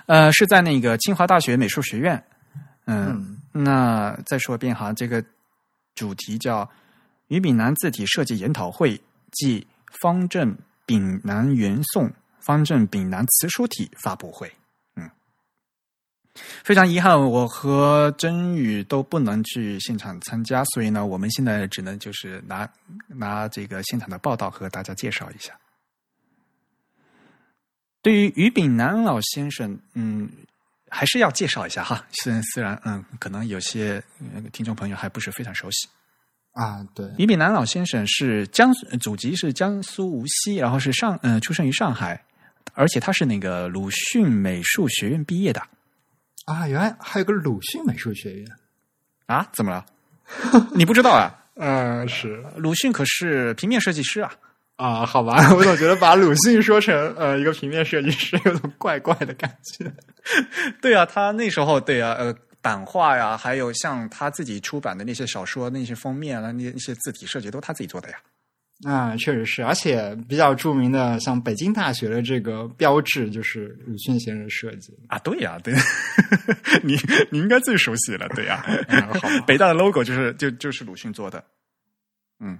[0.07, 2.21] 呃，是在那个清华大学美术学院。
[2.83, 5.23] 嗯，那再说一遍哈，这个
[5.95, 6.69] 主题叫
[7.29, 8.99] “于炳南字体设计研讨会
[9.31, 9.65] 暨
[10.01, 10.53] 方正
[10.85, 12.11] 炳南元宋
[12.41, 14.51] 方正丙南词书体发布会”。
[14.95, 15.09] 嗯
[16.63, 22.67] 非常遗憾，我和真宇都不能去现场参加，所以呢，我们现在只能就是拿
[23.07, 25.53] 拿这个现场的报道和大家介绍一下。
[28.01, 30.29] 对于于炳南老先生，嗯，
[30.89, 32.07] 还是要介绍一下哈。
[32.13, 34.01] 虽然虽然，嗯，可能有些
[34.53, 35.89] 听众朋友还不是非常熟悉
[36.53, 36.81] 啊。
[36.95, 42.23] 对，于炳南老先生是江苏祖籍是江苏无锡，然后是上嗯出生于上海，
[42.73, 45.61] 而且他是那个鲁迅美术学院毕业的。
[46.45, 48.47] 啊，原来还有个鲁迅美术学院
[49.27, 49.47] 啊？
[49.53, 49.85] 怎么了？
[50.73, 51.31] 你不知道啊？
[51.55, 54.31] 呃， 是鲁迅可是平面设计师啊！
[54.77, 59.91] 啊，好吧， 我总觉得把鲁迅说成呃一个平面设计师有种怪怪的感觉。
[60.81, 68.17] 对啊，他那时候对啊，呃，版画呀，还有像他自己出版的那些小说、那些封面啊，那那些字体设计都他自己做的呀。
[68.83, 75.19] 啊，确实是，而且比较著名的，像北京大学的这个标志就是鲁迅先生设计啊。
[75.19, 75.73] 对呀，对，
[76.81, 76.97] 你
[77.29, 78.65] 你应该最熟悉了，对呀。
[79.45, 81.43] 北大的 logo 就是就就是鲁迅做的。
[82.39, 82.57] 嗯，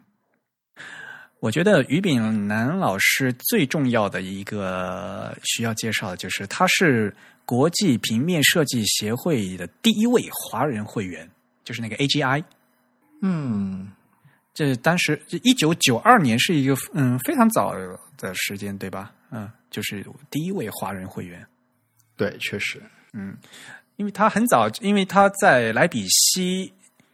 [1.39, 7.11] 我觉得于炳南老师最重要的一个需要介绍的就是他是
[7.45, 11.27] 国际平面设计协会的第一位华人会员，
[11.63, 12.43] 就是那个 AGI。
[13.23, 13.91] 嗯。
[14.53, 17.73] 这当时这一九九二年是一个嗯非常早
[18.17, 19.13] 的时间，对吧？
[19.31, 21.45] 嗯，就是第一位华人会员。
[22.17, 22.81] 对，确实，
[23.13, 23.35] 嗯，
[23.95, 26.71] 因为他很早，因为他在莱比锡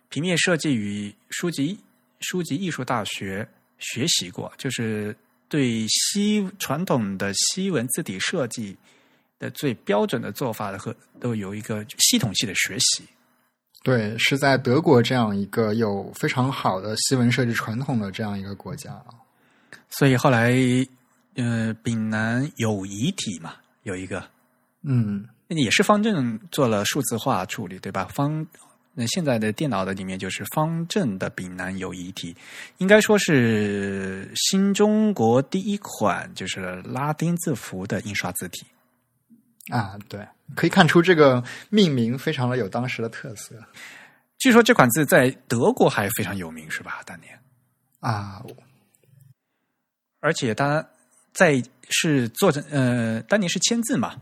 [0.10, 1.80] 平面设计与书籍
[2.22, 3.48] 书籍艺术大学
[3.78, 5.16] 学习过，就是
[5.48, 8.76] 对西传统的西文字体设计
[9.38, 13.04] 的最标准的做法的和都有一个系统性的学习。
[13.88, 19.02] 对，是在德国这样一个有非常好的西文设计传统的这样一个国家，
[19.90, 20.52] 所以后来，
[21.36, 23.54] 呃，丙南有遗体嘛，
[23.84, 24.22] 有一个，
[24.84, 28.10] 嗯，也是方正做了数字化处理，对吧？
[28.14, 28.46] 方
[28.94, 32.36] 那现在的电脑的里面就是方正的丙南有遗体，
[32.80, 38.66] 应该说是新中国第一款就是拉丁字符的印刷字体。
[39.70, 40.26] 啊，对，
[40.56, 43.56] 可以看出这个命名非常的有当时的特色。
[44.38, 47.02] 据说这款字在德国还非常有名，是吧？
[47.06, 47.38] 当年
[48.00, 48.42] 啊，
[50.22, 50.88] 而且它
[51.34, 54.16] 在是做成呃，当年是签字嘛，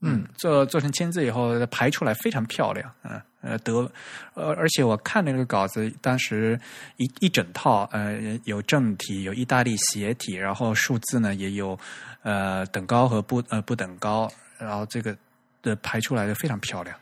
[0.00, 3.90] 嗯，做做成签字以后排出来非常漂亮，嗯呃德
[4.34, 6.58] 呃，而且我看那个稿子，当时
[6.96, 11.78] 一一整套呃有正体，有意大利斜体，然后数字呢也有。
[12.22, 15.16] 呃，等高和不呃不等高，然后这个
[15.62, 16.96] 的排出来的非常漂亮。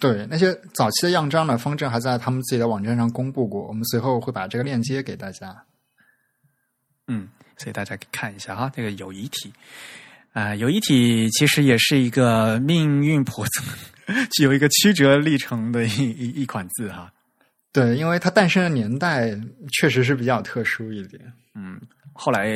[0.00, 5.64] 对，那些早期的样章呢，方正还在他们自己的网站上公布过，我们随后会把这个链接给大家。
[7.06, 9.52] 嗯，所以大家可以看一下哈，这个友谊体
[10.32, 13.44] 啊，友谊体其实也是一个命运谱，
[14.32, 17.12] 具有一个曲折历程的一一一款字哈。
[17.72, 19.30] 对，因为它诞生的年代
[19.78, 21.32] 确实是比较特殊一点。
[21.54, 21.80] 嗯，
[22.12, 22.48] 后来。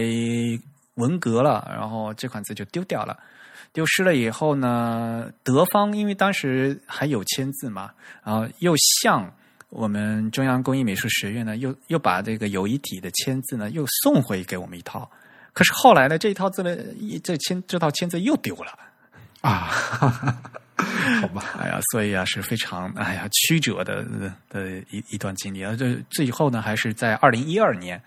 [0.97, 3.19] 文革了，然后这款字就丢掉了。
[3.73, 7.91] 丢失了以后呢，德方因为当时还有签字嘛，
[8.25, 9.31] 然后又向
[9.69, 15.11] 我们中央工艺美术学院呢，又又把这个有一体的签字呢，又送回给我们一套。
[15.53, 16.75] 可是后来呢，这一套字呢，
[17.23, 18.79] 这签这套签字又丢了。
[19.43, 19.69] 啊，
[21.21, 24.03] 好吧，哎呀，所以啊是非常哎呀曲折的
[24.49, 25.77] 的一一段经历啊。
[25.79, 28.01] 这最后呢，还是在二零一二年，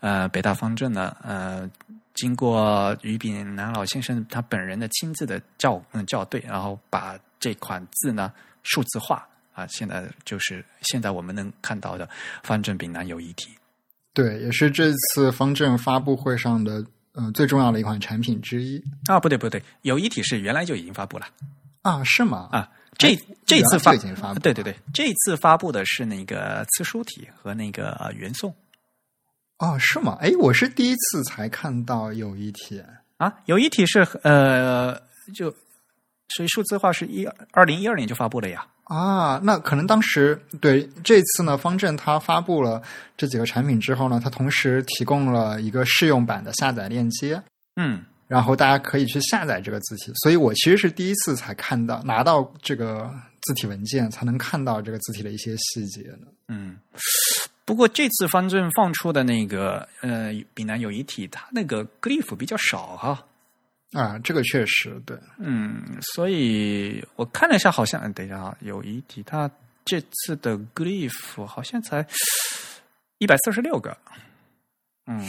[0.00, 1.68] 呃，北大方正呢，呃，
[2.16, 8.32] 经过于炳南老先生他本人的亲自的校嗯校对，然后把这款字呢
[8.64, 12.08] 数字化啊，现在就是现在我们能看到的
[12.42, 13.50] 方正丙南有一体。
[14.12, 21.26] 对，也是这次方正发布会上的呃最重要的一款产品之一啊，不对不对，有一体是原来就已经发布了
[21.82, 22.48] 啊，是吗？
[22.50, 23.14] 啊，这
[23.44, 28.54] 这次发发，对对对，这次发布的是那个词书体和那个原送。
[29.58, 30.18] 哦，是吗？
[30.20, 32.82] 哎，我是第一次才看到有一体
[33.16, 34.94] 啊，有一体是呃，
[35.34, 35.50] 就
[36.28, 38.66] 所以数字化是一二零一二年就发布了呀。
[38.84, 42.80] 啊，那可能当时对这次呢，方正他发布了
[43.16, 47.42] 这几个产品之后呢，他同时提供了一个试用版的下载链接，
[47.76, 50.12] 嗯，然后大家可以去下载这个字体。
[50.22, 53.10] 所以我其实是第一次才看到拿到这个
[53.42, 56.20] 字体文件，才能看到这个字体的一些细节的。
[56.46, 56.76] 嗯，
[57.66, 63.26] 不过这次方正放出的那个呃，丙南有一体，它那个 glyph 比较少哈。
[63.92, 69.50] 啊，这个确实对，嗯，所以我看了一下，好像，等一下啊，有一体，它
[69.84, 72.06] 这次的 glyph 好像才
[73.18, 73.96] 一百四十六个，
[75.06, 75.20] 嗯，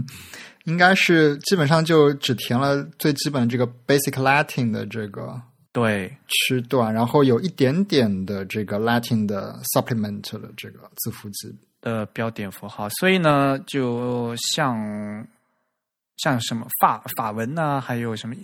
[0.64, 5.40] 应该是基本上就只填了最基本这个 basic Latin 的这个
[5.72, 6.14] 对。
[6.28, 11.54] 区段，然后有一点点的这个 Latin 的 supplement 的这个字符集
[11.84, 15.24] 的标点符号，所以呢，就像。
[16.18, 18.36] 像什么法法文呐，还有什么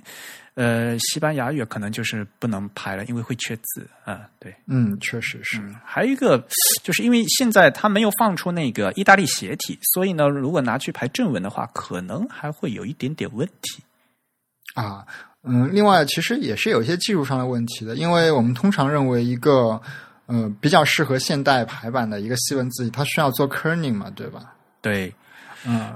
[0.55, 4.29] 呃西班牙语，可能就是不能排了，因为会缺字啊。
[4.41, 5.63] 对，嗯，确实是。
[5.85, 6.45] 还有一个，
[6.83, 13.85] 就是因为现在他没有放出那个意大利斜体，所以呢，如果拿去排正文的话，可能还会有一点点问题。
[14.75, 15.07] 啊，
[15.45, 19.81] 嗯，另外其实也是有一些技术上的问题的，因为我们通常认为一个
[20.31, 24.55] 呃比较适合现代排版的一个西文字体，它需要做 kerning 嘛，对吧？
[24.81, 25.13] 对，
[25.67, 25.93] 嗯。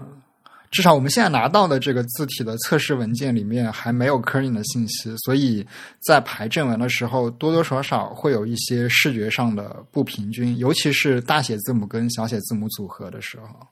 [0.71, 5.65] 至少我们现在拿到的这个字体的测试文件里面还没有 kerning 的信息，所以
[6.01, 13.65] 在排正文的时候多多少少会有一些视觉上的不平均，尤其是大写字母跟小写字母组合的时候，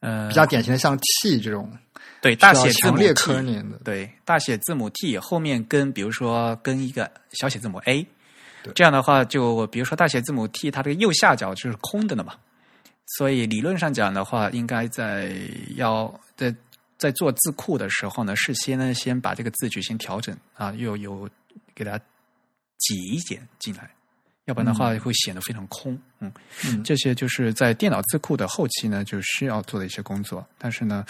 [0.00, 1.72] 呃，比较典型的像 T 这种，
[2.20, 8.06] 对大写字母 T，对大写字母 T 后面跟比如说跟一个小写字母 A，
[8.74, 12.34] 这样的话就比如说大写字母 T 它这个右下角就是空的了嘛。
[13.18, 15.32] 所以理论上讲的话，应该在
[15.76, 16.52] 要在
[16.98, 21.28] 在做字库的时候呢，事先呢先把这个字距先调整啊，又有
[21.72, 21.96] 给它
[22.78, 23.88] 挤一点进来，
[24.46, 25.96] 要不然的话会显得非常空。
[26.18, 26.32] 嗯，
[26.82, 30.44] 这些就是在电脑字库的后期呢就需要做的一些工作。
[30.58, 31.06] 但是呢，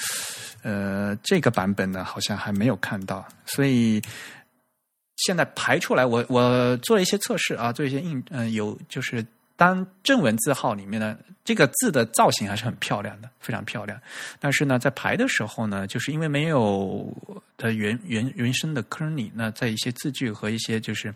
[0.63, 4.03] 呃，这个版本呢好像还没有看到，所以
[5.17, 9.25] 现在排出来，我我做了一些测试啊，做一些印嗯有就是。
[9.59, 13.99] 当正文字号里面呢，这个字的造型还是很漂亮的，非常漂亮。
[14.39, 17.11] 但是呢，在排的时候呢，就是因为没有
[17.57, 21.11] 它原原原生的 kerning，那在一些字句和一些就是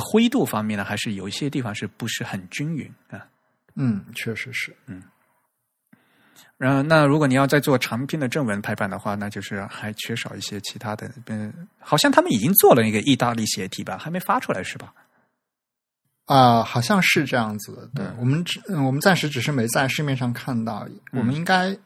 [0.00, 3.26] 灰度方面呢，还是有一些地方是不是很均匀啊？
[3.74, 5.02] 嗯，确实是，嗯。
[6.56, 11.10] 然后，那如果你要再做长篇的正文排版的话，那就是还缺少一些其他的。
[11.26, 14.92] 嗯，好像他们已经做了一个意大利斜体吧，还没发出来是吧？
[16.26, 17.86] 啊，好像是这样子的。
[17.94, 20.88] 对我们只，我们暂时只是没在市面上看到。
[21.12, 21.76] 我们应该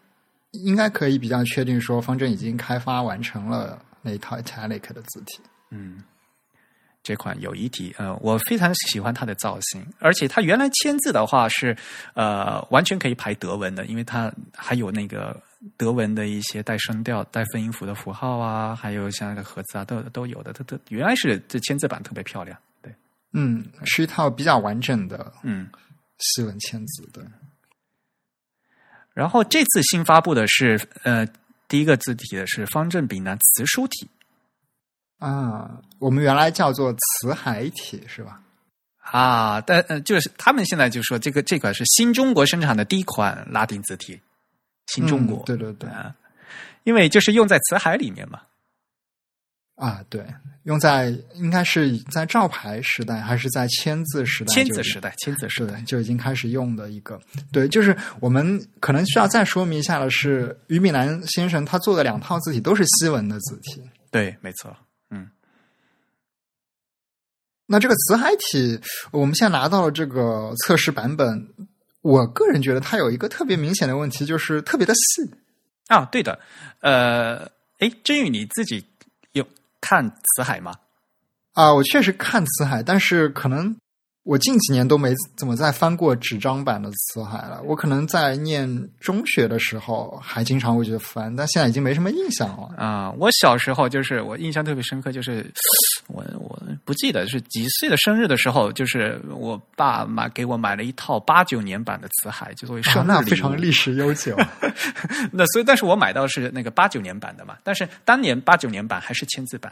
[0.52, 5.40] 应该可以比较确定说，方正已经开发完成了那一套 italic 的字体。
[5.70, 6.02] 嗯，
[7.08, 11.74] 这款有一体，呃，我非常喜欢它的造型，而且它原来签字的话是
[12.12, 15.34] 呃完全可以排德文的，因为它还有那个
[15.78, 20.52] 德文的一些带声调、带分音符的符号啊，还有像那个盒子啊，都都有的。
[20.52, 22.54] 它它原来是这签字版特别漂亮。
[22.82, 22.92] 对
[23.32, 25.66] 嗯，是一套比较完整的嗯
[26.18, 27.26] 西文签字的。
[29.14, 31.26] 然后这次新发布的是呃
[31.68, 34.06] 第一个字体的是方正丙南词书体
[35.18, 38.40] 啊，我们原来叫做词海体是吧？
[38.98, 44.20] 啊，但呃就是他们现在就说这个这款是新中国生产的第一款拉丁字体，
[44.86, 45.88] 新中国对对对，
[46.84, 48.42] 因为就是用在辞海里面嘛。
[49.76, 50.26] 啊，对，
[50.64, 54.52] 用在应该是在照牌时代还是在签字时代？
[54.52, 57.20] 签字时代，签字时代就已经开始用的一个。
[57.52, 63.80] 对，就是我们可能需要再说明一下的是，于敏南先生他做的两套字体都是西文的字体。
[64.10, 64.76] 对，没错。
[67.68, 68.80] 嗯，那这个辞海体，
[69.12, 71.48] 我们现在拿到了这个测试版本，
[72.02, 75.30] 我个人觉得它有一个特别明显的问题，就是特别的细。
[75.88, 76.38] 啊，对的，
[76.80, 78.84] 呃，哎，真宇你自己
[79.32, 79.46] 有
[79.80, 80.74] 看辞海吗？
[81.52, 83.76] 啊，我确实看辞海，但是可能。
[84.24, 87.62] 我近几年都没怎么再翻过纸张版的辞海了。
[87.64, 88.68] 我可能在念
[89.00, 92.74] 中学的时候还经常会去翻，但现在已经没什么印象了。
[92.76, 95.50] 啊，我小时候就是我印象特别深刻，就是
[96.08, 96.57] 我我
[96.88, 104.34] 不记得是几岁的生日的时候，就是我爸买给我买了一套八九年版的辞海，就作为生日那非常历史悠久。
[105.30, 109.70] 那所以，但是我买到是那个八九年版的嘛，但是当年八九年版还是签字版。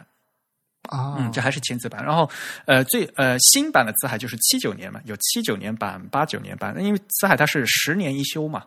[0.91, 2.05] 啊，嗯，这还是签字版。
[2.05, 2.31] 然后，
[2.67, 6.77] 呃，最呃新版的辞海就是七九年嘛，有七九年版、八九年版。
[6.85, 8.63] 因为辞海它是十年一修嘛，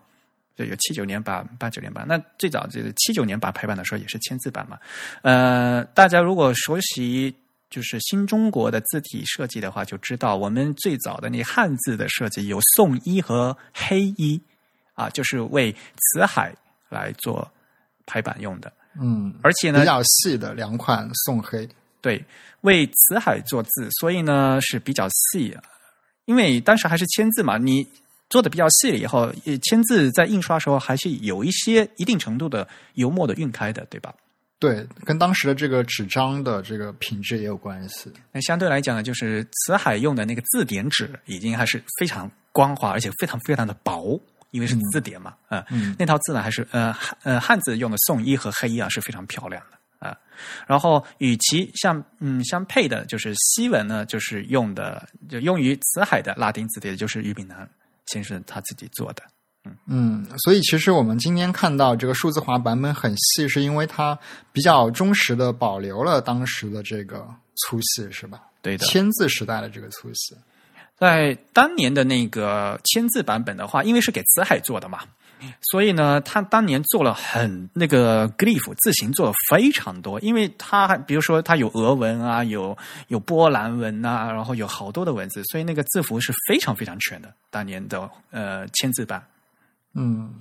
[0.56, 2.04] 对，有七九年版、八九年版。
[2.08, 4.80] 那最早就是七九年版排版的时候也是签字版嘛。
[5.22, 7.32] 呃，大家如果熟悉
[7.70, 14.42] 就是新中国的字体设计的话，就知道我们最早的那汉字的设计有宋一和黑一
[14.94, 16.54] 啊，就是为辞海
[16.90, 17.50] 来做
[18.06, 18.72] 排版用的。
[19.00, 21.70] 嗯，而且呢，比较细的两款宋黑。
[22.02, 22.24] 对，
[22.62, 25.56] 为辞海做字，所以呢是比较细。
[26.26, 27.88] 因为当时还是签字嘛，你
[28.30, 29.32] 做的比较细了以后，
[29.64, 34.14] 签字在印刷时候还是有一些一定程度的油墨的晕开的，对吧？
[34.60, 38.12] 对，跟当时的这个纸张的这个品质也有关系。
[38.32, 44.20] 那相对来讲呢，就是辞海用的那个字典纸已经还是非常光滑，而且非常非常的薄，
[44.52, 45.34] 因为是字典嘛。
[45.70, 50.08] 嗯，那套字呢还是呃呃汉字用的宋一和黑一啊是非常漂亮的。
[50.08, 50.18] 啊，
[50.68, 57.70] 然后与其相嗯相配的就是西文呢，就是用的就用于辞海的拉丁字典，就是俞炳南
[58.08, 59.24] 先生他自己做的。
[59.66, 64.18] 嗯嗯，所以其实我们今天看到这个数字化版本很细，是因为它
[64.54, 68.42] 比较忠实的保留了当时的这个粗细，是吧？
[68.62, 70.36] 对的，签字时代的这个粗细，
[70.98, 75.00] 在当年的那个签字版本的话，因为是给辞海做的嘛。
[75.72, 82.78] 所以呢，他当年做了很那个 glyph 字形做的非常多，因为他还比如说他有俄文啊，有
[83.08, 87.34] 有波兰文啊，然后有好多的文字，所以那个字符是非常非常全的。
[87.50, 89.26] 当年的呃签字版，
[89.94, 90.34] 嗯，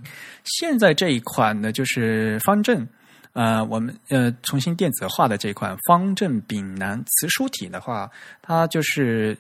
[0.45, 2.87] 现在这一款呢就是方正，
[3.33, 8.11] 呃，我们呃重新电子化的这款方正丙南词书体的话，
[8.43, 9.37] 它就是。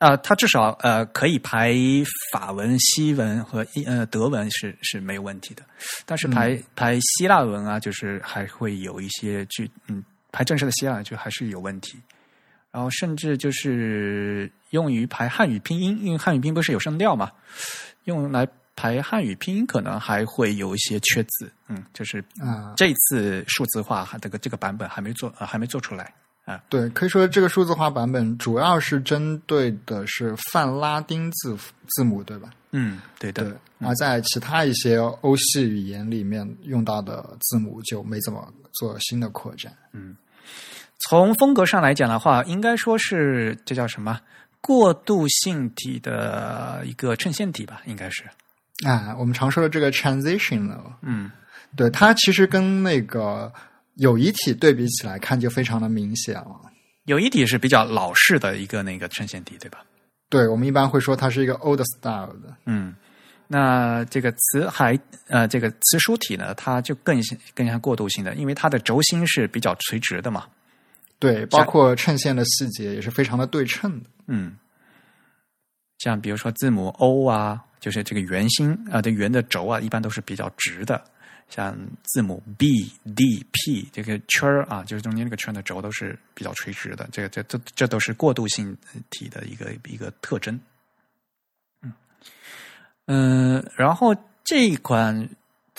[0.00, 1.74] 啊，它至少呃可以排
[2.32, 5.62] 法文、西文和呃德文是是没有问题的，
[6.06, 10.02] 但是排排希腊文啊，就是还会有一些句嗯
[10.32, 11.98] 排正式的希腊就还是有问题，
[12.70, 17.30] 然后甚至就是用于排汉语拼音，因为汉语拼音不是有声调嘛，
[18.04, 26.14] 用来排汉语拼音可能还会有一些缺字，嗯，就是啊这次数字化这个这个版本还没做还没做出来
[26.46, 26.62] 啊。
[26.68, 31.56] 对，可以说这个数字化版本主要是针对的是泛拉丁字
[31.88, 32.50] 字母，对吧？
[32.70, 33.54] 嗯，对的。
[33.80, 39.74] 而在其他一些欧系语言里面用到的字母就没怎么做新的扩展。
[39.92, 40.16] 嗯，
[41.08, 44.20] 从风格上来讲的话，应该说是这叫什么
[44.60, 47.80] 过渡性体的一个衬线体吧？
[47.86, 48.24] 应该是
[48.84, 50.92] 啊，我们常说的这个 transitional。
[51.02, 51.30] 嗯，
[51.76, 53.52] 对，它其实跟那个。
[53.96, 56.58] 有一体对比起来看就非常的明显了。
[57.04, 59.84] 有一体是比较老式的一个那个衬线体，对吧？
[60.30, 62.56] 对，我们一般会说它是一个 old style 的。
[62.64, 62.94] 嗯，
[63.46, 64.98] 那这个词还
[65.28, 67.20] 呃，这个词书体呢，它就更
[67.54, 70.46] 更加过渡性的，因为它的轴心是比较垂直的嘛。
[71.18, 74.06] 对，包括衬线的细节也是非常的对称的。
[74.28, 74.56] 嗯，
[75.98, 81.02] 像比如说字母 O 啊，就是这个圆心啊这圆的轴啊，一般都是比较直的。
[81.48, 82.68] 像字母 B、
[83.16, 88.76] D、P 这个圈儿啊，就是中间那个圈的轴都是比较垂直的，这个这这这都是过渡性
[89.10, 90.60] 体的一个一个特征。
[91.82, 91.92] 嗯
[93.06, 95.28] 嗯，然后这一款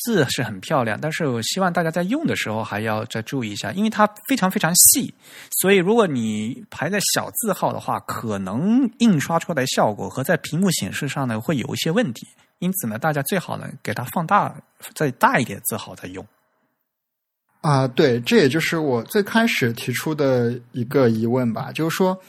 [0.03, 5.13] 字是很漂亮，但是我希望大家在用的时候还要再注意一下，因为它非常非常细，
[5.61, 12.27] 所以如果你排在小字号的话，可能印刷出来效果和在屏幕显示上呢会有一些问题。
[12.59, 14.55] 因此呢，大家最好呢给它放大，
[14.93, 16.25] 再大一点字号再用。
[17.61, 22.19] 啊，对，这也就是我最开始提出的一个疑问吧，就是说，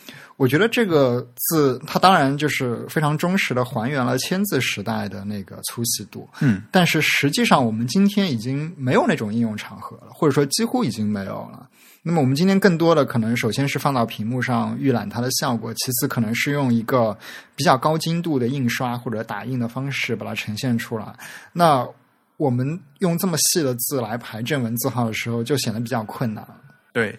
[0.43, 11.69] 我觉得这个字它当然就是非常忠实的还原了签字时代的那个粗细度，嗯，但是实际上我们今天已经没有那种应用场合了，或者说几乎已经没有了。
[12.03, 17.17] 那么我们今天更多的可能，首先是放到屏幕上预览它的效果，其次可能是用一个
[17.55, 21.15] 比较高精度的印刷或者打印的方式把它呈现出来。
[21.53, 21.87] 那
[22.37, 26.45] 我们用这么细的字来排正文字号的时候，就显得比较困难。
[26.93, 27.17] 对，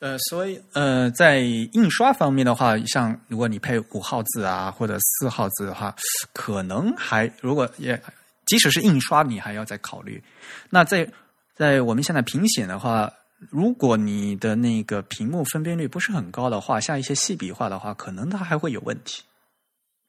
[0.00, 5.94] 呃，所以呃，在印刷方面的话，像如果你配五号字啊或者四号字的话，
[6.32, 8.00] 可能还如果也
[8.46, 10.22] 即使是印刷，你还要再考虑。
[10.70, 11.10] 那在
[11.56, 13.12] 在我们现在屏显的话，
[13.50, 19.24] 如果你的那个屏幕分辨率不是很高的话，像一些细笔画的话，可能它还会有问题。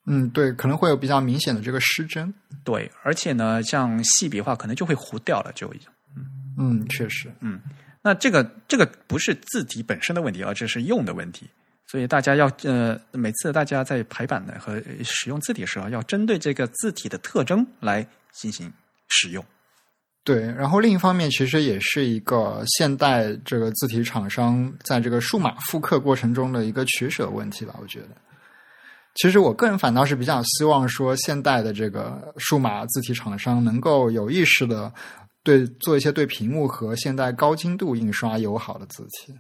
[0.06, 2.32] 嗯，对，可能会有比较明显的这个失真。
[2.64, 5.88] 对，而且呢，像细笔画可能就会糊掉了，就已经
[6.60, 7.60] 嗯，确实，嗯。
[8.02, 11.48] 那这个这个不是字体本身的问题，而这是用的问题。
[11.86, 18.72] 所以大家要呃，每次大家在排版的和使用字体的时候，要针对这个字体的特征来进行
[19.08, 19.44] 使用。
[20.24, 27.76] 对，然后另一方面，其实也是一个现代这个字体厂商在这个数码复刻过程中的一个取舍问题吧。
[27.82, 28.10] 我觉得，
[29.16, 34.94] 其实我个人反倒是比较希望说，现代的这个数码字体厂商能够有意识的。
[35.50, 39.34] 对，做一些对屏幕和现代高精度印刷友好的字体，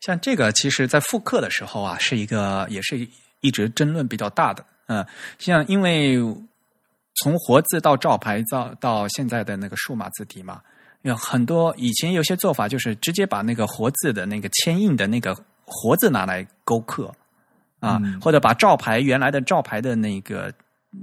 [0.00, 3.08] 像这个，其实在复刻的时候啊，是一个也是
[3.40, 4.66] 一直争论比较大的。
[4.88, 5.06] 嗯，
[5.38, 6.16] 像因为
[7.22, 10.60] 从活字到照牌到到现在的那个数码字体嘛，
[11.02, 15.32] 有很多以前有些做法就是直接把那个活字的那个铅印的那个
[15.64, 17.14] 活字拿来勾刻
[17.78, 20.52] 啊，或者把照牌原来的照牌的那个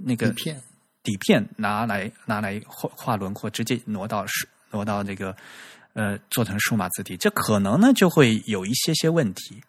[0.04, 0.62] 那个片。
[1.08, 5.34] 底片拿来拿来画画轮廓，直接挪到数挪到这个
[5.94, 9.64] 呃做成数码字体，这可能呢就会有一些些问题，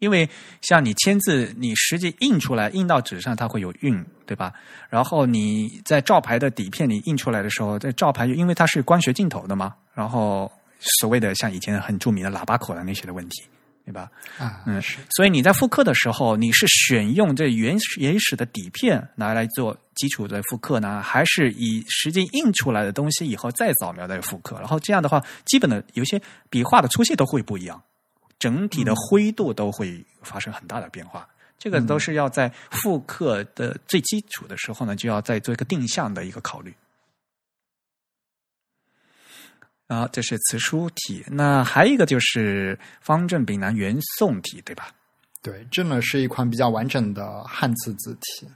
[0.00, 0.28] 因为
[0.60, 4.52] 像你签字，你实际印出来印到纸上，它会有晕，对吧？
[4.90, 10.52] 然后你在照牌的底片里印出来的时候，在照牌因为它是光学镜头的嘛，然后
[11.00, 13.42] 所谓的像以前很著名的喇叭口的那些的问题。
[13.84, 14.10] 对吧？
[14.38, 24.56] 啊，嗯，所以你在复刻的时候，你是选用这原原始的底片拿来做基础的复刻呢，还是以实际印出来的东西以后再扫描再复刻？
[24.58, 27.82] 然后这样的话，基本的有些笔画的粗细都会不一样，
[28.38, 31.28] 整体的灰度都会发生很大的变化。
[31.58, 36.74] 这个都是要在复刻的最基础的时候呢，就要再做一个定向的一个考虑。
[39.86, 44.88] 啊，这是词书体，那还有一个就是方正丙南元宋体，对吧？
[45.42, 48.48] 对，这呢是一款比较完整的汉字字体，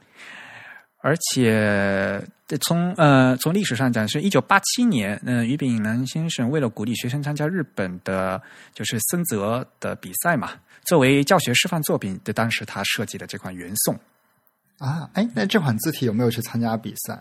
[1.02, 2.26] 而且
[2.62, 8.40] 从呃从历史上讲，是一九八七年，嗯，于炳南先生为了鼓励学生参加日本的，
[8.72, 10.52] 就是森泽的比赛嘛，
[10.86, 13.94] 作为教学示范作品的，当时他设计的这款元宋
[14.78, 17.18] 啊，哎，那这款字体有没有去参加比赛？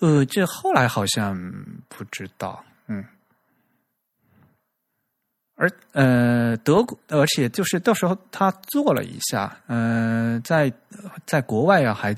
[0.00, 1.36] 呃，这后来好像
[1.88, 2.64] 不知道。
[2.92, 3.02] 嗯，
[5.54, 10.70] 而呃，德国，而且就是到时候他做了一下，呃，在
[11.24, 12.14] 在国外啊，还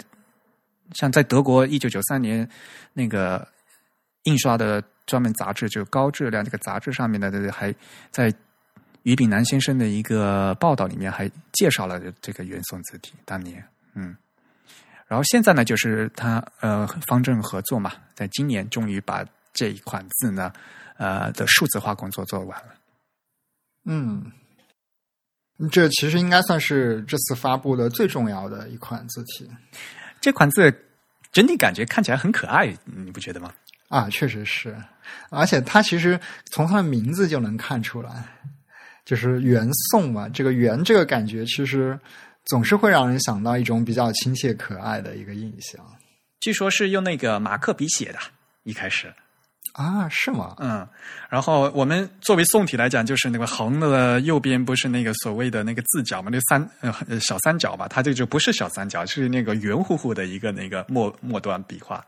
[0.94, 2.48] 像在德国一九九三年
[2.92, 3.46] 那个
[4.24, 7.72] 印刷的专门杂志，就高质量这个杂志上面的，还
[8.10, 8.34] 在
[9.04, 13.14] 于炳南先生的一个报道里面还介绍了这个元宋字体。
[13.24, 13.64] 当年，
[13.94, 14.16] 嗯，
[15.06, 19.24] 然后现在呢，就是他呃方正合作嘛，在今年终于把。
[19.54, 20.52] 这一款字呢，
[20.98, 22.74] 呃的数字化工作做完了。
[23.86, 24.30] 嗯，
[25.70, 29.48] 这其实应该算是这次发布的最重要的一款字体。
[30.20, 30.86] 这款字
[31.32, 33.52] 整体感觉看起来很可爱，你不觉得吗？
[33.88, 34.76] 啊，确实是，
[35.30, 38.24] 而且它其实从它的名字就能看出来，
[39.04, 40.28] 就是元宋嘛。
[40.28, 41.98] 这个元这个感觉，其实
[42.46, 45.84] 总是会让人想到一种比较亲切可爱的一个印象。
[46.40, 48.18] 据说是用那个马克笔写的，
[48.62, 49.12] 一开始。
[49.72, 50.54] 啊，是吗？
[50.60, 50.86] 嗯，
[51.28, 62.04] 然后我们作为宋体来讲，就是那个横的右边不是那个所谓的那个字角嘛，那三呃小三角吧，它这就不是小三角，是那个圆乎乎的一个那个末末端笔画，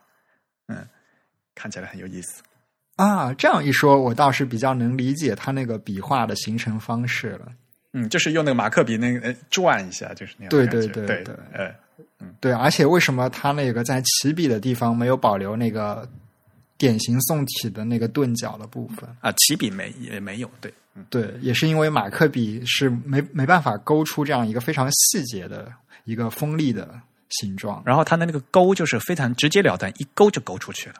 [0.68, 0.86] 嗯，
[1.56, 2.40] 看起来很有意思
[2.94, 3.34] 啊。
[3.34, 7.48] 这样一说，我倒是比较能理解它那个笔画的形成方式了。
[7.94, 10.50] 嗯，就是用那个马克笔那个转一下，就是那样。
[10.50, 11.74] 对对对对，呃，
[12.20, 16.08] 嗯，对，而且为什么它那个在起笔的地方没有保留那个？
[16.78, 19.08] 典型宋体的那个钝角的部分。
[19.20, 20.72] 啊，起笔没也没有，对，
[21.10, 25.72] 对，也是因为马克笔是没没办法勾出这样一个非常细节的
[26.04, 27.00] 一个锋利的
[27.30, 30.96] 形状，然后它的那个勾就是非常直截了当，一勾就勾出去了。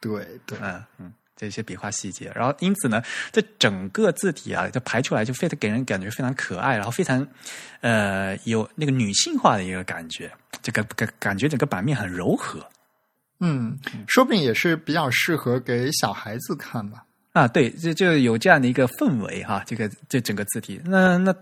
[0.00, 7.24] 对对，嗯嗯，这些笔画细节，然后因此呢，这整个字体啊，就排出来就非常给人感觉非常可爱，然后非常
[7.80, 12.64] 呃有那个女性化的一个感觉，这个感感觉整个版面很柔和。
[13.44, 17.04] 嗯，说不定也是比较适合给小孩子看吧。
[17.32, 19.62] 啊，对，就就有这样的一个氛围哈。
[19.66, 21.34] 这个这整个字体，那那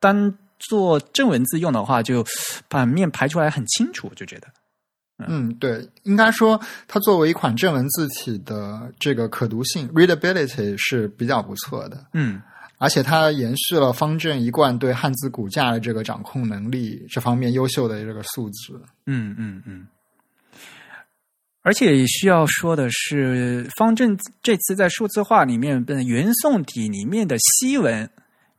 [0.00, 2.24] 当做正文字用的话，就
[2.68, 4.48] 版面排出来很清楚，就觉得。
[5.28, 12.06] 嗯，对，应该说它作为一款正文字体的这个可读性 （readability） 是比较不错的。
[12.14, 12.40] 嗯，
[12.78, 18.72] 而且它延续了方正一贯对汉字骨架的这个掌控能力这方面优秀的这个素质。
[19.06, 19.86] 嗯嗯嗯。
[21.62, 28.08] 而且需要说的是，方正这次在数字化里面的元宋体里面的西文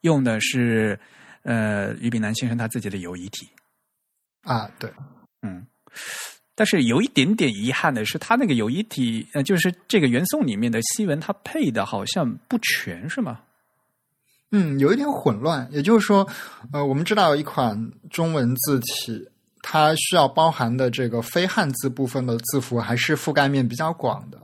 [0.01, 0.99] 用的是
[1.43, 3.47] 呃俞炳南先生他自己的有仪体
[4.43, 4.91] 啊，对，
[5.41, 5.67] 嗯。
[6.55, 13.39] 但是有一点点遗憾的是，他那个有一体，呃，就是这个元宋里面的西文，它配的好像不全，是吗？
[14.51, 15.67] 嗯，有一点混乱。
[15.71, 16.29] 也就是说，
[16.71, 19.27] 呃，我们知道一款中文字体，
[19.63, 24.39] 它需要包含的这个非汉字部分的字符，还是覆盖面比较广的。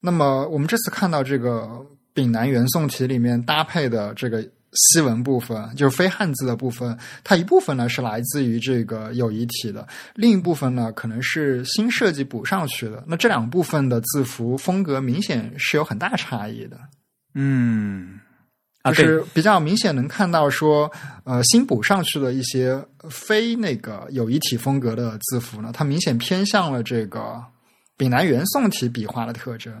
[0.00, 4.44] 那么，我们这次看到这个丙南元宋体里面搭配的这个。
[4.74, 13.02] 西文部分就是非汉字的部分，它一部分呢是来自于这个有遗体的，另一部分呢可能是新设计补上去的。
[13.06, 16.78] 那这两部分的字符风格明显是有很大差异的。
[17.34, 18.20] 嗯，
[18.84, 20.90] 就是比较明显能看到说，
[21.24, 27.42] 呃，新补上去的一些非那个有遗体风格的字符呢，它明显偏向了这个
[27.96, 29.72] 丙南元宋体笔画的特征。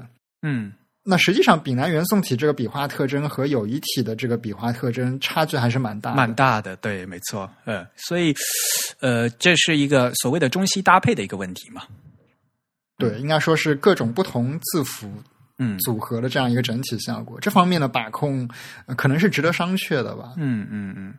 [0.42, 0.72] 嗯。
[1.10, 6.76] 那实际上，丙南元宋体这个笔画特征和有遗体的这个笔画特征差距还是蛮大，蛮大的。
[6.76, 7.50] 对，没错。
[7.64, 8.34] 嗯，所以，
[9.00, 11.84] 呃，这是一个所谓的中西搭配的一个问题嘛？
[12.98, 15.10] 对，应该说是各种不同字符
[15.58, 17.38] 嗯组合的这样一个整体效果。
[17.40, 18.48] 这方面的把控
[18.96, 20.32] 可能是值得商榷的吧？
[20.36, 21.14] 嗯嗯嗯，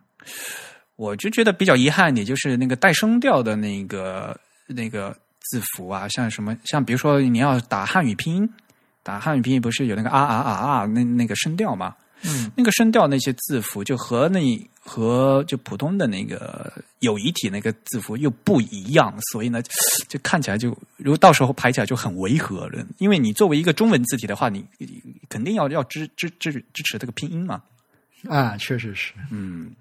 [0.95, 8.49] 我就觉得比较遗憾的，就是那个带声调的那个那个字符啊，像什么，像比如说你要打汉语拼音。
[9.01, 11.95] 打汉语拼音不是有那个啊啊啊啊那那个声调吗？
[12.23, 19.61] 嗯，那个声调那些字符就和那和就普通的那个有遗体那个字符又不一样，所以呢，
[20.07, 22.85] 就看起来就如果到时候排起来就很违和了。
[22.97, 24.65] 因为你作为一个中文字体的话，你
[25.29, 27.61] 肯定要要支支支支持这个拼音嘛。
[28.27, 29.71] 啊，确实是，嗯。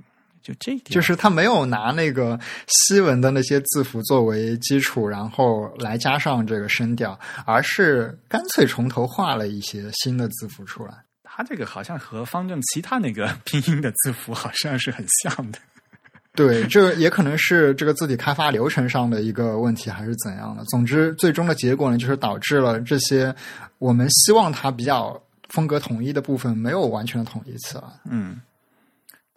[0.40, 2.38] 就这一点，就是他没有拿那个
[2.68, 10.94] 西文的那些字符作为基础，然后来加上这个声调，而是干脆从头画了一些新的字符出来。
[11.38, 15.58] 他这个好像和方正其他那个 拼音的字符好像是很像的。
[16.34, 20.64] 对，这也可能是这个字体开发流程上的一个问题，还是怎样的。
[20.64, 23.32] 总之，最终的结果呢，就是导致了这些
[23.78, 27.84] 我们希望它比较风格统一的部分没有完全的统一起来。
[28.10, 28.40] 嗯。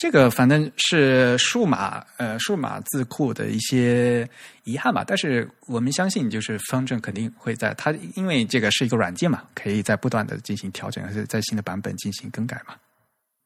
[0.01, 4.27] 这个反正是数码呃数码字库的一些
[4.63, 12.73] 遗憾吧，但是我们相信，就是方正肯定会在它，因为这个是一个软件嘛，可以在不断的进行调整，而且在新的版本进行更改嘛。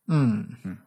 [0.07, 0.77] 嗯嗯。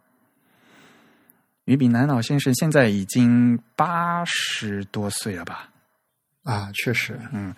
[1.67, 5.69] 于炳南老先生现在已经八十多岁了吧？
[6.45, 7.55] 啊，确实，嗯，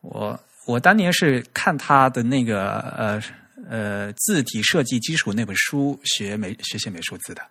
[0.00, 3.22] 我我当年是看他的那个呃。
[3.68, 7.42] 呃，字体设计基础那本书学美学写美术字的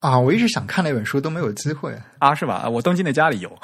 [0.00, 2.68] 啊，我一直想看那本书都没有机会啊，是吧？
[2.68, 3.58] 我东京的家里有，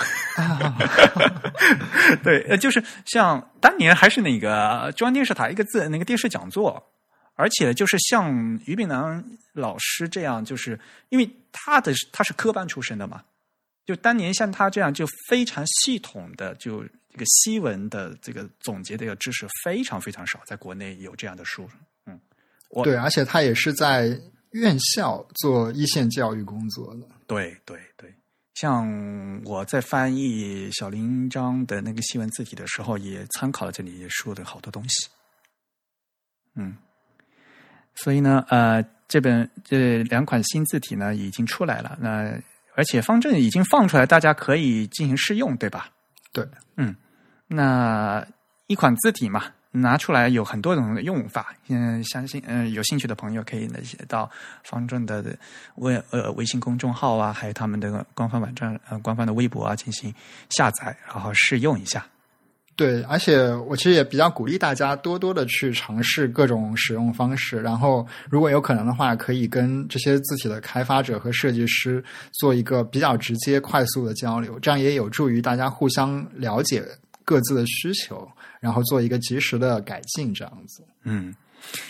[2.22, 6.82] 对，呃，就是像当年还是那个中央电视台一个字那个电视讲座，
[7.34, 8.32] 而且就是像
[8.66, 10.78] 于炳南老师这样，就是
[11.08, 13.22] 因为他的他是科班出身的嘛，
[13.84, 16.84] 就当年像他这样就非常系统的就。
[17.18, 21.68] 这个西文的这个总结的一个知识非常非常少，在国内有这样的书，
[22.06, 22.16] 嗯，
[22.70, 24.16] 我对，而且他也是在
[24.52, 28.14] 院校做一线教育工作的，对对对。
[28.54, 35.08] 像我在翻译小林章的那个西文字体的时候，也参考了这里说的好多东西，
[36.54, 36.76] 嗯，
[37.96, 42.40] 所以呢，呃，这本这两款新字体呢已经出来了，那
[42.76, 45.90] 而且方正已经放出来，大家可以进行试用，对吧？
[46.30, 46.46] 对，
[46.76, 46.94] 嗯，
[47.48, 48.24] 那
[48.66, 51.54] 一款字体嘛，拿出来有很多种的用法。
[51.68, 54.30] 嗯，相信嗯有兴趣的朋友可以那些到
[54.62, 55.24] 方正的
[55.76, 60.14] 微呃微信公众号啊，还有他们的官方网站呃官方的微博啊进行
[60.50, 62.06] 下载，然后试用一下。
[62.76, 76.84] 对，而且我其实也比较鼓励大家多多的去尝试各种使用方式，然后如果有可能的话，可以跟这些字体的开发者和设计师做一个比较直接、快速的交流，这样也有助于大家互相了解
[77.28, 78.26] 各自的需求，
[78.58, 80.82] 然后做一个及时的改进，这样子。
[81.02, 81.34] 嗯，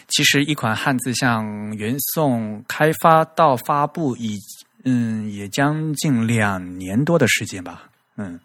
[0.08, 1.46] 其实一款汉字像
[1.76, 4.36] 原宋开发到发布，已
[4.82, 7.88] 嗯也将近两年多的时间吧。
[8.16, 8.40] 嗯。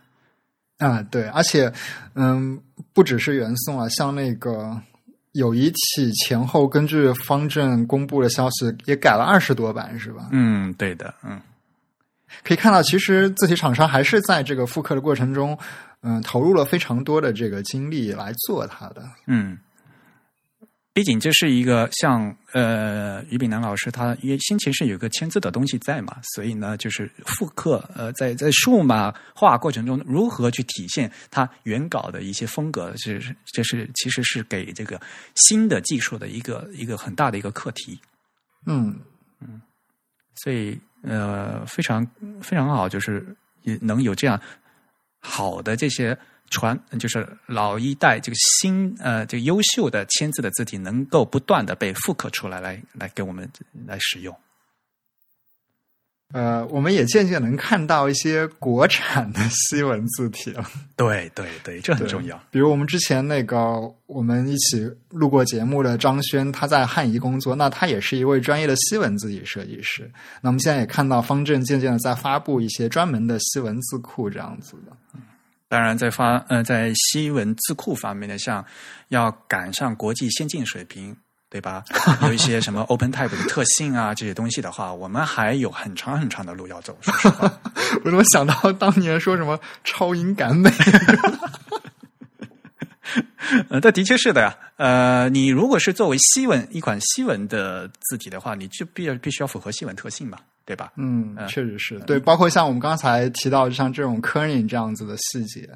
[0.77, 1.71] 啊，对，而且，
[2.13, 2.61] 嗯，
[2.93, 4.79] 不只是原宋啊，像那个
[5.31, 10.27] 有一体前后，根据方正公布的消息，也改了二十多版，是吧？
[10.31, 11.41] 嗯，对的，嗯，
[12.43, 15.57] 可以看到，其实字体厂商还是在这个复刻的过程中，
[16.03, 19.09] 嗯，投入了非常多的这个精力来做它的。
[19.25, 19.57] 嗯，
[20.93, 35.01] 毕竟这是一个像呃于炳南老师他也先前是有个签字的东西在嘛，所以呢就是复刻呃在在数码化过程中如何去体现它原稿的一些风格，是这是其实是给这个
[35.35, 37.97] 新的技术的一个一个很大的一个课题。
[38.65, 38.99] 嗯
[39.39, 39.61] 嗯
[40.35, 42.05] 所以呃，非常
[42.41, 44.39] 非常好，就是也能有这样
[45.25, 46.15] 好的这些
[46.49, 53.49] 传，就是老一代这个新呃这个优秀的签字的字体，能够不断的被复刻出来，来来给我们
[53.87, 54.35] 来使用。
[56.33, 60.65] 呃，我们也渐渐能看到一些国产的 西文字体了。
[60.95, 62.41] 对对对，这很重要。
[62.49, 70.11] 比如我们之前那个我们一起录过节目的张轩，他在汉仪工作，那他也是一位专业的西文字体设计师。
[70.41, 74.97] 那我们现在也看到方正渐渐的在发布一些专门的西文字库这样子的。
[75.69, 78.63] 当然，在发呃在西文字库方面呢，像
[79.09, 81.15] 要赶上国际先进水平，
[81.53, 81.83] 对吧？
[82.23, 86.97] 有一些什么 OpenType 的特性啊这些东西的话，我们还有很长很长的路要走。
[87.01, 87.43] 说实话。
[88.03, 90.71] 我怎么想到当年说什么超英赶美？
[93.69, 94.55] 呃，这的确是的呀。
[94.77, 100.91] 呃，你如果是作为西文一款西文的字体的话，你就必必须要符合西文特性嘛，对吧？
[100.97, 105.69] 嗯，嗯确实是对，包括像我们刚才提到像这种 kerning 这样子的细节，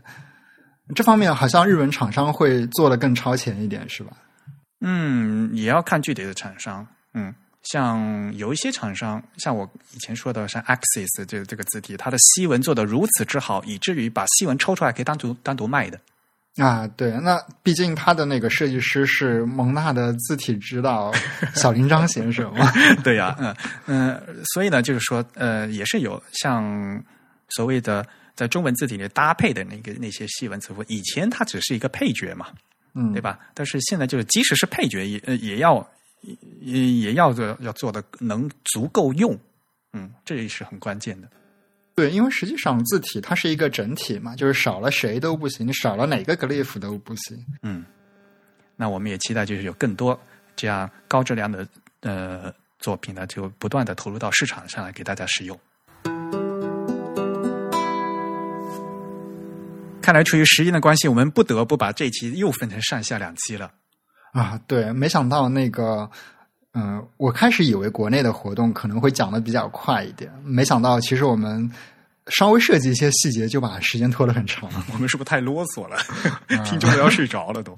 [0.96, 4.14] 这方面好像日文厂商会做的更超前一点，是吧？
[4.82, 6.86] 嗯，也要看具体的厂商。
[7.14, 7.34] 嗯，
[7.64, 16.00] 像有一些厂商，像我以前说的，像 Axis 这这个字体，它的西文做的如此之好，以至于把西文抽出来可以单独单独卖的。
[16.58, 21.14] 啊，对，那毕竟他的那个设计师是蒙娜的字体指导
[21.54, 22.72] 小林章先生嘛。
[23.04, 23.56] 对呀、嗯
[23.86, 27.04] 嗯，所以呢，就是说，呃，也是有像
[27.50, 28.04] 所谓的
[28.36, 32.48] 在中文字体里搭配的那个那些细文字符，以前它只是一个配角嘛，
[33.00, 33.40] 嗯，对吧？
[33.54, 35.88] 但是现在就是，即使是配角，也呃也要
[36.60, 39.38] 也也要做要做的能足够用，
[39.94, 41.30] 嗯，这也是很关键的。
[41.94, 47.38] 对，因为实际上字体它是一个整体嘛，就是少了谁都不行，你少了哪个 glyph 都不行。
[47.62, 47.86] 嗯，
[48.76, 50.20] 那我们也期待就是有更多
[50.56, 51.68] 这样高质量的
[52.02, 55.60] 呃作品呢，就不断的投入到市场上来给大家使用。
[60.08, 63.70] 看来出于时间的关系，我们不得不把这期又分成上下两期了。
[64.32, 66.10] 啊，对，没想到那个，
[66.76, 71.70] 嗯、我开始以为国内的活动可能会讲的比较快一点，没想到其实我们
[72.28, 74.70] 稍微设计一些细节就把时间拖得很长。
[74.94, 75.98] 我们是不是太啰嗦了？
[76.64, 77.78] 听众都要睡着了都。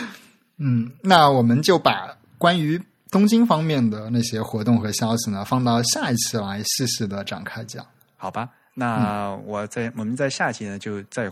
[0.60, 2.78] 嗯，那我们就把关于
[3.10, 7.82] 东京方面的那些活动和消息呢，放到下一期来细细的展开讲。
[8.18, 11.30] 好吧，那我在、我们在下期呢，就再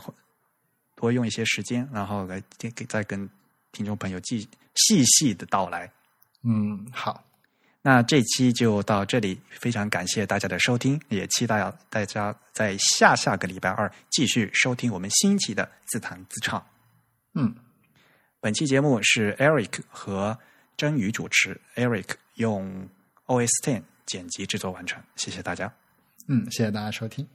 [1.00, 3.28] 多用一些时间，然后来给给再跟
[3.72, 5.90] 听众朋友细细细的道来。
[6.42, 7.24] 嗯，好，
[7.80, 16.64] 那这期就到这里，非常感谢大家的收听，也期待大家在下下个礼拜二继续收听我们新一期的自弹自唱。
[17.34, 17.54] 嗯，
[18.40, 20.38] 本期节目是 Eric 和
[20.76, 22.88] 真宇主持，Eric 用
[23.26, 25.72] OS Ten 剪辑制作完成，谢谢大家。
[26.28, 27.26] 嗯，谢谢大家收听。